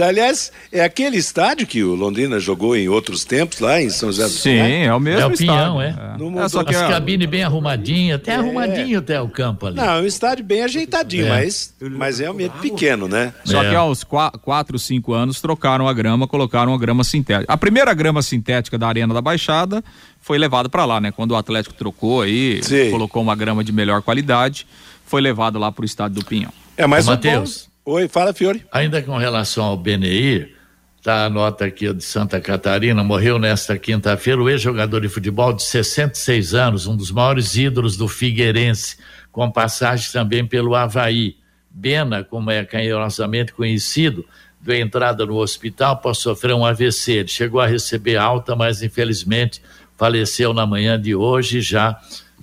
Aliás, 0.01 0.51
é 0.71 0.83
aquele 0.83 1.17
estádio 1.17 1.67
que 1.67 1.83
o 1.83 1.95
Londrina 1.95 2.39
jogou 2.39 2.75
em 2.75 2.87
outros 2.87 3.23
tempos, 3.23 3.59
lá 3.59 3.81
em 3.81 3.88
São 3.95 4.09
José 4.11 4.23
dos 4.23 4.33
Sim, 4.33 4.51
Pinhais? 4.51 4.87
é 4.87 4.93
o 4.93 4.99
mesmo 4.99 5.21
É 5.21 5.25
o 5.25 5.31
Pinhão, 5.37 5.81
estádio. 5.81 6.01
é. 6.01 6.13
É, 6.15 6.17
mudou. 6.17 6.49
só 6.49 6.63
que 6.63 6.75
As 6.75 6.81
a- 6.83 6.87
cabines 6.89 7.27
bem 7.29 7.43
arrumadinhas, 7.43 8.15
até 8.17 8.35
arrumadinho 8.35 8.99
até 8.99 9.21
o 9.21 9.27
campo 9.29 9.65
ali. 9.67 9.75
Não, 9.77 9.83
é 9.83 10.01
um 10.01 10.05
estádio 10.05 10.43
bem 10.45 10.63
ajeitadinho, 10.63 11.25
É. 11.27 11.29
mas, 11.29 11.73
mas 11.81 12.19
é 12.19 12.29
um 12.29 12.33
meio 12.33 12.51
pequeno, 12.51 13.07
né? 13.07 13.33
Só 13.45 13.63
É. 13.63 13.69
que 13.69 13.75
aos 13.75 14.03
4, 14.03 14.77
5 14.79 15.13
anos 15.13 15.41
trocaram 15.41 15.87
a 15.87 15.93
grama, 15.93 16.27
colocaram 16.27 16.73
a 16.73 16.77
grama 16.77 17.03
sintética. 17.03 17.51
A 17.51 17.57
primeira 17.57 17.93
grama 17.93 18.21
sintética 18.21 18.77
da 18.77 18.87
Arena 18.87 19.13
da 19.13 19.21
Baixada 19.21 19.83
foi 20.21 20.37
levada 20.37 20.69
para 20.69 20.85
lá, 20.85 20.99
né? 21.01 21.11
Quando 21.11 21.31
o 21.31 21.35
Atlético 21.35 21.73
trocou 21.75 22.21
aí, 22.21 22.59
Sim. 22.63 22.91
colocou 22.91 23.21
uma 23.21 23.35
grama 23.35 23.63
de 23.63 23.71
melhor 23.71 24.01
qualidade, 24.01 24.65
foi 25.05 25.21
levado 25.21 25.57
lá 25.57 25.71
pro 25.71 25.85
estádio 25.85 26.21
do 26.21 26.25
Pinhão. 26.25 26.51
É 26.77 26.85
mais 26.85 27.07
Ô, 27.07 27.11
um 27.11 27.13
Matheus. 27.13 27.67
bom- 27.85 27.93
Oi, 27.93 28.07
fala, 28.07 28.33
Fiore. 28.33 28.63
Ainda 28.71 29.01
com 29.01 29.17
relação 29.17 29.63
ao 29.63 29.75
Beneir, 29.75 30.51
tá 31.01 31.25
a 31.25 31.29
nota 31.29 31.65
aqui 31.65 31.91
de 31.93 32.03
Santa 32.03 32.41
Catarina, 32.41 33.03
morreu 33.03 33.39
nesta 33.39 33.77
quinta-feira 33.77 34.41
o 34.41 34.49
ex-jogador 34.49 35.01
de 35.01 35.09
futebol 35.09 35.53
de 35.53 35.63
66 35.63 36.53
anos, 36.53 36.87
um 36.87 36.95
dos 36.95 37.11
maiores 37.11 37.55
ídolos 37.55 37.95
do 37.95 38.07
Figueirense, 38.07 38.97
com 39.31 39.49
passagem 39.49 40.11
também 40.11 40.45
pelo 40.45 40.75
Havaí. 40.75 41.37
Bena, 41.69 42.23
como 42.23 42.51
é 42.51 42.65
carinhosamente 42.65 43.53
conhecido, 43.53 44.25
deu 44.59 44.75
entrada 44.75 45.25
no 45.25 45.37
hospital 45.37 45.93
após 45.93 46.17
sofrer 46.17 46.53
um 46.53 46.65
AVC. 46.65 47.13
Ele 47.13 47.27
chegou 47.27 47.61
a 47.61 47.67
receber 47.67 48.17
alta, 48.17 48.55
mas 48.55 48.81
infelizmente 48.81 49.61
faleceu 49.97 50.53
na 50.53 50.65
manhã 50.65 50.99
de 50.99 51.15
hoje 51.15 51.61
já. 51.61 51.99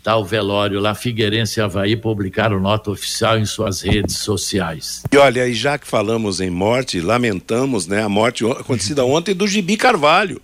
Tá 0.06 0.16
o 0.16 0.24
velório 0.24 0.78
lá, 0.78 0.94
Figueirense 0.94 1.58
e 1.58 1.62
Havaí 1.64 1.96
publicaram 1.96 2.60
nota 2.60 2.92
oficial 2.92 3.36
em 3.40 3.44
suas 3.44 3.80
redes 3.80 4.18
sociais. 4.18 5.02
E 5.10 5.16
olha, 5.16 5.48
e 5.48 5.52
já 5.52 5.76
que 5.76 5.84
falamos 5.84 6.40
em 6.40 6.48
morte, 6.48 7.00
lamentamos 7.00 7.88
né, 7.88 8.04
a 8.04 8.08
morte 8.08 8.46
acontecida 8.48 9.04
ontem 9.04 9.34
do 9.34 9.48
Gibi 9.48 9.76
Carvalho. 9.76 10.40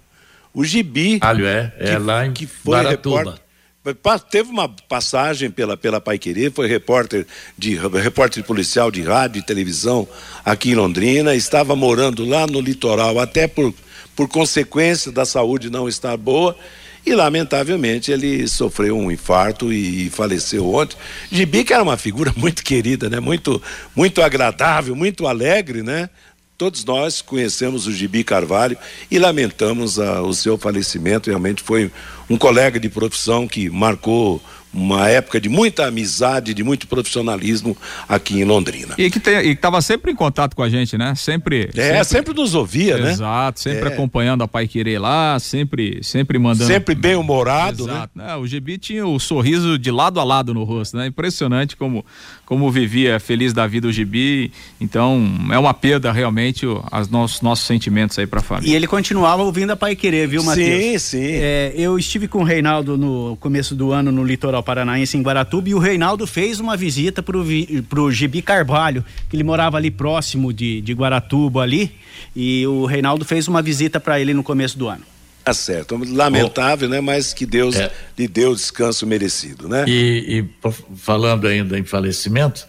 O 0.53 0.65
Gibi. 0.65 1.21
Carvalho, 1.21 1.47
é, 1.47 1.73
é 1.79 1.97
lá 1.97 2.27
em 2.27 2.33
que 2.33 2.45
foi 2.45 2.77
Baratuba. 2.77 3.19
repórter. 3.85 3.95
pa- 4.03 4.19
Teve 4.19 4.51
uma 4.51 4.69
passagem 4.69 5.49
pela, 5.49 5.77
pela 5.77 6.01
Pai 6.01 6.19
Querer, 6.19 6.51
foi 6.51 6.67
repórter 6.67 7.25
de 7.57 7.77
repórter 7.77 8.43
policial 8.43 8.91
de 8.91 9.03
rádio 9.03 9.39
e 9.39 9.47
televisão 9.47 10.09
aqui 10.45 10.73
em 10.73 10.75
Londrina, 10.75 11.37
estava 11.37 11.77
morando 11.77 12.25
lá 12.25 12.49
no 12.49 12.61
litoral, 12.61 13.21
até 13.21 13.47
por, 13.47 13.73
por 14.17 14.27
consequência 14.27 15.13
da 15.13 15.25
saúde 15.25 15.71
não 15.71 15.89
estar 15.89 16.17
boa, 16.17 16.57
e 17.05 17.15
lamentavelmente 17.15 18.13
ele 18.13 18.47
sofreu 18.47 18.97
um 18.97 19.11
infarto 19.11 19.73
e, 19.73 20.09
faleceu 20.11 20.73
ontem. 20.73 20.97
Gibi, 21.31 21.65
que 21.65 21.73
era 21.73 21.83
uma 21.83 21.97
figura 21.97 22.33
muito 22.37 22.63
querida, 22.63 23.11
né? 23.11 23.21
Muito, 23.21 23.61
muito 23.95 24.23
agradável, 24.23 24.95
muito 24.95 25.27
alegre, 25.27 25.83
né? 25.83 26.09
Todos 26.57 26.85
nós 26.85 27.21
conhecemos 27.21 27.89
o 27.89 27.93
Gibi 27.93 28.23
Carvalho 28.23 28.79
e 29.11 29.19
lamentamos 29.19 29.99
ah, 29.99 30.23
o 30.23 30.33
seu 30.33 30.57
falecimento. 30.57 31.29
Realmente 31.29 31.63
foi 31.63 31.91
um 32.31 32.39
colega 32.39 32.79
de 32.79 32.89
profissão 32.89 33.49
que 33.49 33.69
marcou 33.69 34.41
uma 34.73 35.09
época 35.09 35.41
de 35.41 35.49
muita 35.49 35.87
amizade, 35.87 36.55
de 36.55 36.65
muito 36.65 36.87
profissionalismo 36.87 37.77
aqui 38.09 38.41
em 38.41 38.45
Londrina. 38.45 38.95
E 38.97 39.11
que 39.11 39.19
estava 39.19 39.81
sempre 39.83 40.13
em 40.13 40.15
contato 40.15 40.55
com 40.57 40.63
a 40.63 40.69
gente, 40.69 40.97
né? 40.97 41.15
Sempre. 41.15 41.69
É, 41.77 42.03
sempre 42.05 42.33
nos 42.35 42.55
ouvia, 42.55 42.97
né? 42.99 43.11
Exato, 43.13 43.61
sempre 43.61 43.89
É. 43.89 43.93
acompanhando 43.93 44.43
a 44.43 44.49
Pai 44.49 44.67
Querer 44.67 44.99
lá, 44.99 45.39
sempre, 45.39 45.99
sempre 46.03 46.39
mandando. 46.39 46.67
Sempre 46.67 46.95
bem 46.95 47.15
humorado, 47.17 47.87
né? 47.87 47.93
Exato. 47.93 48.13
né? 48.19 48.37
O 48.37 48.47
Gibi 48.47 48.79
tinha 48.79 49.07
o 49.07 49.19
sorriso 49.19 49.79
de 49.79 49.91
lado 49.91 50.19
a 50.19 50.25
lado 50.25 50.55
no 50.55 50.65
rosto, 50.65 50.97
né? 50.97 51.07
Impressionante 51.07 51.77
como, 51.77 52.05
como 52.47 52.71
vivia 52.71 53.21
feliz 53.21 53.53
da 53.53 53.67
vida 53.67 53.89
o 53.89 53.93
Gibi. 53.93 54.53
Então, 54.81 55.23
é 55.53 55.59
uma 55.59 55.75
perda 55.75 56.11
realmente 56.13 56.67
o, 56.67 56.83
as 56.91 57.09
nossos, 57.09 57.41
nossos 57.43 57.67
sentimentos 57.67 58.19
aí 58.19 58.27
pra 58.27 58.41
família. 58.41 58.73
E 58.73 58.75
ele 58.75 58.87
continuava 58.87 59.43
ouvindo 59.43 59.71
a 59.71 59.77
Pai 59.77 59.95
Querer, 59.95 60.27
viu, 60.29 60.43
Matheus? 60.43 60.67
Sim, 60.83 60.99
sim. 60.99 61.31
É, 61.35 61.73
eu 61.77 61.99
estive 61.99 62.27
com 62.27 62.39
o 62.41 62.45
Reinaldo 62.45 62.97
no 62.97 63.37
começo 63.39 63.75
do 63.75 63.93
ano 63.93 64.11
no 64.11 64.25
Litoral 64.25 64.62
futebol 64.63 64.65
paranaense 64.65 65.17
em 65.17 65.23
Guaratuba 65.23 65.69
e 65.69 65.75
o 65.75 65.79
Reinaldo 65.79 66.27
fez 66.27 66.61
uma 66.61 66.77
visita 66.77 67.23
pro, 67.23 67.45
pro 67.89 68.11
Gibi 68.11 68.41
Carvalho, 68.41 69.05
que 69.29 69.37
ele 69.37 69.43
morava 69.43 69.77
ali 69.77 69.91
próximo 69.91 70.53
de, 70.53 70.81
de 70.81 70.95
Guaratuba 70.95 71.61
ali, 71.63 71.93
e 72.35 72.67
o 72.67 72.87
Reinaldo 72.87 73.25
fez 73.25 73.49
uma 73.49 73.61
visita 73.61 73.99
para 73.99 74.21
ele 74.21 74.33
no 74.33 74.43
começo 74.43 74.79
do 74.79 74.89
ano. 74.89 75.03
Tá 75.45 75.53
certo, 75.53 76.01
lamentável, 76.09 76.89
oh. 76.89 76.91
né? 76.93 77.01
Mas 77.01 77.35
que 77.35 77.45
Deus 77.45 77.75
é. 77.75 77.91
lhe 78.17 78.29
deu 78.29 78.55
descanso 78.55 79.05
merecido, 79.05 79.69
né? 79.69 79.85
E, 79.89 80.39
e 80.39 80.71
falando 80.97 81.49
ainda 81.49 81.77
em 81.77 81.83
falecimento, 81.85 82.65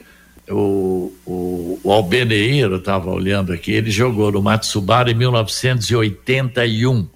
o, 0.49 1.13
o, 1.23 1.79
o 1.83 1.91
Albeneir, 1.91 2.65
eu 2.65 2.77
estava 2.77 3.11
olhando 3.11 3.53
aqui, 3.53 3.71
ele 3.71 3.91
jogou 3.91 4.31
no 4.31 4.41
Matsubara 4.41 5.11
em 5.11 5.13
1981 5.13 7.07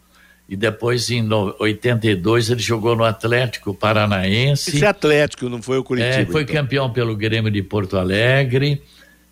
e 0.50 0.56
depois 0.56 1.10
em 1.10 1.28
82 1.60 2.50
ele 2.50 2.62
jogou 2.62 2.96
no 2.96 3.04
Atlético 3.04 3.74
Paranaense. 3.74 4.76
Esse 4.76 4.86
Atlético 4.86 5.50
não 5.50 5.62
foi 5.62 5.78
o 5.78 5.84
Curitiba? 5.84 6.22
É, 6.22 6.26
foi 6.26 6.44
então. 6.44 6.56
campeão 6.56 6.90
pelo 6.90 7.16
Grêmio 7.16 7.52
de 7.52 7.62
Porto 7.62 7.98
Alegre. 7.98 8.82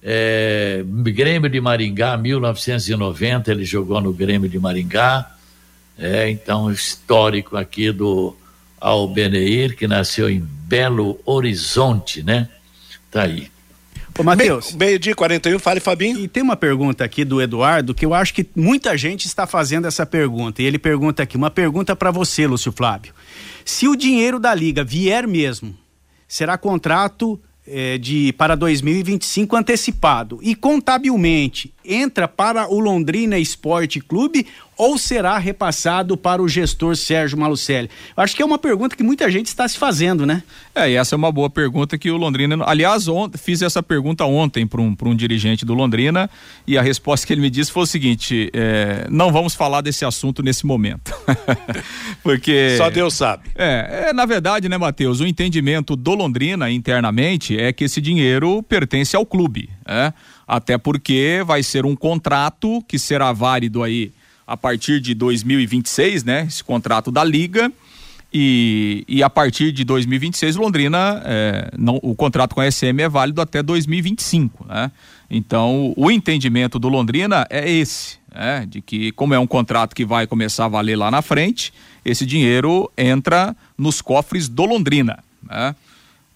É, 0.03 0.83
Grêmio 0.85 1.49
de 1.49 1.59
Maringá, 1.61 2.17
1990 2.17 3.51
ele 3.51 3.63
jogou 3.63 4.01
no 4.01 4.11
Grêmio 4.11 4.49
de 4.49 4.59
Maringá. 4.59 5.31
É, 5.97 6.29
então 6.29 6.69
histórico 6.69 7.55
aqui 7.55 7.91
do 7.91 8.35
Albeneir 8.79 9.77
que 9.77 9.87
nasceu 9.87 10.29
em 10.29 10.39
Belo 10.39 11.17
Horizonte, 11.25 12.21
né? 12.21 12.49
Tá 13.09 13.23
aí. 13.23 13.54
Ô, 14.17 14.23
Matheus. 14.23 14.73
Meio-dia 14.73 15.13
41, 15.13 15.59
fale, 15.59 15.81
Fabinho. 15.81 16.17
E 16.19 16.27
tem 16.27 16.41
uma 16.41 16.55
pergunta 16.55 17.03
aqui 17.03 17.25
do 17.25 17.41
Eduardo 17.41 17.93
que 17.93 18.05
eu 18.05 18.13
acho 18.13 18.33
que 18.33 18.47
muita 18.55 18.97
gente 18.97 19.25
está 19.25 19.45
fazendo 19.45 19.87
essa 19.87 20.05
pergunta. 20.05 20.61
E 20.61 20.65
ele 20.65 20.79
pergunta 20.79 21.21
aqui: 21.21 21.35
uma 21.35 21.51
pergunta 21.51 21.95
para 21.95 22.11
você, 22.11 22.47
Lúcio 22.47 22.71
Flávio. 22.71 23.13
Se 23.65 23.87
o 23.87 23.95
dinheiro 23.95 24.39
da 24.39 24.55
Liga 24.55 24.83
vier 24.83 25.27
mesmo, 25.27 25.75
será 26.27 26.57
contrato 26.57 27.37
eh, 27.67 27.97
de 27.97 28.31
para 28.33 28.55
2025 28.55 29.55
antecipado 29.55 30.39
e 30.41 30.55
contabilmente 30.55 31.73
entra 31.83 32.27
para 32.27 32.71
o 32.71 32.79
Londrina 32.79 33.37
Esporte 33.37 33.99
Clube 33.99 34.45
ou 34.77 34.97
será 34.97 35.37
repassado 35.37 36.17
para 36.17 36.41
o 36.41 36.47
gestor 36.47 36.95
Sérgio 36.95 37.37
Malucelli? 37.37 37.89
Acho 38.15 38.35
que 38.35 38.41
é 38.41 38.45
uma 38.45 38.57
pergunta 38.57 38.95
que 38.95 39.03
muita 39.03 39.29
gente 39.31 39.47
está 39.47 39.67
se 39.67 39.77
fazendo, 39.77 40.25
né? 40.25 40.43
É, 40.73 40.91
e 40.91 40.95
essa 40.95 41.15
é 41.15 41.17
uma 41.17 41.31
boa 41.31 41.49
pergunta 41.49 41.97
que 41.97 42.11
o 42.11 42.17
Londrina. 42.17 42.63
Aliás, 42.65 43.07
ontem, 43.07 43.37
fiz 43.37 43.61
essa 43.61 43.81
pergunta 43.81 44.25
ontem 44.25 44.67
para 44.67 44.81
um, 44.81 44.95
um 45.03 45.15
dirigente 45.15 45.65
do 45.65 45.73
Londrina 45.73 46.29
e 46.67 46.77
a 46.77 46.81
resposta 46.81 47.25
que 47.25 47.33
ele 47.33 47.41
me 47.41 47.49
disse 47.49 47.71
foi 47.71 47.83
o 47.83 47.87
seguinte: 47.87 48.49
é, 48.53 49.07
não 49.09 49.31
vamos 49.31 49.55
falar 49.55 49.81
desse 49.81 50.03
assunto 50.03 50.43
nesse 50.43 50.65
momento. 50.65 51.13
Porque. 52.21 52.75
Só 52.77 52.89
Deus 52.89 53.13
sabe. 53.13 53.49
É, 53.55 54.07
é 54.09 54.13
na 54.13 54.25
verdade, 54.25 54.67
né, 54.67 54.77
Matheus? 54.77 55.19
O 55.19 55.25
entendimento 55.25 55.95
do 55.95 56.13
Londrina 56.13 56.69
internamente 56.69 57.57
é 57.57 57.71
que 57.71 57.85
esse 57.85 58.01
dinheiro 58.01 58.61
pertence 58.63 59.15
ao 59.15 59.25
clube. 59.25 59.69
É? 59.87 60.11
Até 60.47 60.77
porque 60.77 61.43
vai 61.45 61.63
ser 61.63 61.85
um 61.85 61.95
contrato 61.95 62.83
que 62.87 62.99
será 62.99 63.31
válido 63.31 63.83
aí 63.83 64.11
a 64.47 64.55
partir 64.55 64.99
de 64.99 65.13
2026, 65.13 66.23
né? 66.23 66.45
Esse 66.47 66.63
contrato 66.63 67.11
da 67.11 67.23
Liga. 67.23 67.71
E, 68.37 69.05
e 69.07 69.23
a 69.23 69.29
partir 69.29 69.71
de 69.71 69.85
2026, 69.85 70.57
Londrina, 70.57 71.21
é, 71.23 71.69
não, 71.77 71.99
o 72.03 72.13
contrato 72.13 72.53
com 72.53 72.59
a 72.59 72.69
SM 72.69 72.99
é 72.99 73.07
válido 73.07 73.41
até 73.41 73.63
2025, 73.63 74.65
né? 74.67 74.91
Então, 75.29 75.93
o 75.95 76.11
entendimento 76.11 76.77
do 76.77 76.89
Londrina 76.89 77.47
é 77.49 77.69
esse, 77.71 78.17
né? 78.33 78.65
De 78.67 78.81
que, 78.81 79.13
como 79.13 79.33
é 79.33 79.39
um 79.39 79.47
contrato 79.47 79.95
que 79.95 80.03
vai 80.03 80.27
começar 80.27 80.65
a 80.65 80.67
valer 80.67 80.97
lá 80.97 81.09
na 81.09 81.21
frente, 81.21 81.73
esse 82.03 82.25
dinheiro 82.25 82.91
entra 82.97 83.55
nos 83.77 84.01
cofres 84.01 84.49
do 84.49 84.65
Londrina, 84.65 85.19
né? 85.41 85.73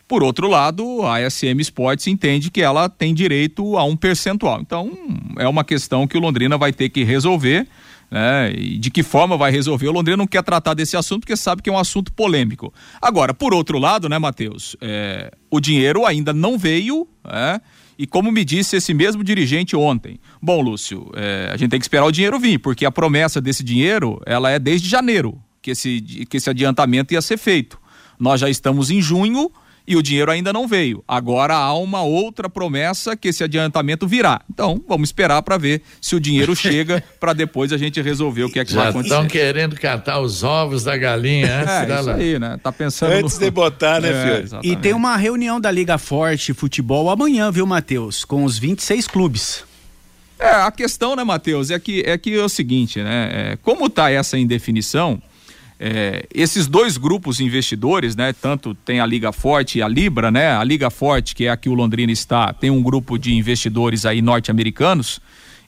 Por 0.08 0.24
outro 0.24 0.48
lado, 0.48 1.06
a 1.06 1.30
SM 1.30 1.60
Sports 1.60 2.08
entende 2.08 2.50
que 2.50 2.62
ela 2.62 2.90
tem 2.90 3.14
direito 3.14 3.78
a 3.78 3.84
um 3.84 3.96
percentual. 3.96 4.60
Então, 4.60 4.98
é 5.38 5.48
uma 5.48 5.64
questão 5.64 6.08
que 6.08 6.18
o 6.18 6.22
Londrina 6.22 6.58
vai 6.58 6.74
ter 6.74 6.90
que 6.90 7.04
resolver 7.04 7.68
né? 8.10 8.52
E 8.54 8.78
de 8.78 8.90
que 8.90 9.04
forma 9.04 9.38
vai 9.38 9.52
resolver? 9.52 9.88
O 9.88 9.92
Londrina 9.92 10.18
não 10.18 10.28
quer 10.28 10.44
tratar 10.44 10.74
desse 10.74 10.98
assunto 10.98 11.22
porque 11.22 11.36
sabe 11.36 11.62
que 11.62 11.70
é 11.70 11.74
um 11.74 11.78
assunto 11.78 12.12
polêmico. 12.12 12.74
Agora, 13.02 13.34
por 13.34 13.54
outro 13.54 13.78
lado, 13.78 14.10
né, 14.10 14.18
Matheus? 14.18 14.76
É, 14.82 15.32
o 15.50 15.60
dinheiro 15.60 16.06
ainda 16.06 16.34
não 16.34 16.58
veio, 16.58 17.08
né? 17.24 17.62
E 17.98 18.08
como 18.08 18.32
me 18.32 18.46
disse 18.46 18.78
esse 18.78 18.94
mesmo 18.94 19.24
dirigente 19.26 19.76
ontem, 19.76 20.20
bom, 20.42 20.62
Lúcio, 20.62 21.12
é, 21.16 21.50
a 21.54 21.58
gente 21.58 21.70
tem 21.70 21.80
que 21.80 21.84
esperar 21.84 22.06
o 22.06 22.12
dinheiro 22.12 22.40
vir, 22.40 22.58
porque 22.58 22.86
a 22.86 22.92
promessa 22.92 23.42
desse 23.42 23.62
dinheiro, 23.62 24.22
ela 24.26 24.50
é 24.50 24.58
desde 24.58 24.88
janeiro 24.88 25.38
que 25.62 25.72
esse, 25.72 26.00
que 26.30 26.38
esse 26.38 26.50
adiantamento 26.50 27.14
ia 27.14 27.22
ser 27.22 27.38
feito. 27.38 27.78
Nós 28.18 28.40
já 28.40 28.50
estamos 28.50 28.90
em 28.90 29.02
junho, 29.02 29.52
e 29.90 29.96
o 29.96 30.04
dinheiro 30.04 30.30
ainda 30.30 30.54
não 30.54 30.68
veio. 30.68 31.04
Agora 31.08 31.56
há 31.56 31.74
uma 31.74 32.04
outra 32.04 32.48
promessa 32.48 33.18
que 33.18 33.30
esse 33.30 33.44
adiantamento 33.44 34.08
virá. 34.08 34.40
Então, 34.48 34.80
vamos 34.88 35.10
esperar 35.10 35.42
para 35.42 35.58
ver 35.58 35.82
se 36.00 36.16
o 36.16 36.20
dinheiro 36.20 36.54
chega 36.56 37.04
para 37.20 37.34
depois 37.34 37.74
a 37.74 37.78
gente 37.78 38.00
resolver 38.00 38.44
o 38.44 38.52
que 38.52 38.60
é 38.60 38.66
que 38.66 38.72
Já 38.72 38.82
vai 38.82 38.90
acontecer. 38.90 39.16
Estão 39.16 39.28
querendo 39.28 39.76
catar 39.76 40.20
os 40.20 40.44
ovos 40.44 40.84
da 40.84 40.96
galinha 40.96 41.62
antes 41.62 41.74
é, 41.74 42.00
isso 42.00 42.10
aí, 42.12 42.38
né? 42.38 42.60
Tá 42.62 42.72
pensando 42.72 43.14
antes 43.14 43.40
no... 43.40 43.46
de 43.46 43.50
botar, 43.50 44.00
né, 44.00 44.10
é, 44.10 44.44
filho? 44.44 44.60
E 44.62 44.76
tem 44.76 44.94
uma 44.94 45.18
reunião 45.18 45.60
da 45.60 45.72
Liga 45.72 45.98
Forte 45.98 46.54
Futebol 46.54 47.10
amanhã, 47.10 47.52
viu, 47.52 47.66
Matheus? 47.66 48.24
Com 48.24 48.44
os 48.44 48.60
26 48.60 49.08
clubes. 49.08 49.64
É, 50.38 50.52
a 50.52 50.72
questão, 50.72 51.16
né, 51.16 51.24
Matheus, 51.24 51.72
é 51.72 51.80
que 51.80 52.04
é 52.06 52.16
que 52.16 52.36
é 52.36 52.44
o 52.44 52.48
seguinte, 52.48 53.02
né? 53.02 53.30
É, 53.34 53.58
como 53.64 53.90
tá 53.90 54.12
essa 54.12 54.38
indefinição, 54.38 55.20
é, 55.80 56.28
esses 56.34 56.68
dois 56.68 56.98
grupos 56.98 57.40
investidores, 57.40 58.16
né? 58.16 58.34
Tanto 58.34 58.74
tem 58.74 59.00
a 59.00 59.06
Liga 59.06 59.32
Forte 59.32 59.80
e 59.80 59.82
a 59.82 59.88
Libra, 59.88 60.30
né? 60.30 60.52
A 60.52 60.64
Liga 60.64 60.90
Forte, 60.90 61.34
que 61.34 61.46
é 61.46 61.50
a 61.50 61.56
que 61.56 61.70
o 61.70 61.74
Londrina 61.74 62.12
está, 62.12 62.52
tem 62.52 62.70
um 62.70 62.84
grupo 62.84 63.18
de 63.18 63.34
investidores 63.34 64.06
aí 64.06 64.22
norte-americanos 64.22 65.22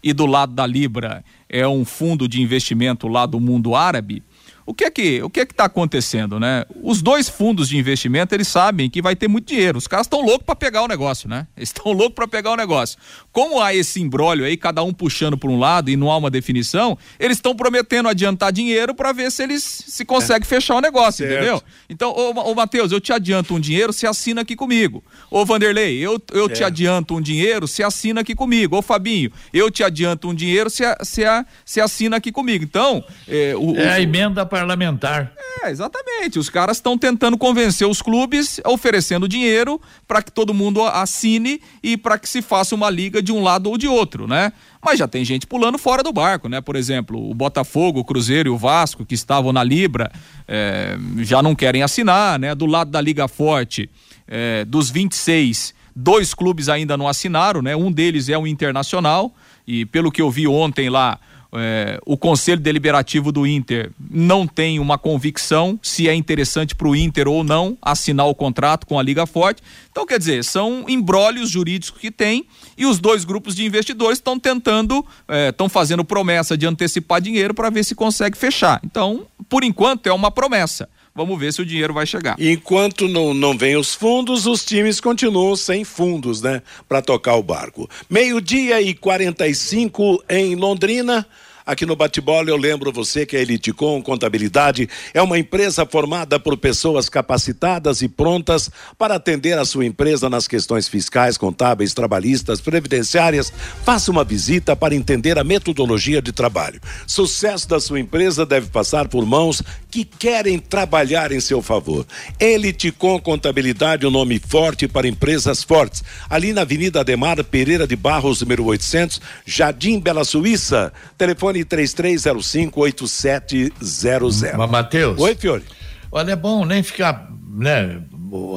e 0.04 0.14
do 0.14 0.26
lado 0.26 0.54
da 0.54 0.66
Libra 0.66 1.24
é 1.48 1.68
um 1.68 1.86
fundo 1.86 2.28
de 2.28 2.42
investimento 2.42 3.08
lá 3.08 3.26
do 3.26 3.40
mundo 3.40 3.76
árabe. 3.76 4.24
O 4.66 4.74
que 4.74 4.86
é 4.86 4.92
que 4.92 5.22
o 5.22 5.30
que 5.30 5.40
é 5.40 5.46
que 5.46 5.54
está 5.54 5.66
acontecendo, 5.66 6.40
né? 6.40 6.66
Os 6.82 7.02
dois 7.02 7.28
fundos 7.28 7.70
de 7.70 7.78
investimento 7.78 8.34
eles 8.36 8.48
sabem 8.48 8.90
que 8.90 9.02
vai 9.02 9.16
ter 9.16 9.28
muito 9.28 9.48
dinheiro. 9.48 9.78
Os 9.78 9.88
caras 9.88 10.06
estão 10.06 10.22
loucos 10.22 10.46
para 10.46 10.56
pegar 10.56 10.84
o 10.84 10.88
negócio, 10.88 11.28
né? 11.30 11.48
Eles 11.58 11.70
estão 11.70 11.92
loucos 11.92 12.16
para 12.16 12.28
pegar 12.28 12.52
o 12.52 12.56
negócio. 12.56 12.98
Como 13.32 13.62
há 13.62 13.74
esse 13.74 14.02
embrólio 14.02 14.46
aí, 14.46 14.58
cada 14.58 14.84
um 14.84 14.94
puxando 14.94 15.38
por 15.38 15.50
um 15.50 15.60
lado 15.60 15.90
e 15.90 15.96
não 15.96 16.12
há 16.12 16.18
uma 16.18 16.30
definição, 16.30 16.98
eles 17.20 17.38
estão 17.38 17.56
prometendo 17.56 18.10
adiantar 18.10 18.52
dinheiro 18.52 18.94
para 18.94 19.12
ver 19.12 19.32
se 19.32 19.44
eles 19.44 19.64
se 19.64 20.04
conseguem 20.06 20.44
é. 20.44 20.46
fechar 20.46 20.76
o 20.76 20.82
negócio, 20.82 21.26
certo. 21.26 21.34
entendeu? 21.34 21.64
Então, 21.90 22.12
ô, 22.12 22.52
ô 22.52 22.56
Matheus, 22.56 22.92
eu 22.92 23.00
te 23.00 23.14
adianto 23.14 23.56
um 23.56 23.60
dinheiro, 23.60 23.94
você 23.94 24.08
assina 24.08 24.42
aqui 24.42 24.56
comigo. 24.56 25.04
Ô 25.30 25.46
Vanderlei, 25.46 25.98
eu, 25.98 26.22
eu 26.34 26.46
é. 26.46 26.50
te 26.50 26.64
adianto 26.64 27.16
um 27.16 27.22
dinheiro, 27.22 27.68
você 27.68 27.84
assina 27.84 28.22
aqui 28.22 28.36
comigo. 28.36 28.78
Ô 28.78 28.82
Fabinho, 28.82 29.32
eu 29.54 29.70
te 29.70 29.84
adianto 29.84 30.30
um 30.30 30.36
dinheiro, 30.36 30.70
você 30.70 31.80
assina 31.80 32.18
aqui 32.18 32.32
comigo. 32.32 32.64
Então, 32.64 33.04
é, 33.28 33.56
o, 33.56 33.76
é 33.78 33.94
a 33.94 34.02
emenda 34.02 34.46
parlamentar. 34.52 35.32
É, 35.64 35.72
exatamente. 35.72 36.38
Os 36.38 36.50
caras 36.50 36.78
estão 36.78 36.98
tentando 36.98 37.38
convencer 37.38 37.88
os 37.88 38.02
clubes, 38.02 38.60
oferecendo 38.66 39.30
dinheiro 39.30 39.80
para 40.06 40.22
que 40.22 40.30
todo 40.30 40.54
mundo 40.54 40.84
assine 40.84 41.62
e 41.82 41.96
para 41.96 42.20
que 42.20 42.28
se 42.28 42.42
faça 42.42 42.76
uma 42.76 42.90
liga 42.90 43.24
de 43.24 43.32
um 43.32 43.42
lado 43.42 43.70
ou 43.70 43.78
de 43.78 43.88
outro, 43.88 44.28
né? 44.28 44.52
Mas 44.84 45.00
já 45.00 45.08
tem 45.08 45.24
gente 45.24 45.48
pulando 45.48 45.78
fora 45.78 46.04
do 46.04 46.12
barco, 46.12 46.50
né? 46.50 46.60
Por 46.60 46.76
exemplo, 46.76 47.30
o 47.30 47.34
Botafogo, 47.34 48.02
o 48.02 48.04
Cruzeiro 48.04 48.50
e 48.50 48.52
o 48.52 48.58
Vasco, 48.58 49.06
que 49.06 49.16
estavam 49.16 49.54
na 49.54 49.64
Libra, 49.64 50.12
é, 50.46 50.98
já 51.20 51.42
não 51.42 51.56
querem 51.56 51.82
assinar, 51.82 52.38
né? 52.38 52.54
Do 52.54 52.66
lado 52.66 52.92
da 52.92 53.00
Liga 53.00 53.30
Forte, 53.30 53.90
é, 54.28 54.66
dos 54.66 54.90
26, 54.90 55.74
dois 55.96 56.34
clubes 56.34 56.68
ainda 56.68 56.98
não 56.98 57.08
assinaram, 57.08 57.62
né? 57.62 57.74
Um 57.76 57.92
deles 57.92 58.28
é 58.28 58.38
o 58.38 58.46
Internacional, 58.46 59.34
e 59.66 59.86
pelo 59.86 60.12
que 60.12 60.22
eu 60.22 60.30
vi 60.30 60.48
ontem 60.48 60.90
lá, 60.90 61.20
é, 61.54 62.00
o 62.06 62.18
Conselho 62.18 62.62
Deliberativo 62.62 63.32
do 63.32 63.46
Inter 63.46 63.92
não 64.10 64.48
tem 64.48 64.80
uma 64.80 64.98
convicção 64.98 65.78
se 65.82 66.08
é 66.08 66.16
interessante 66.16 66.74
para 66.74 66.88
o 66.88 66.96
Inter 66.96 67.28
ou 67.28 67.44
não 67.44 67.78
assinar 67.82 68.28
o 68.28 68.36
contrato 68.36 68.88
com 68.88 68.98
a 68.98 69.04
Liga 69.04 69.26
Forte. 69.26 69.62
Então, 69.92 70.06
quer 70.06 70.18
dizer, 70.18 70.44
são 70.44 70.86
embrólios 70.88 71.50
jurídicos 71.50 72.00
que 72.00 72.10
tem 72.10 72.46
e 72.78 72.86
os 72.86 73.00
dois 73.00 73.26
grupos 73.26 73.54
de 73.56 73.66
investidores 73.66 74.18
estão 74.18 74.40
tentando, 74.40 75.06
estão 75.50 75.68
é, 75.68 75.70
fazendo 75.70 76.06
promessa 76.06 76.58
de 76.58 76.66
antecipar 76.66 77.20
dinheiro 77.20 77.54
para 77.54 77.70
ver 77.70 77.84
se 77.84 77.94
consegue 77.94 78.38
fechar. 78.38 78.80
Então, 78.84 79.26
por 79.50 79.64
enquanto, 79.64 80.08
é 80.08 80.14
uma 80.14 80.32
promessa. 80.32 80.88
Vamos 81.14 81.38
ver 81.38 81.52
se 81.52 81.62
o 81.62 81.66
dinheiro 81.66 81.94
vai 81.94 82.06
chegar. 82.06 82.36
Enquanto 82.40 83.08
não, 83.08 83.34
não 83.34 83.58
vem 83.58 83.76
os 83.76 83.94
fundos, 83.94 84.46
os 84.46 84.64
times 84.64 85.02
continuam 85.02 85.56
sem 85.58 85.84
fundos, 85.84 86.42
né? 86.42 86.62
Para 86.88 87.02
tocar 87.02 87.36
o 87.36 87.44
barco. 87.44 87.90
Meio-dia 88.10 88.82
e 88.82 88.94
45 88.94 90.24
em 90.30 90.56
Londrina. 90.56 91.28
Aqui 91.72 91.86
no 91.86 91.96
Bate-Bola 91.96 92.50
eu 92.50 92.58
lembro 92.58 92.92
você 92.92 93.26
que 93.26 93.38
a 93.38 93.40
Eliticom 93.40 94.02
Contabilidade 94.02 94.90
é 95.14 95.22
uma 95.22 95.40
empresa 95.40 95.86
formada 95.86 96.38
por 96.38 96.58
pessoas 96.58 97.08
capacitadas 97.08 98.02
e 98.02 98.10
prontas 98.10 98.70
para 98.98 99.16
atender 99.16 99.58
a 99.58 99.64
sua 99.64 99.86
empresa 99.86 100.30
nas 100.30 100.50
questões 100.50 100.90
fiscais, 100.90 101.38
contábeis, 101.38 101.94
trabalhistas, 101.94 102.60
previdenciárias. 102.60 103.54
Faça 103.86 104.12
uma 104.12 104.26
visita 104.26 104.76
para 104.76 104.94
entender 104.94 105.40
a 105.40 105.46
metodologia 105.46 106.22
de 106.22 106.34
trabalho. 106.34 106.82
Sucesso 107.08 107.70
da 107.70 107.80
sua 107.80 108.02
empresa 108.02 108.46
deve 108.46 108.68
passar 108.68 109.08
por 109.08 109.26
mãos 109.26 109.64
que 109.90 110.04
querem 110.04 110.60
trabalhar 110.60 111.32
em 111.32 111.40
seu 111.40 111.62
favor. 111.62 112.06
Eliticom 112.38 113.18
Contabilidade, 113.20 114.06
um 114.06 114.12
nome 114.12 114.42
forte 114.46 114.90
para 114.90 115.08
empresas 115.08 115.64
fortes. 115.64 116.04
Ali 116.30 116.52
na 116.52 116.62
Avenida 116.62 117.00
Ademar 117.00 117.42
Pereira 117.46 117.88
de 117.88 117.96
Barros, 117.96 118.42
número 118.42 118.66
800, 118.66 119.22
Jardim 119.46 120.00
Bela 120.00 120.26
Suíça. 120.26 120.92
Telefone 121.18 121.61
33058700. 121.66 124.58
Mas, 124.58 124.70
Matheus. 124.70 125.20
Oi, 125.20 125.36
Fiore. 125.36 125.64
Olha, 126.12 126.32
é 126.32 126.36
bom 126.36 126.66
nem 126.66 126.84
ficar, 126.84 127.32
né, 127.50 128.02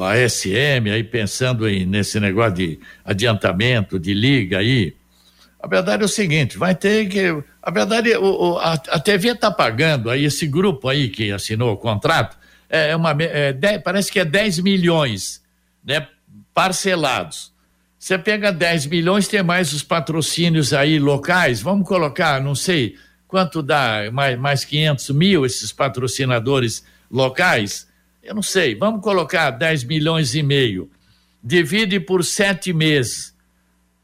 a 0.03 0.29
SM 0.29 0.89
aí 0.91 1.03
pensando 1.03 1.67
em, 1.67 1.85
nesse 1.85 2.19
negócio 2.19 2.53
de 2.53 2.79
adiantamento, 3.03 3.99
de 3.99 4.13
liga 4.13 4.59
aí. 4.59 4.95
A 5.61 5.67
verdade 5.67 6.03
é 6.03 6.05
o 6.05 6.09
seguinte, 6.09 6.57
vai 6.57 6.75
ter 6.75 7.07
que. 7.07 7.43
A 7.61 7.71
verdade, 7.71 8.15
o, 8.15 8.23
o, 8.23 8.57
a, 8.59 8.73
a 8.73 8.99
TV 8.99 9.29
está 9.29 9.49
pagando 9.49 10.09
aí, 10.09 10.25
esse 10.25 10.45
grupo 10.45 10.87
aí 10.87 11.09
que 11.09 11.31
assinou 11.31 11.73
o 11.73 11.77
contrato, 11.77 12.37
é 12.69 12.95
uma, 12.95 13.15
é, 13.19 13.53
dez, 13.53 13.81
parece 13.81 14.11
que 14.11 14.19
é 14.19 14.25
10 14.25 14.59
milhões, 14.59 15.41
né, 15.83 16.07
parcelados. 16.53 17.51
Você 18.05 18.19
pega 18.19 18.51
10 18.51 18.85
milhões, 18.85 19.27
tem 19.27 19.41
mais 19.41 19.73
os 19.73 19.81
patrocínios 19.81 20.73
aí 20.73 20.99
locais, 20.99 21.59
vamos 21.59 21.87
colocar, 21.87 22.39
não 22.39 22.53
sei 22.53 22.95
quanto 23.27 23.63
dá, 23.63 24.11
mais, 24.13 24.37
mais 24.37 24.63
500 24.63 25.09
mil 25.09 25.43
esses 25.43 25.71
patrocinadores 25.71 26.85
locais, 27.09 27.87
eu 28.21 28.35
não 28.35 28.43
sei, 28.43 28.75
vamos 28.75 29.01
colocar 29.01 29.49
10 29.49 29.85
milhões 29.85 30.35
e 30.35 30.43
meio, 30.43 30.87
divide 31.43 31.99
por 31.99 32.23
sete 32.23 32.71
meses, 32.71 33.33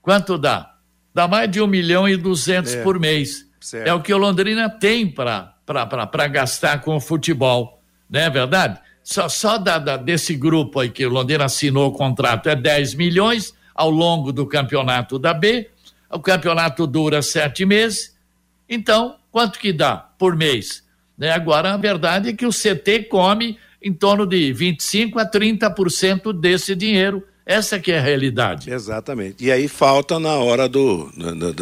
quanto 0.02 0.36
dá? 0.36 0.74
Dá 1.14 1.28
mais 1.28 1.52
de 1.52 1.62
um 1.62 1.68
milhão 1.68 2.10
e 2.10 2.18
duzentos 2.18 2.74
É. 2.74 2.82
por 2.82 3.00
mês. 3.00 3.46
Certo. 3.60 3.88
É 3.88 3.94
o 3.94 4.02
que 4.02 4.12
o 4.12 4.18
Londrina 4.18 4.68
tem 4.68 5.08
para 5.08 6.28
gastar 6.28 6.82
com 6.82 6.96
o 6.96 7.00
futebol, 7.00 7.80
não 8.10 8.20
é 8.20 8.32
verdade? 8.32 8.80
Só, 9.04 9.30
só 9.30 9.60
da, 9.60 9.78
da- 9.78 9.98
desse 9.98 10.36
grupo 10.36 10.80
aí 10.80 10.90
que 10.90 11.06
o 11.06 11.10
Londrina 11.10 11.46
assinou 11.46 11.90
o 11.90 11.92
contrato 11.92 12.50
é 12.50 12.56
10 12.56 12.96
milhões 12.96 13.54
ao 13.82 13.90
longo 13.90 14.32
do 14.32 14.46
campeonato 14.46 15.18
da 15.18 15.34
B. 15.34 15.68
O 16.10 16.20
campeonato 16.20 16.86
dura 16.86 17.22
sete 17.22 17.66
meses. 17.66 18.16
Então, 18.70 19.16
quanto 19.32 19.58
que 19.60 19.74
dá 19.74 19.96
por 19.96 20.36
mês? 20.36 20.84
Né? 21.18 21.32
Agora, 21.32 21.74
a 21.74 21.78
verdade 21.78 22.30
é 22.30 22.34
que 22.34 22.46
o 22.46 22.52
CT 22.52 23.08
come 23.10 23.58
em 23.82 23.92
torno 23.94 24.26
de 24.28 24.54
25% 24.54 25.18
a 25.18 25.26
30% 25.30 26.32
desse 26.40 26.76
dinheiro. 26.76 27.24
Essa 27.44 27.80
que 27.80 27.92
é 27.92 27.98
a 27.98 28.02
realidade. 28.02 28.72
Exatamente. 28.72 29.44
E 29.44 29.52
aí 29.52 29.68
falta 29.68 30.20
na 30.20 30.36
hora 30.36 30.70
do, 30.70 31.10
do, 31.12 31.54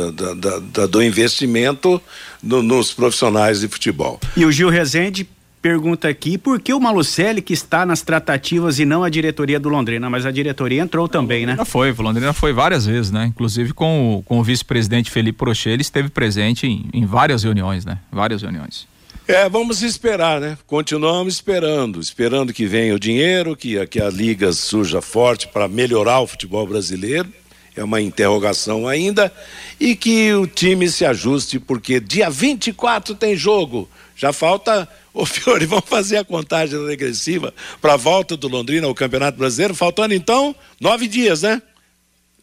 do- 0.62 0.88
do- 0.90 1.02
investimento 1.04 2.02
no- 2.44 2.62
nos 2.62 2.92
profissionais 2.94 3.62
de 3.62 3.68
futebol. 3.70 4.20
E 4.36 4.44
o 4.46 4.52
Gil 4.52 4.70
Rezende 4.70 5.28
pergunta 5.62 6.07
aqui 6.07 6.38
por 6.38 6.60
que 6.60 6.74
o 6.74 6.80
Malucelli 6.80 7.41
que 7.41 7.53
está 7.53 7.86
nas 7.86 8.01
tratativas 8.01 8.80
e 8.80 8.86
não 8.86 9.03
a 9.03 9.10
diretoria 9.10 9.60
do 9.60 9.70
Londrina, 9.70 10.10
mas 10.10 10.26
a 10.26 10.32
diretoria 10.32 10.82
entrou 10.82 11.07
também, 11.07 11.45
né? 11.45 11.55
Já 11.57 11.66
foi, 11.66 11.91
o 11.91 12.01
Londrina 12.01 12.34
foi 12.34 12.53
várias 12.53 12.86
vezes, 12.86 13.12
né? 13.12 13.26
Inclusive 13.26 13.74
com 13.74 14.18
o, 14.18 14.24
com 14.24 14.39
o 14.39 14.43
vice-presidente 14.43 15.12
Felipe 15.12 15.38
Prochê, 15.38 15.72
ele 15.72 15.82
esteve 15.82 16.10
presente 16.10 16.68
em, 16.68 16.86
em 16.93 17.05
várias 17.05 17.43
reuniões, 17.43 17.86
né? 17.86 17.99
Várias 18.12 18.41
reuniões. 18.41 18.88
É, 19.28 19.47
vamos 19.47 19.84
esperar, 19.84 20.41
né? 20.41 20.57
Continuamos 20.66 21.36
esperando, 21.36 21.99
esperando 21.99 22.51
que 22.51 22.66
venha 22.66 22.95
o 22.95 22.99
dinheiro, 22.99 23.55
que, 23.55 23.86
que 23.86 24.01
a 24.01 24.10
liga 24.10 24.51
surja 24.51 25.03
forte 25.03 25.47
para 25.47 25.68
melhorar 25.68 26.20
o 26.22 26.26
futebol 26.26 26.66
brasileiro. 26.66 27.32
É 27.76 27.84
uma 27.84 28.01
interrogação 28.01 28.88
ainda. 28.88 29.32
E 29.80 29.95
que 29.95 30.34
o 30.34 30.47
time 30.47 30.89
se 30.89 31.05
ajuste, 31.05 31.60
porque 31.60 31.99
dia 31.99 32.28
24 32.28 33.14
tem 33.14 33.36
jogo. 33.36 33.88
Já 34.16 34.34
falta. 34.34 34.89
Ô 35.14 35.26
Fiore, 35.26 35.66
vamos 35.66 35.86
fazer 35.89 36.18
a 36.18 36.24
contagem 36.24 36.86
regressiva 36.86 37.53
para 37.82 37.93
a 37.93 37.97
volta 37.97 38.38
do 38.38 38.47
Londrina 38.47 38.88
ao 38.88 38.93
Campeonato 38.95 39.38
Brasileiro, 39.38 39.74
faltando 39.76 40.14
então 40.14 40.55
nove 40.80 41.07
dias, 41.07 41.41
né? 41.41 41.62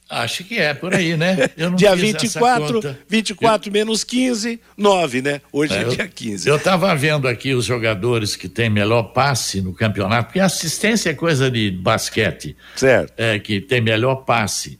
Acho 0.08 0.44
que 0.44 0.56
é 0.58 0.72
por 0.72 0.94
aí, 0.94 1.16
né? 1.16 1.50
Eu 1.58 1.72
dia 1.74 1.96
fiz 1.96 2.14
essa 2.14 2.18
24, 2.38 2.74
conta. 2.74 3.00
24 3.08 3.72
menos 3.72 4.04
15, 4.04 4.60
9, 4.76 5.20
né? 5.20 5.40
Hoje 5.52 5.74
é, 5.74 5.78
É, 5.78 5.82
eu- 5.82 5.88
dia 5.88 6.06
15. 6.06 6.48
Eu 6.48 6.56
estava 6.56 6.94
vendo 6.94 7.26
aqui 7.26 7.54
os 7.54 7.64
jogadores 7.64 8.36
que 8.36 8.48
têm 8.48 8.70
melhor 8.70 9.02
passe 9.12 9.60
no 9.60 9.72
campeonato, 9.74 10.26
porque 10.26 10.38
assistência 10.38 11.10
é 11.10 11.14
coisa 11.14 11.50
de 11.50 11.72
basquete. 11.72 12.56
Certo. 12.76 13.12
É, 13.16 13.38
que 13.40 13.60
tem 13.60 13.80
melhor 13.80 14.16
passe. 14.24 14.78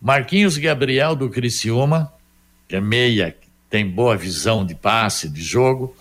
Marquinhos 0.00 0.56
Gabriel 0.56 1.16
do 1.16 1.28
Criciúma, 1.28 2.12
que 2.68 2.76
é 2.76 2.80
meia, 2.80 3.36
tem 3.68 3.84
boa 3.84 4.16
visão 4.16 4.64
de 4.64 4.74
passe, 4.76 5.28
de 5.28 5.42
jogo. 5.42 5.96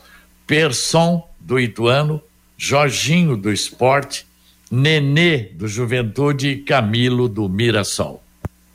Persson 0.50 1.30
do 1.39 1.60
Ituano, 1.60 2.20
Jorginho 2.58 3.38
do 3.38 3.54
Esporte, 3.54 4.26
Nenê 4.72 5.38
do 5.54 5.68
Juventude 5.68 6.47
e 6.50 6.58
Camilo 6.58 7.30
do 7.30 7.47
Mirassol. 7.47 8.24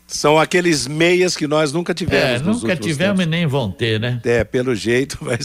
São 0.06 0.38
aqueles 0.38 0.86
meias 0.86 1.36
que 1.36 1.48
nós 1.48 1.72
nunca 1.72 1.92
tivemos. 1.92 2.24
É, 2.24 2.38
nunca 2.38 2.76
tivemos 2.76 3.18
tempos. 3.18 3.24
e 3.24 3.26
nem 3.26 3.46
vão 3.48 3.72
ter, 3.72 3.98
né? 3.98 4.20
É, 4.22 4.44
pelo 4.44 4.72
jeito 4.72 5.18
vai, 5.24 5.36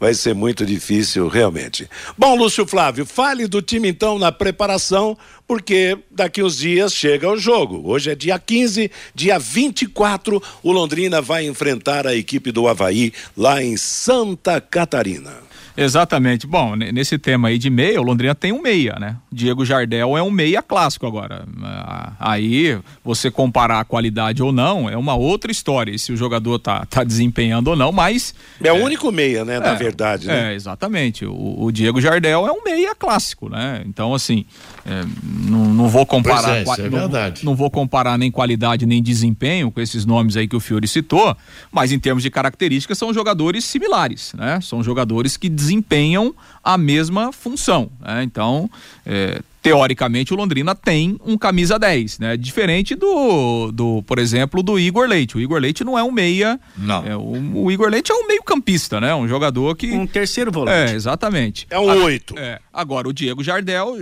vai 0.00 0.12
ser 0.12 0.34
muito 0.34 0.66
difícil, 0.66 1.28
realmente. 1.28 1.88
Bom, 2.18 2.34
Lúcio 2.34 2.66
Flávio, 2.66 3.06
fale 3.06 3.46
do 3.46 3.62
time 3.62 3.88
então 3.88 4.18
na 4.18 4.32
preparação, 4.32 5.16
porque 5.46 5.96
daqui 6.10 6.42
uns 6.42 6.58
dias 6.58 6.92
chega 6.92 7.30
o 7.30 7.38
jogo. 7.38 7.88
Hoje 7.88 8.10
é 8.10 8.16
dia 8.16 8.40
15, 8.40 8.90
dia 9.14 9.38
24, 9.38 10.42
o 10.64 10.72
Londrina 10.72 11.22
vai 11.22 11.46
enfrentar 11.46 12.08
a 12.08 12.16
equipe 12.16 12.50
do 12.50 12.66
Havaí 12.66 13.12
lá 13.36 13.62
em 13.62 13.76
Santa 13.76 14.60
Catarina. 14.60 15.45
Exatamente. 15.76 16.46
Bom, 16.46 16.74
ne- 16.74 16.90
nesse 16.92 17.18
tema 17.18 17.48
aí 17.48 17.58
de 17.58 17.68
meia, 17.70 18.00
o 18.00 18.04
Londrina 18.04 18.34
tem 18.34 18.52
um 18.52 18.62
meia, 18.62 18.96
né? 18.98 19.16
Diego 19.30 19.64
Jardel 19.64 20.16
é 20.16 20.22
um 20.22 20.30
meia 20.30 20.62
clássico 20.62 21.06
agora. 21.06 21.44
Ah, 21.62 22.12
Aí, 22.18 22.78
você 23.04 23.30
comparar 23.30 23.80
a 23.80 23.84
qualidade 23.84 24.42
ou 24.42 24.50
não, 24.52 24.88
é 24.88 24.96
uma 24.96 25.14
outra 25.14 25.50
história. 25.52 25.96
Se 25.98 26.12
o 26.12 26.16
jogador 26.16 26.58
tá, 26.58 26.84
tá 26.86 27.04
desempenhando 27.04 27.68
ou 27.68 27.76
não, 27.76 27.92
mas. 27.92 28.34
É 28.62 28.72
o 28.72 28.76
único 28.76 29.12
meia, 29.12 29.44
né, 29.44 29.60
na 29.60 29.68
É, 29.72 29.74
verdade, 29.74 30.26
né? 30.26 30.52
É, 30.52 30.54
exatamente. 30.54 31.24
O, 31.26 31.64
o 31.64 31.70
Diego 31.70 32.00
Jardel 32.00 32.46
é 32.46 32.50
um 32.52 32.64
meia 32.64 32.94
clássico, 32.94 33.48
né? 33.48 33.82
Então, 33.86 34.14
assim, 34.14 34.44
é, 34.84 35.04
não, 35.22 35.66
não 35.66 35.88
vou 35.88 36.06
comparar. 36.06 36.64
Pois 36.64 36.78
é, 36.78 36.86
é 36.86 36.90
não- 36.90 36.98
verdade. 37.00 37.44
Não 37.44 37.54
vou 37.54 37.70
comparar 37.70 38.16
nem 38.18 38.30
qualidade 38.30 38.86
nem 38.86 39.02
desempenho 39.02 39.70
com 39.70 39.80
esses 39.80 40.04
nomes 40.06 40.36
aí 40.36 40.48
que 40.48 40.56
o 40.56 40.60
Fiore 40.60 40.88
citou, 40.88 41.36
mas 41.70 41.92
em 41.92 41.98
termos 41.98 42.22
de 42.22 42.30
características 42.30 42.96
são 42.98 43.12
jogadores 43.12 43.64
similares, 43.64 44.32
né? 44.36 44.58
São 44.62 44.82
jogadores 44.82 45.36
que 45.36 45.48
desempenham 45.66 46.34
a 46.62 46.76
mesma 46.78 47.32
função, 47.32 47.90
né? 48.00 48.22
Então, 48.22 48.68
é, 49.04 49.40
teoricamente 49.62 50.32
o 50.32 50.36
Londrina 50.36 50.74
tem 50.74 51.16
um 51.24 51.36
camisa 51.38 51.78
10, 51.78 52.18
né? 52.18 52.36
Diferente 52.36 52.94
do, 52.94 53.70
do, 53.72 54.02
por 54.04 54.18
exemplo, 54.18 54.62
do 54.62 54.78
Igor 54.78 55.06
Leite. 55.08 55.36
O 55.36 55.40
Igor 55.40 55.60
Leite 55.60 55.84
não 55.84 55.96
é 55.98 56.02
um 56.02 56.10
meia. 56.10 56.58
Não. 56.76 57.06
é, 57.06 57.16
o, 57.16 57.62
o 57.64 57.70
Igor 57.70 57.88
Leite 57.88 58.10
é 58.10 58.14
um 58.14 58.26
meio 58.26 58.42
campista, 58.42 59.00
né? 59.00 59.14
Um 59.14 59.28
jogador 59.28 59.76
que 59.76 59.90
Um 59.92 60.06
terceiro 60.06 60.50
volante. 60.50 60.92
é, 60.92 60.94
exatamente. 60.94 61.66
É 61.70 61.78
um 61.78 62.04
oito. 62.04 62.36
É, 62.36 62.58
agora, 62.72 63.08
o 63.08 63.12
Diego 63.12 63.42
Jardel, 63.44 63.96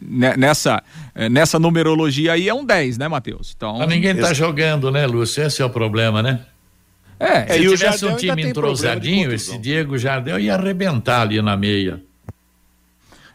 ne- 0.00 0.36
nessa, 0.38 0.82
eh, 1.14 1.28
nessa 1.28 1.58
numerologia 1.58 2.32
aí, 2.32 2.48
é 2.48 2.54
um 2.54 2.64
10, 2.64 2.96
né, 2.98 3.08
Matheus? 3.08 3.52
Então, 3.56 3.78
Mas 3.78 3.88
ninguém 3.88 4.12
está 4.12 4.28
Ex- 4.28 4.38
jogando, 4.38 4.90
né, 4.90 5.06
Lúcio? 5.06 5.42
Esse 5.44 5.60
é 5.60 5.64
o 5.64 5.70
problema, 5.70 6.22
né? 6.22 6.40
É, 7.20 7.44
É, 7.48 7.52
Se 7.54 7.60
e 7.62 7.68
o 7.68 7.76
tivesse 7.76 7.98
Jardel 8.00 8.10
um 8.10 8.16
time 8.16 8.42
tem 8.42 8.52
problema 8.52 8.74
de 8.74 8.80
entrosadinho, 8.80 9.32
esse 9.32 9.58
Diego 9.58 9.98
Jardel 9.98 10.40
ia 10.40 10.54
arrebentar 10.54 11.20
ali 11.20 11.40
na 11.42 11.56
meia. 11.56 12.02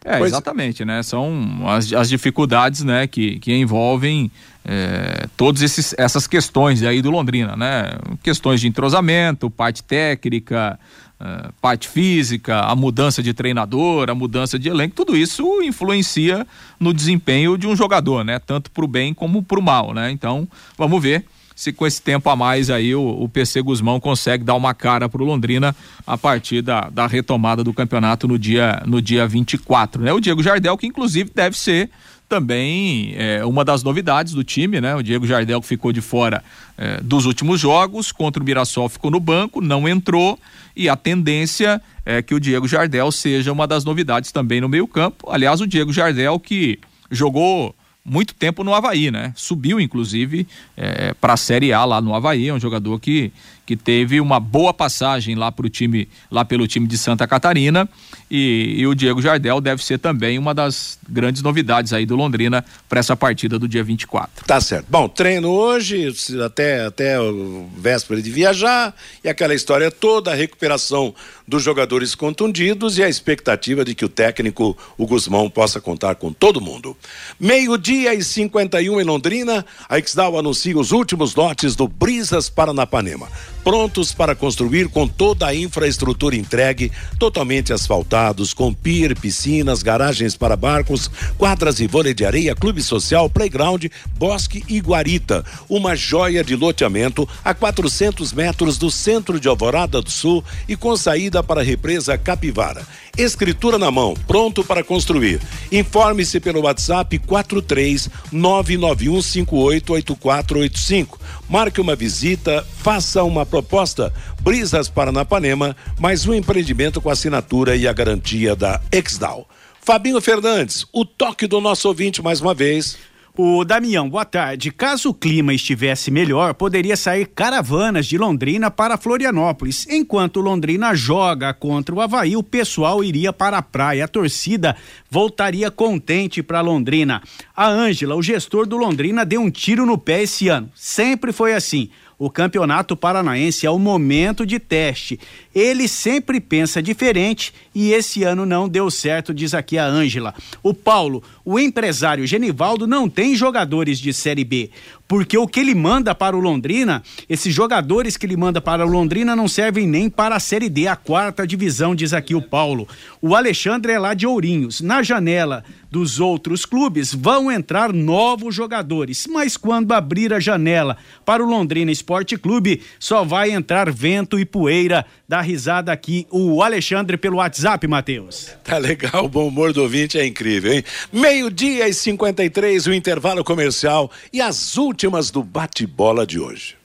é, 0.03 0.17
Pois- 0.17 0.31
exatamente, 0.31 0.83
né? 0.83 1.01
São 1.03 1.63
as, 1.67 1.93
as 1.93 2.09
dificuldades, 2.09 2.83
né, 2.83 3.07
que, 3.07 3.39
que 3.39 3.53
envolvem 3.53 4.29
eh, 4.63 5.27
todas 5.37 5.61
esses, 5.61 5.93
essas 5.97 6.25
questões 6.27 6.81
aí 6.83 7.01
do 7.01 7.11
Londrina, 7.11 7.55
né? 7.55 7.91
Questões 8.23 8.59
de 8.61 8.67
entrosamento, 8.67 9.49
parte 9.49 9.83
técnica, 9.83 10.79
eh, 11.19 11.49
parte 11.61 11.87
física, 11.87 12.61
a 12.61 12.75
mudança 12.75 13.21
de 13.21 13.33
treinador, 13.33 14.09
a 14.09 14.15
mudança 14.15 14.57
de 14.57 14.67
elenco, 14.69 14.95
tudo 14.95 15.15
isso 15.15 15.61
influencia 15.61 16.45
no 16.79 16.93
desempenho 16.93 17.57
de 17.57 17.67
um 17.67 17.75
jogador, 17.75 18.23
né? 18.25 18.39
Tanto 18.39 18.71
pro 18.71 18.87
bem 18.87 19.13
como 19.13 19.43
pro 19.43 19.61
mal, 19.61 19.93
né? 19.93 20.09
Então, 20.11 20.47
vamos 20.77 21.01
ver 21.01 21.25
se 21.55 21.71
com 21.71 21.87
esse 21.87 22.01
tempo 22.01 22.29
a 22.29 22.35
mais 22.35 22.69
aí 22.69 22.93
o, 22.93 23.01
o 23.01 23.29
PC 23.29 23.61
Guzmão 23.61 23.99
consegue 23.99 24.43
dar 24.43 24.55
uma 24.55 24.73
cara 24.73 25.07
para 25.07 25.23
o 25.23 25.25
Londrina 25.25 25.73
a 26.05 26.17
partir 26.17 26.61
da, 26.61 26.89
da 26.89 27.07
retomada 27.07 27.63
do 27.63 27.73
campeonato 27.73 28.27
no 28.27 28.37
dia, 28.37 28.83
no 28.85 29.01
dia 29.01 29.25
24. 29.25 30.03
Né? 30.03 30.11
O 30.11 30.19
Diego 30.19 30.43
Jardel, 30.43 30.77
que 30.77 30.85
inclusive 30.85 31.31
deve 31.33 31.57
ser 31.57 31.89
também 32.27 33.13
é, 33.17 33.45
uma 33.45 33.63
das 33.63 33.83
novidades 33.83 34.33
do 34.33 34.43
time, 34.43 34.81
né? 34.81 34.95
O 34.95 35.03
Diego 35.03 35.27
Jardel 35.27 35.61
que 35.61 35.67
ficou 35.67 35.93
de 35.93 36.01
fora 36.01 36.43
é, 36.75 36.99
dos 36.99 37.25
últimos 37.25 37.59
jogos, 37.59 38.11
contra 38.11 38.41
o 38.41 38.45
Mirassol 38.45 38.89
ficou 38.89 39.11
no 39.11 39.19
banco, 39.19 39.61
não 39.61 39.87
entrou 39.87 40.39
e 40.75 40.89
a 40.89 40.95
tendência 40.95 41.81
é 42.05 42.21
que 42.21 42.33
o 42.33 42.39
Diego 42.39 42.67
Jardel 42.67 43.11
seja 43.11 43.51
uma 43.51 43.67
das 43.67 43.85
novidades 43.85 44.31
também 44.31 44.59
no 44.59 44.67
meio 44.67 44.87
campo. 44.87 45.29
Aliás, 45.29 45.61
o 45.61 45.67
Diego 45.67 45.93
Jardel 45.93 46.39
que 46.39 46.79
jogou 47.11 47.75
muito 48.05 48.35
tempo 48.35 48.63
no 48.63 48.73
Havaí, 48.73 49.09
né? 49.09 49.33
Subiu, 49.35 49.79
inclusive, 49.79 50.47
é, 50.77 51.13
para 51.15 51.33
a 51.33 51.37
Série 51.37 51.73
A 51.73 51.83
lá 51.83 51.99
no 51.99 52.13
Havaí, 52.13 52.47
é 52.47 52.53
um 52.53 52.59
jogador 52.59 52.99
que, 52.99 53.31
que 53.65 53.75
teve 53.75 54.21
uma 54.21 54.39
boa 54.39 54.73
passagem 54.73 55.35
lá 55.35 55.51
pro 55.51 55.69
time, 55.69 56.07
lá 56.29 56.45
pelo 56.45 56.67
time 56.67 56.87
de 56.87 56.97
Santa 56.97 57.27
Catarina. 57.27 57.89
E, 58.29 58.75
e 58.77 58.87
o 58.87 58.95
Diego 58.95 59.21
Jardel 59.21 59.59
deve 59.59 59.83
ser 59.83 59.97
também 59.97 60.37
uma 60.37 60.53
das 60.53 60.99
grandes 61.07 61.41
novidades 61.41 61.93
aí 61.93 62.05
do 62.05 62.15
Londrina 62.15 62.63
para 62.87 62.99
essa 62.99 63.15
partida 63.15 63.57
do 63.57 63.67
dia 63.67 63.83
24. 63.83 64.45
Tá 64.45 64.59
certo. 64.61 64.85
Bom, 64.89 65.07
treino 65.07 65.49
hoje, 65.49 66.13
até, 66.43 66.85
até 66.85 67.19
o 67.19 67.67
véspera 67.77 68.21
de 68.21 68.29
viajar, 68.31 68.95
e 69.23 69.29
aquela 69.29 69.53
história 69.53 69.89
toda, 69.89 70.31
a 70.31 70.35
recuperação 70.35 71.13
dos 71.47 71.63
jogadores 71.63 72.15
contundidos 72.15 72.97
e 72.97 73.03
a 73.03 73.09
expectativa 73.09 73.85
de 73.85 73.93
que 73.93 74.05
o 74.05 74.09
técnico, 74.09 74.77
o 74.97 75.05
Guzmão, 75.05 75.49
possa 75.49 75.79
contar 75.79 76.15
com 76.15 76.33
todo 76.33 76.61
mundo. 76.61 76.97
Meio-dia 77.39 78.13
e 78.13 78.23
51 78.23 78.99
em 78.99 79.03
Londrina, 79.03 79.65
a 79.87 79.99
Exdal 79.99 80.37
anuncia 80.37 80.77
os 80.77 80.91
últimos 80.91 81.35
lotes 81.35 81.75
do 81.75 81.87
Brisas 81.87 82.49
Paranapanema. 82.49 83.29
Prontos 83.65 84.13
para 84.13 84.35
construir 84.35 84.87
com 84.89 85.07
toda 85.07 85.47
a 85.47 85.55
infraestrutura 85.55 86.35
entregue, 86.35 86.91
totalmente 87.17 87.73
asfaltados, 87.73 88.53
com 88.53 88.71
pier, 88.71 89.19
piscinas, 89.19 89.81
garagens 89.81 90.37
para 90.37 90.55
barcos, 90.55 91.09
quadras 91.35 91.79
e 91.79 91.87
vôlei 91.87 92.13
de 92.13 92.23
areia, 92.23 92.53
clube 92.53 92.83
social, 92.83 93.27
playground, 93.27 93.85
bosque 94.19 94.63
e 94.69 94.79
guarita. 94.79 95.43
Uma 95.67 95.95
joia 95.95 96.43
de 96.43 96.55
loteamento 96.55 97.27
a 97.43 97.55
400 97.55 98.31
metros 98.33 98.77
do 98.77 98.91
centro 98.91 99.39
de 99.39 99.47
Alvorada 99.47 99.99
do 99.99 100.11
Sul 100.11 100.43
e 100.69 100.75
com 100.75 100.95
saída 100.95 101.41
para 101.41 101.61
a 101.61 101.63
represa 101.63 102.15
Capivara. 102.19 102.85
Escritura 103.17 103.77
na 103.77 103.89
mão, 103.89 104.13
pronto 104.27 104.61
para 104.61 104.83
construir. 104.83 105.39
Informe-se 105.71 106.37
pelo 106.41 106.63
WhatsApp 106.63 107.17
43 107.19 108.09
991588485. 108.33 111.17
Marque 111.49 111.79
uma 111.79 111.95
visita, 111.95 112.67
faça 112.77 113.23
uma 113.23 113.45
proposta. 113.45 114.11
Brisas 114.41 114.89
Paranapanema, 114.89 115.77
mais 115.97 116.27
um 116.27 116.33
empreendimento 116.33 116.99
com 116.99 117.09
assinatura 117.09 117.77
e 117.77 117.87
a 117.87 117.93
garantia 117.93 118.53
da 118.53 118.81
Exdal. 118.91 119.47
Fabinho 119.79 120.19
Fernandes, 120.19 120.85
o 120.91 121.05
toque 121.05 121.47
do 121.47 121.61
nosso 121.61 121.87
ouvinte 121.87 122.21
mais 122.21 122.41
uma 122.41 122.53
vez. 122.53 122.97
O 123.37 123.65
Damião, 123.65 124.09
boa 124.09 124.23
tarde. 124.23 124.71
Caso 124.71 125.09
o 125.09 125.13
clima 125.13 125.53
estivesse 125.53 126.09
melhor, 126.09 126.53
poderia 126.53 126.95
sair 126.95 127.25
caravanas 127.25 128.05
de 128.05 128.17
Londrina 128.17 128.71
para 128.71 128.97
Florianópolis. 128.97 129.85
Enquanto 129.89 130.39
Londrina 130.39 130.95
joga 130.95 131.53
contra 131.53 131.93
o 131.93 131.99
Havaí, 131.99 132.37
o 132.37 132.43
pessoal 132.43 133.03
iria 133.03 133.33
para 133.33 133.57
a 133.57 133.61
praia. 133.61 134.05
A 134.05 134.07
torcida 134.07 134.77
voltaria 135.11 135.69
contente 135.69 136.41
para 136.41 136.61
Londrina. 136.61 137.21
A 137.53 137.67
Ângela, 137.67 138.15
o 138.15 138.23
gestor 138.23 138.65
do 138.65 138.77
Londrina, 138.77 139.25
deu 139.25 139.41
um 139.41 139.51
tiro 139.51 139.85
no 139.85 139.97
pé 139.97 140.23
esse 140.23 140.47
ano. 140.47 140.71
Sempre 140.73 141.33
foi 141.33 141.53
assim. 141.53 141.89
O 142.17 142.29
Campeonato 142.29 142.95
Paranaense 142.95 143.65
é 143.65 143.69
o 143.69 143.77
momento 143.77 144.45
de 144.45 144.57
teste. 144.57 145.19
Ele 145.53 145.87
sempre 145.87 146.39
pensa 146.39 146.81
diferente 146.81 147.53
e 147.73 147.91
esse 147.91 148.23
ano 148.23 148.45
não 148.45 148.69
deu 148.69 148.89
certo, 148.89 149.33
diz 149.33 149.53
aqui 149.53 149.77
a 149.77 149.85
Ângela. 149.85 150.33
O 150.63 150.73
Paulo, 150.73 151.21
o 151.43 151.59
empresário 151.59 152.25
Genivaldo, 152.25 152.87
não 152.87 153.09
tem 153.09 153.35
jogadores 153.35 153.99
de 153.99 154.13
Série 154.13 154.45
B 154.45 154.69
porque 155.07 155.37
o 155.37 155.47
que 155.47 155.59
ele 155.59 155.75
manda 155.75 156.15
para 156.15 156.35
o 156.35 156.39
Londrina, 156.39 157.03
esses 157.29 157.53
jogadores 157.53 158.17
que 158.17 158.25
ele 158.25 158.35
manda 158.35 158.59
para 158.59 158.85
o 158.85 158.89
Londrina 158.89 159.35
não 159.35 159.47
servem 159.47 159.87
nem 159.87 160.09
para 160.09 160.35
a 160.35 160.39
Série 160.39 160.69
D, 160.69 160.87
a 160.87 160.95
quarta 160.95 161.45
divisão, 161.45 161.95
diz 161.95 162.13
aqui 162.13 162.33
o 162.33 162.41
Paulo. 162.41 162.87
O 163.21 163.35
Alexandre 163.35 163.93
é 163.93 163.99
lá 163.99 164.13
de 164.13 164.25
Ourinhos. 164.25 164.81
Na 164.81 165.03
janela 165.03 165.63
dos 165.91 166.19
outros 166.19 166.65
clubes 166.65 167.13
vão 167.13 167.49
entrar 167.49 167.93
novos 167.93 168.53
jogadores, 168.53 169.27
mas 169.29 169.55
quando 169.55 169.93
abrir 169.93 170.33
a 170.33 170.39
janela 170.39 170.97
para 171.23 171.41
o 171.41 171.47
Londrina 171.47 171.91
Esporte 171.91 172.35
Clube, 172.37 172.81
só 172.99 173.23
vai 173.23 173.51
entrar 173.51 173.89
vento 173.91 174.37
e 174.37 174.43
poeira. 174.43 175.05
Dá 175.27 175.39
risada 175.39 175.91
aqui 175.91 176.27
o 176.29 176.61
Alexandre 176.61 177.15
pelo 177.15 177.37
WhatsApp, 177.37 177.87
Matheus. 177.87 178.51
Tá 178.63 178.77
legal, 178.77 179.25
o 179.25 179.29
bom 179.29 179.47
humor 179.47 179.71
do 179.71 179.83
ouvinte 179.83 180.19
é 180.19 180.25
incrível, 180.25 180.73
hein? 180.73 180.83
Meio-dia 181.13 181.87
e 181.87 181.93
53, 181.93 182.87
o 182.87 182.93
intervalo 182.93 183.43
comercial 183.43 184.11
e 184.33 184.41
as 184.41 184.75
últimas 184.77 184.94
do 185.29 185.43
bate-bola 185.43 186.25
de 186.25 186.39
hoje. 186.39 186.77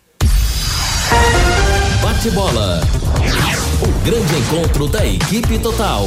Bate-bola. 2.02 2.80
O 3.82 4.04
grande 4.04 4.34
encontro 4.36 4.88
da 4.88 5.06
equipe 5.06 5.58
total. 5.60 6.06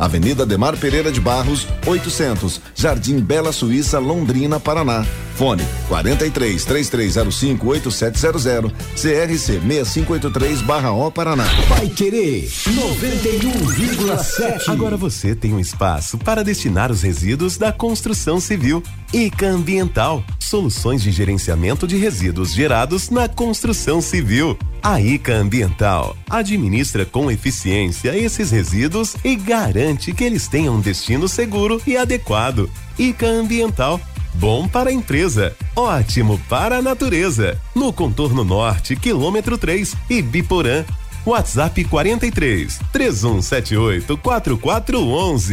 Avenida 0.00 0.44
Demar 0.46 0.78
Pereira 0.78 1.12
de 1.12 1.20
Barros, 1.20 1.68
800, 1.86 2.58
Jardim 2.74 3.20
Bela 3.20 3.52
Suíça, 3.52 3.98
Londrina, 3.98 4.58
Paraná. 4.58 5.04
Fone 5.34 5.62
43 5.88 6.64
3305 6.64 7.68
8700, 7.68 8.72
CRC 8.94 9.60
6583/O 9.60 11.10
Paraná. 11.10 11.44
Vai 11.68 11.86
querer 11.88 12.46
91,7. 12.46 14.68
Agora 14.68 14.96
você 14.96 15.34
tem 15.34 15.52
um 15.52 15.60
espaço 15.60 16.16
para 16.18 16.42
destinar 16.42 16.90
os 16.90 17.02
resíduos 17.02 17.58
da 17.58 17.70
construção 17.72 18.40
civil. 18.40 18.82
ICA 19.12 19.48
Ambiental, 19.48 20.22
soluções 20.38 21.02
de 21.02 21.10
gerenciamento 21.10 21.84
de 21.84 21.96
resíduos 21.96 22.54
gerados 22.54 23.10
na 23.10 23.28
construção 23.28 24.00
civil. 24.00 24.56
A 24.80 25.00
ICA 25.00 25.34
Ambiental 25.34 26.16
administra 26.28 27.04
com 27.04 27.28
eficiência 27.28 28.16
esses 28.16 28.52
resíduos 28.52 29.16
e 29.24 29.34
garante 29.34 30.12
que 30.12 30.22
eles 30.22 30.46
tenham 30.46 30.76
um 30.76 30.80
destino 30.80 31.28
seguro 31.28 31.82
e 31.84 31.96
adequado. 31.96 32.70
ICA 32.96 33.26
Ambiental. 33.26 34.00
Bom 34.34 34.68
para 34.68 34.90
a 34.90 34.92
empresa, 34.92 35.56
ótimo 35.74 36.40
para 36.48 36.76
a 36.76 36.82
natureza. 36.82 37.60
No 37.74 37.92
contorno 37.92 38.44
norte, 38.44 38.94
quilômetro 38.94 39.58
3, 39.58 39.96
Ibiporã. 40.08 40.84
WhatsApp 41.26 41.84
43 41.84 42.78
3178 42.92 44.16
4411. 44.16 45.52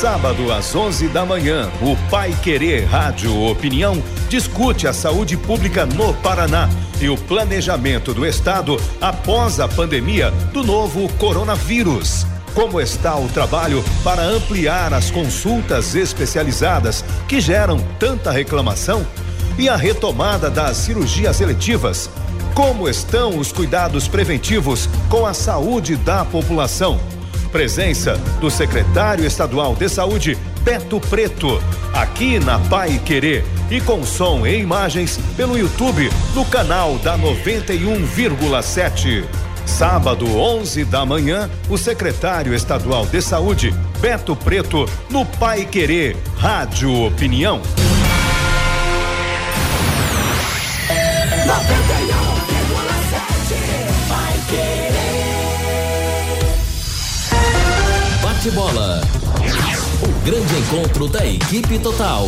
Sábado 0.00 0.52
às 0.52 0.74
11 0.74 1.08
da 1.08 1.24
manhã, 1.24 1.70
o 1.80 1.96
Pai 2.10 2.30
Querer 2.42 2.84
Rádio 2.84 3.34
Opinião 3.46 3.96
discute 4.28 4.86
a 4.86 4.92
saúde 4.92 5.38
pública 5.38 5.86
no 5.86 6.12
Paraná 6.12 6.68
e 7.00 7.08
o 7.08 7.16
planejamento 7.16 8.12
do 8.12 8.26
Estado 8.26 8.76
após 9.00 9.58
a 9.58 9.66
pandemia 9.66 10.30
do 10.52 10.62
novo 10.62 11.10
coronavírus. 11.14 12.26
Como 12.54 12.78
está 12.78 13.16
o 13.16 13.26
trabalho 13.28 13.82
para 14.04 14.22
ampliar 14.22 14.92
as 14.92 15.10
consultas 15.10 15.94
especializadas 15.94 17.02
que 17.26 17.40
geram 17.40 17.78
tanta 17.98 18.30
reclamação 18.30 19.02
e 19.58 19.66
a 19.66 19.76
retomada 19.76 20.50
das 20.50 20.76
cirurgias 20.76 21.40
eletivas? 21.40 22.10
Como 22.54 22.86
estão 22.86 23.38
os 23.38 23.50
cuidados 23.50 24.06
preventivos 24.06 24.90
com 25.08 25.24
a 25.24 25.32
saúde 25.32 25.96
da 25.96 26.22
população? 26.22 27.15
Presença 27.56 28.18
do 28.38 28.50
secretário 28.50 29.24
estadual 29.24 29.74
de 29.74 29.88
saúde, 29.88 30.36
Beto 30.60 31.00
Preto, 31.00 31.58
aqui 31.94 32.38
na 32.38 32.58
Pai 32.58 33.00
Querer 33.02 33.46
e 33.70 33.80
com 33.80 34.04
som 34.04 34.46
e 34.46 34.58
imagens 34.58 35.18
pelo 35.38 35.56
YouTube 35.56 36.10
no 36.34 36.44
canal 36.44 36.98
da 36.98 37.16
91,7. 37.16 39.24
Sábado, 39.64 40.36
11 40.36 40.84
da 40.84 41.06
manhã, 41.06 41.48
o 41.70 41.78
secretário 41.78 42.54
estadual 42.54 43.06
de 43.06 43.22
saúde, 43.22 43.72
Beto 44.02 44.36
Preto, 44.36 44.84
no 45.08 45.24
Pai 45.24 45.64
Querer, 45.64 46.14
Rádio 46.36 47.06
Opinião. 47.06 47.62
91,7 51.46 52.25
Bate 58.46 58.50
bola. 58.50 59.00
O 60.02 60.24
grande 60.24 60.54
encontro 60.56 61.08
da 61.08 61.26
equipe 61.26 61.78
total. 61.80 62.26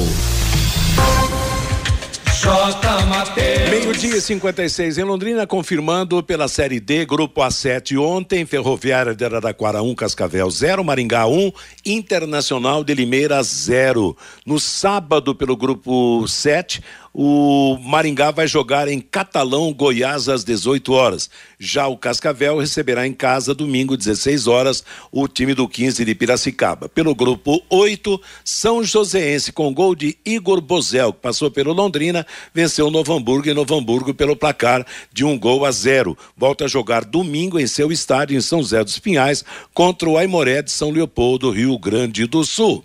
Meio-dia 3.69 4.17
e 4.17 4.21
56 4.21 4.99
em 4.99 5.05
Londrina, 5.05 5.47
confirmando 5.47 6.23
pela 6.23 6.49
Série 6.49 6.81
D, 6.81 7.05
Grupo 7.05 7.41
A7 7.41 8.01
ontem, 8.01 8.47
Ferroviária 8.47 9.15
de 9.15 9.25
Araraquara 9.25 9.83
1, 9.83 9.95
Cascavel 9.95 10.51
0, 10.51 10.83
Maringá 10.83 11.27
1, 11.27 11.53
Internacional 11.85 12.83
de 12.83 12.95
Limeira 12.95 13.43
0. 13.43 14.17
No 14.47 14.59
sábado, 14.59 15.35
pelo 15.35 15.57
Grupo 15.57 16.27
7, 16.27 16.83
o 17.21 17.77
Maringá 17.83 18.31
vai 18.31 18.47
jogar 18.47 18.87
em 18.87 19.01
Catalão, 19.01 19.73
Goiás, 19.73 20.29
às 20.29 20.45
18 20.45 20.93
horas. 20.93 21.29
Já 21.59 21.89
o 21.89 21.97
Cascavel 21.97 22.59
receberá 22.59 23.09
em 23.09 23.13
casa, 23.13 23.53
domingo, 23.53 23.97
16 23.97 24.47
horas, 24.47 24.85
o 25.11 25.27
time 25.27 25.53
do 25.53 25.69
15 25.69 26.05
de 26.05 26.15
Piracicaba. 26.15 26.89
Pelo 26.89 27.17
grupo 27.17 27.61
8, 27.69 28.21
São 28.45 28.85
Joséense, 28.85 29.51
com 29.51 29.75
gol 29.75 29.97
de 29.97 30.17
Igor 30.25 30.61
Bozel, 30.61 31.13
que 31.13 31.19
passou 31.19 31.51
pelo 31.51 31.73
Londrina, 31.73 32.25
venceu 32.55 32.89
Novo 32.89 33.13
Hamburgo 33.13 33.49
e 33.49 33.53
Novo 33.53 33.75
Hamburgo 33.75 34.15
pelo 34.15 34.37
placar 34.37 34.87
de 35.13 35.25
um 35.25 35.37
gol 35.37 35.65
a 35.65 35.73
zero. 35.73 36.17
Volta 36.37 36.67
a 36.67 36.69
jogar 36.69 37.05
domingo 37.05 37.59
em 37.59 37.67
seu 37.67 37.91
estádio 37.91 38.39
em 38.39 38.41
São 38.41 38.61
José 38.61 38.85
dos 38.85 39.01
Pinhais 39.01 39.45
contra 39.75 40.09
o 40.09 40.17
Aimoré 40.17 40.63
de 40.63 40.71
São 40.71 40.93
Leopoldo, 40.93 41.51
Rio 41.51 41.77
Grande 41.81 42.27
do 42.27 42.45
Sul. 42.45 42.85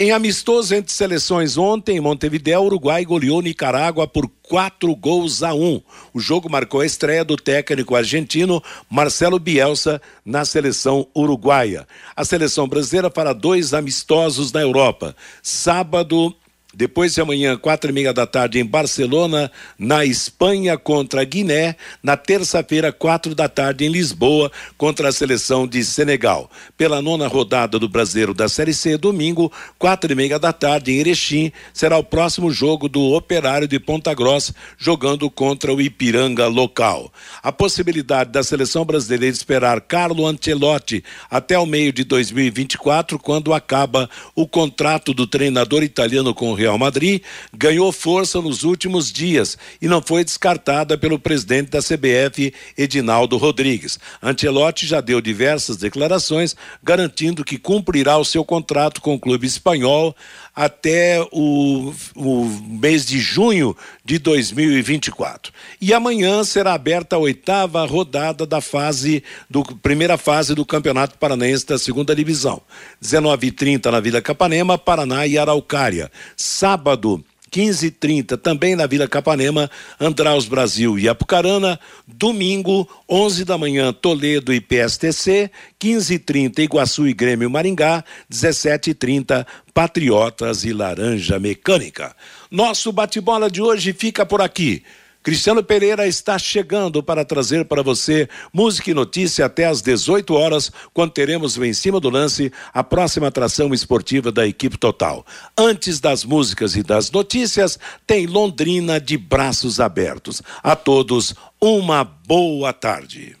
Em 0.00 0.12
amistoso 0.12 0.76
entre 0.76 0.92
seleções 0.92 1.58
ontem, 1.58 1.96
em 1.96 2.00
Montevideo, 2.00 2.62
Uruguai 2.62 3.04
goleou 3.04 3.42
Nicarágua 3.42 4.06
por 4.06 4.30
quatro 4.44 4.94
gols 4.94 5.42
a 5.42 5.52
um. 5.52 5.82
O 6.14 6.20
jogo 6.20 6.48
marcou 6.48 6.82
a 6.82 6.86
estreia 6.86 7.24
do 7.24 7.36
técnico 7.36 7.96
argentino 7.96 8.62
Marcelo 8.88 9.40
Bielsa 9.40 10.00
na 10.24 10.44
seleção 10.44 11.08
uruguaia. 11.16 11.84
A 12.14 12.24
seleção 12.24 12.68
brasileira 12.68 13.10
fará 13.10 13.32
dois 13.32 13.74
amistosos 13.74 14.52
na 14.52 14.60
Europa. 14.60 15.16
Sábado 15.42 16.32
depois 16.78 17.12
de 17.12 17.20
amanhã, 17.20 17.56
quatro 17.56 17.90
e 17.90 17.92
meia 17.92 18.12
da 18.12 18.24
tarde, 18.24 18.60
em 18.60 18.64
Barcelona, 18.64 19.50
na 19.76 20.04
Espanha, 20.04 20.78
contra 20.78 21.24
Guiné. 21.24 21.74
Na 22.00 22.16
terça-feira, 22.16 22.92
quatro 22.92 23.34
da 23.34 23.48
tarde, 23.48 23.84
em 23.84 23.88
Lisboa, 23.88 24.48
contra 24.76 25.08
a 25.08 25.12
seleção 25.12 25.66
de 25.66 25.84
Senegal. 25.84 26.48
Pela 26.76 27.02
nona 27.02 27.26
rodada 27.26 27.80
do 27.80 27.88
Brasileiro 27.88 28.32
da 28.32 28.48
Série 28.48 28.72
C, 28.72 28.96
domingo, 28.96 29.52
quatro 29.76 30.12
e 30.12 30.14
meia 30.14 30.38
da 30.38 30.52
tarde, 30.52 30.92
em 30.92 31.00
Erechim, 31.00 31.50
será 31.74 31.98
o 31.98 32.04
próximo 32.04 32.48
jogo 32.52 32.88
do 32.88 33.12
Operário 33.12 33.66
de 33.66 33.80
Ponta 33.80 34.14
Grossa, 34.14 34.54
jogando 34.78 35.28
contra 35.28 35.74
o 35.74 35.80
Ipiranga 35.80 36.46
local. 36.46 37.12
A 37.42 37.50
possibilidade 37.50 38.30
da 38.30 38.44
seleção 38.44 38.84
brasileira 38.84 39.26
esperar 39.26 39.80
Carlo 39.80 40.24
Ancelotti 40.24 41.02
até 41.28 41.58
o 41.58 41.66
meio 41.66 41.92
de 41.92 42.04
2024, 42.04 43.18
quando 43.18 43.52
acaba 43.52 44.08
o 44.32 44.46
contrato 44.46 45.12
do 45.12 45.26
treinador 45.26 45.82
italiano 45.82 46.32
com 46.32 46.52
o 46.52 46.54
Real 46.54 46.67
Madrid, 46.76 47.22
ganhou 47.56 47.92
força 47.92 48.42
nos 48.42 48.64
últimos 48.64 49.12
dias 49.12 49.56
e 49.80 49.86
não 49.86 50.02
foi 50.02 50.24
descartada 50.24 50.98
pelo 50.98 51.18
presidente 51.18 51.70
da 51.70 51.78
CBF, 51.78 52.52
Edinaldo 52.76 53.36
Rodrigues. 53.36 53.98
Ancelotti 54.20 54.86
já 54.86 55.00
deu 55.00 55.20
diversas 55.20 55.76
declarações 55.76 56.56
garantindo 56.82 57.44
que 57.44 57.56
cumprirá 57.56 58.18
o 58.18 58.24
seu 58.24 58.44
contrato 58.44 59.00
com 59.00 59.14
o 59.14 59.20
clube 59.20 59.46
espanhol 59.46 60.14
até 60.58 61.24
o, 61.30 61.94
o 62.16 62.44
mês 62.44 63.06
de 63.06 63.20
junho 63.20 63.76
de 64.04 64.18
2024. 64.18 65.52
E 65.80 65.94
amanhã 65.94 66.42
será 66.42 66.74
aberta 66.74 67.14
a 67.14 67.18
oitava 67.20 67.86
rodada 67.86 68.44
da 68.44 68.60
fase 68.60 69.22
do 69.48 69.62
primeira 69.62 70.18
fase 70.18 70.56
do 70.56 70.66
Campeonato 70.66 71.16
Paranaense 71.16 71.64
da 71.64 71.78
Segunda 71.78 72.12
Divisão. 72.12 72.60
19h30 73.00 73.86
na 73.86 74.00
Vila 74.00 74.20
Capanema, 74.20 74.76
Paraná 74.76 75.28
e 75.28 75.38
Araucária. 75.38 76.10
Sábado, 76.36 77.24
15h30, 77.50 78.36
também 78.36 78.76
na 78.76 78.86
Vila 78.86 79.08
Capanema, 79.08 79.70
Andraus 80.00 80.46
Brasil 80.46 80.98
e 80.98 81.08
Apucarana. 81.08 81.78
Domingo, 82.06 82.88
11 83.08 83.44
da 83.44 83.58
manhã, 83.58 83.92
Toledo 83.92 84.52
e 84.52 84.60
PSTC. 84.60 85.50
15h30, 85.80 86.58
Iguaçu 86.60 87.06
e 87.06 87.14
Grêmio 87.14 87.50
Maringá. 87.50 88.04
17h30, 88.30 89.46
Patriotas 89.72 90.64
e 90.64 90.72
Laranja 90.72 91.38
Mecânica. 91.38 92.14
Nosso 92.50 92.92
bate-bola 92.92 93.50
de 93.50 93.62
hoje 93.62 93.92
fica 93.92 94.24
por 94.24 94.40
aqui. 94.40 94.82
Cristiano 95.28 95.62
Pereira 95.62 96.06
está 96.06 96.38
chegando 96.38 97.02
para 97.02 97.22
trazer 97.22 97.66
para 97.66 97.82
você 97.82 98.26
música 98.50 98.90
e 98.90 98.94
notícia 98.94 99.44
até 99.44 99.66
às 99.66 99.82
18 99.82 100.32
horas, 100.32 100.72
quando 100.94 101.10
teremos 101.10 101.58
o 101.58 101.64
Em 101.66 101.74
Cima 101.74 102.00
do 102.00 102.08
Lance, 102.08 102.50
a 102.72 102.82
próxima 102.82 103.26
atração 103.26 103.74
esportiva 103.74 104.32
da 104.32 104.46
equipe 104.46 104.78
total. 104.78 105.26
Antes 105.54 106.00
das 106.00 106.24
músicas 106.24 106.76
e 106.76 106.82
das 106.82 107.10
notícias, 107.10 107.78
tem 108.06 108.26
Londrina 108.26 108.98
de 108.98 109.18
braços 109.18 109.80
abertos. 109.80 110.40
A 110.62 110.74
todos, 110.74 111.34
uma 111.60 112.04
boa 112.04 112.72
tarde. 112.72 113.36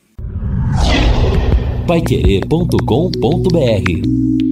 Paiquerê.com.br 1.86 4.47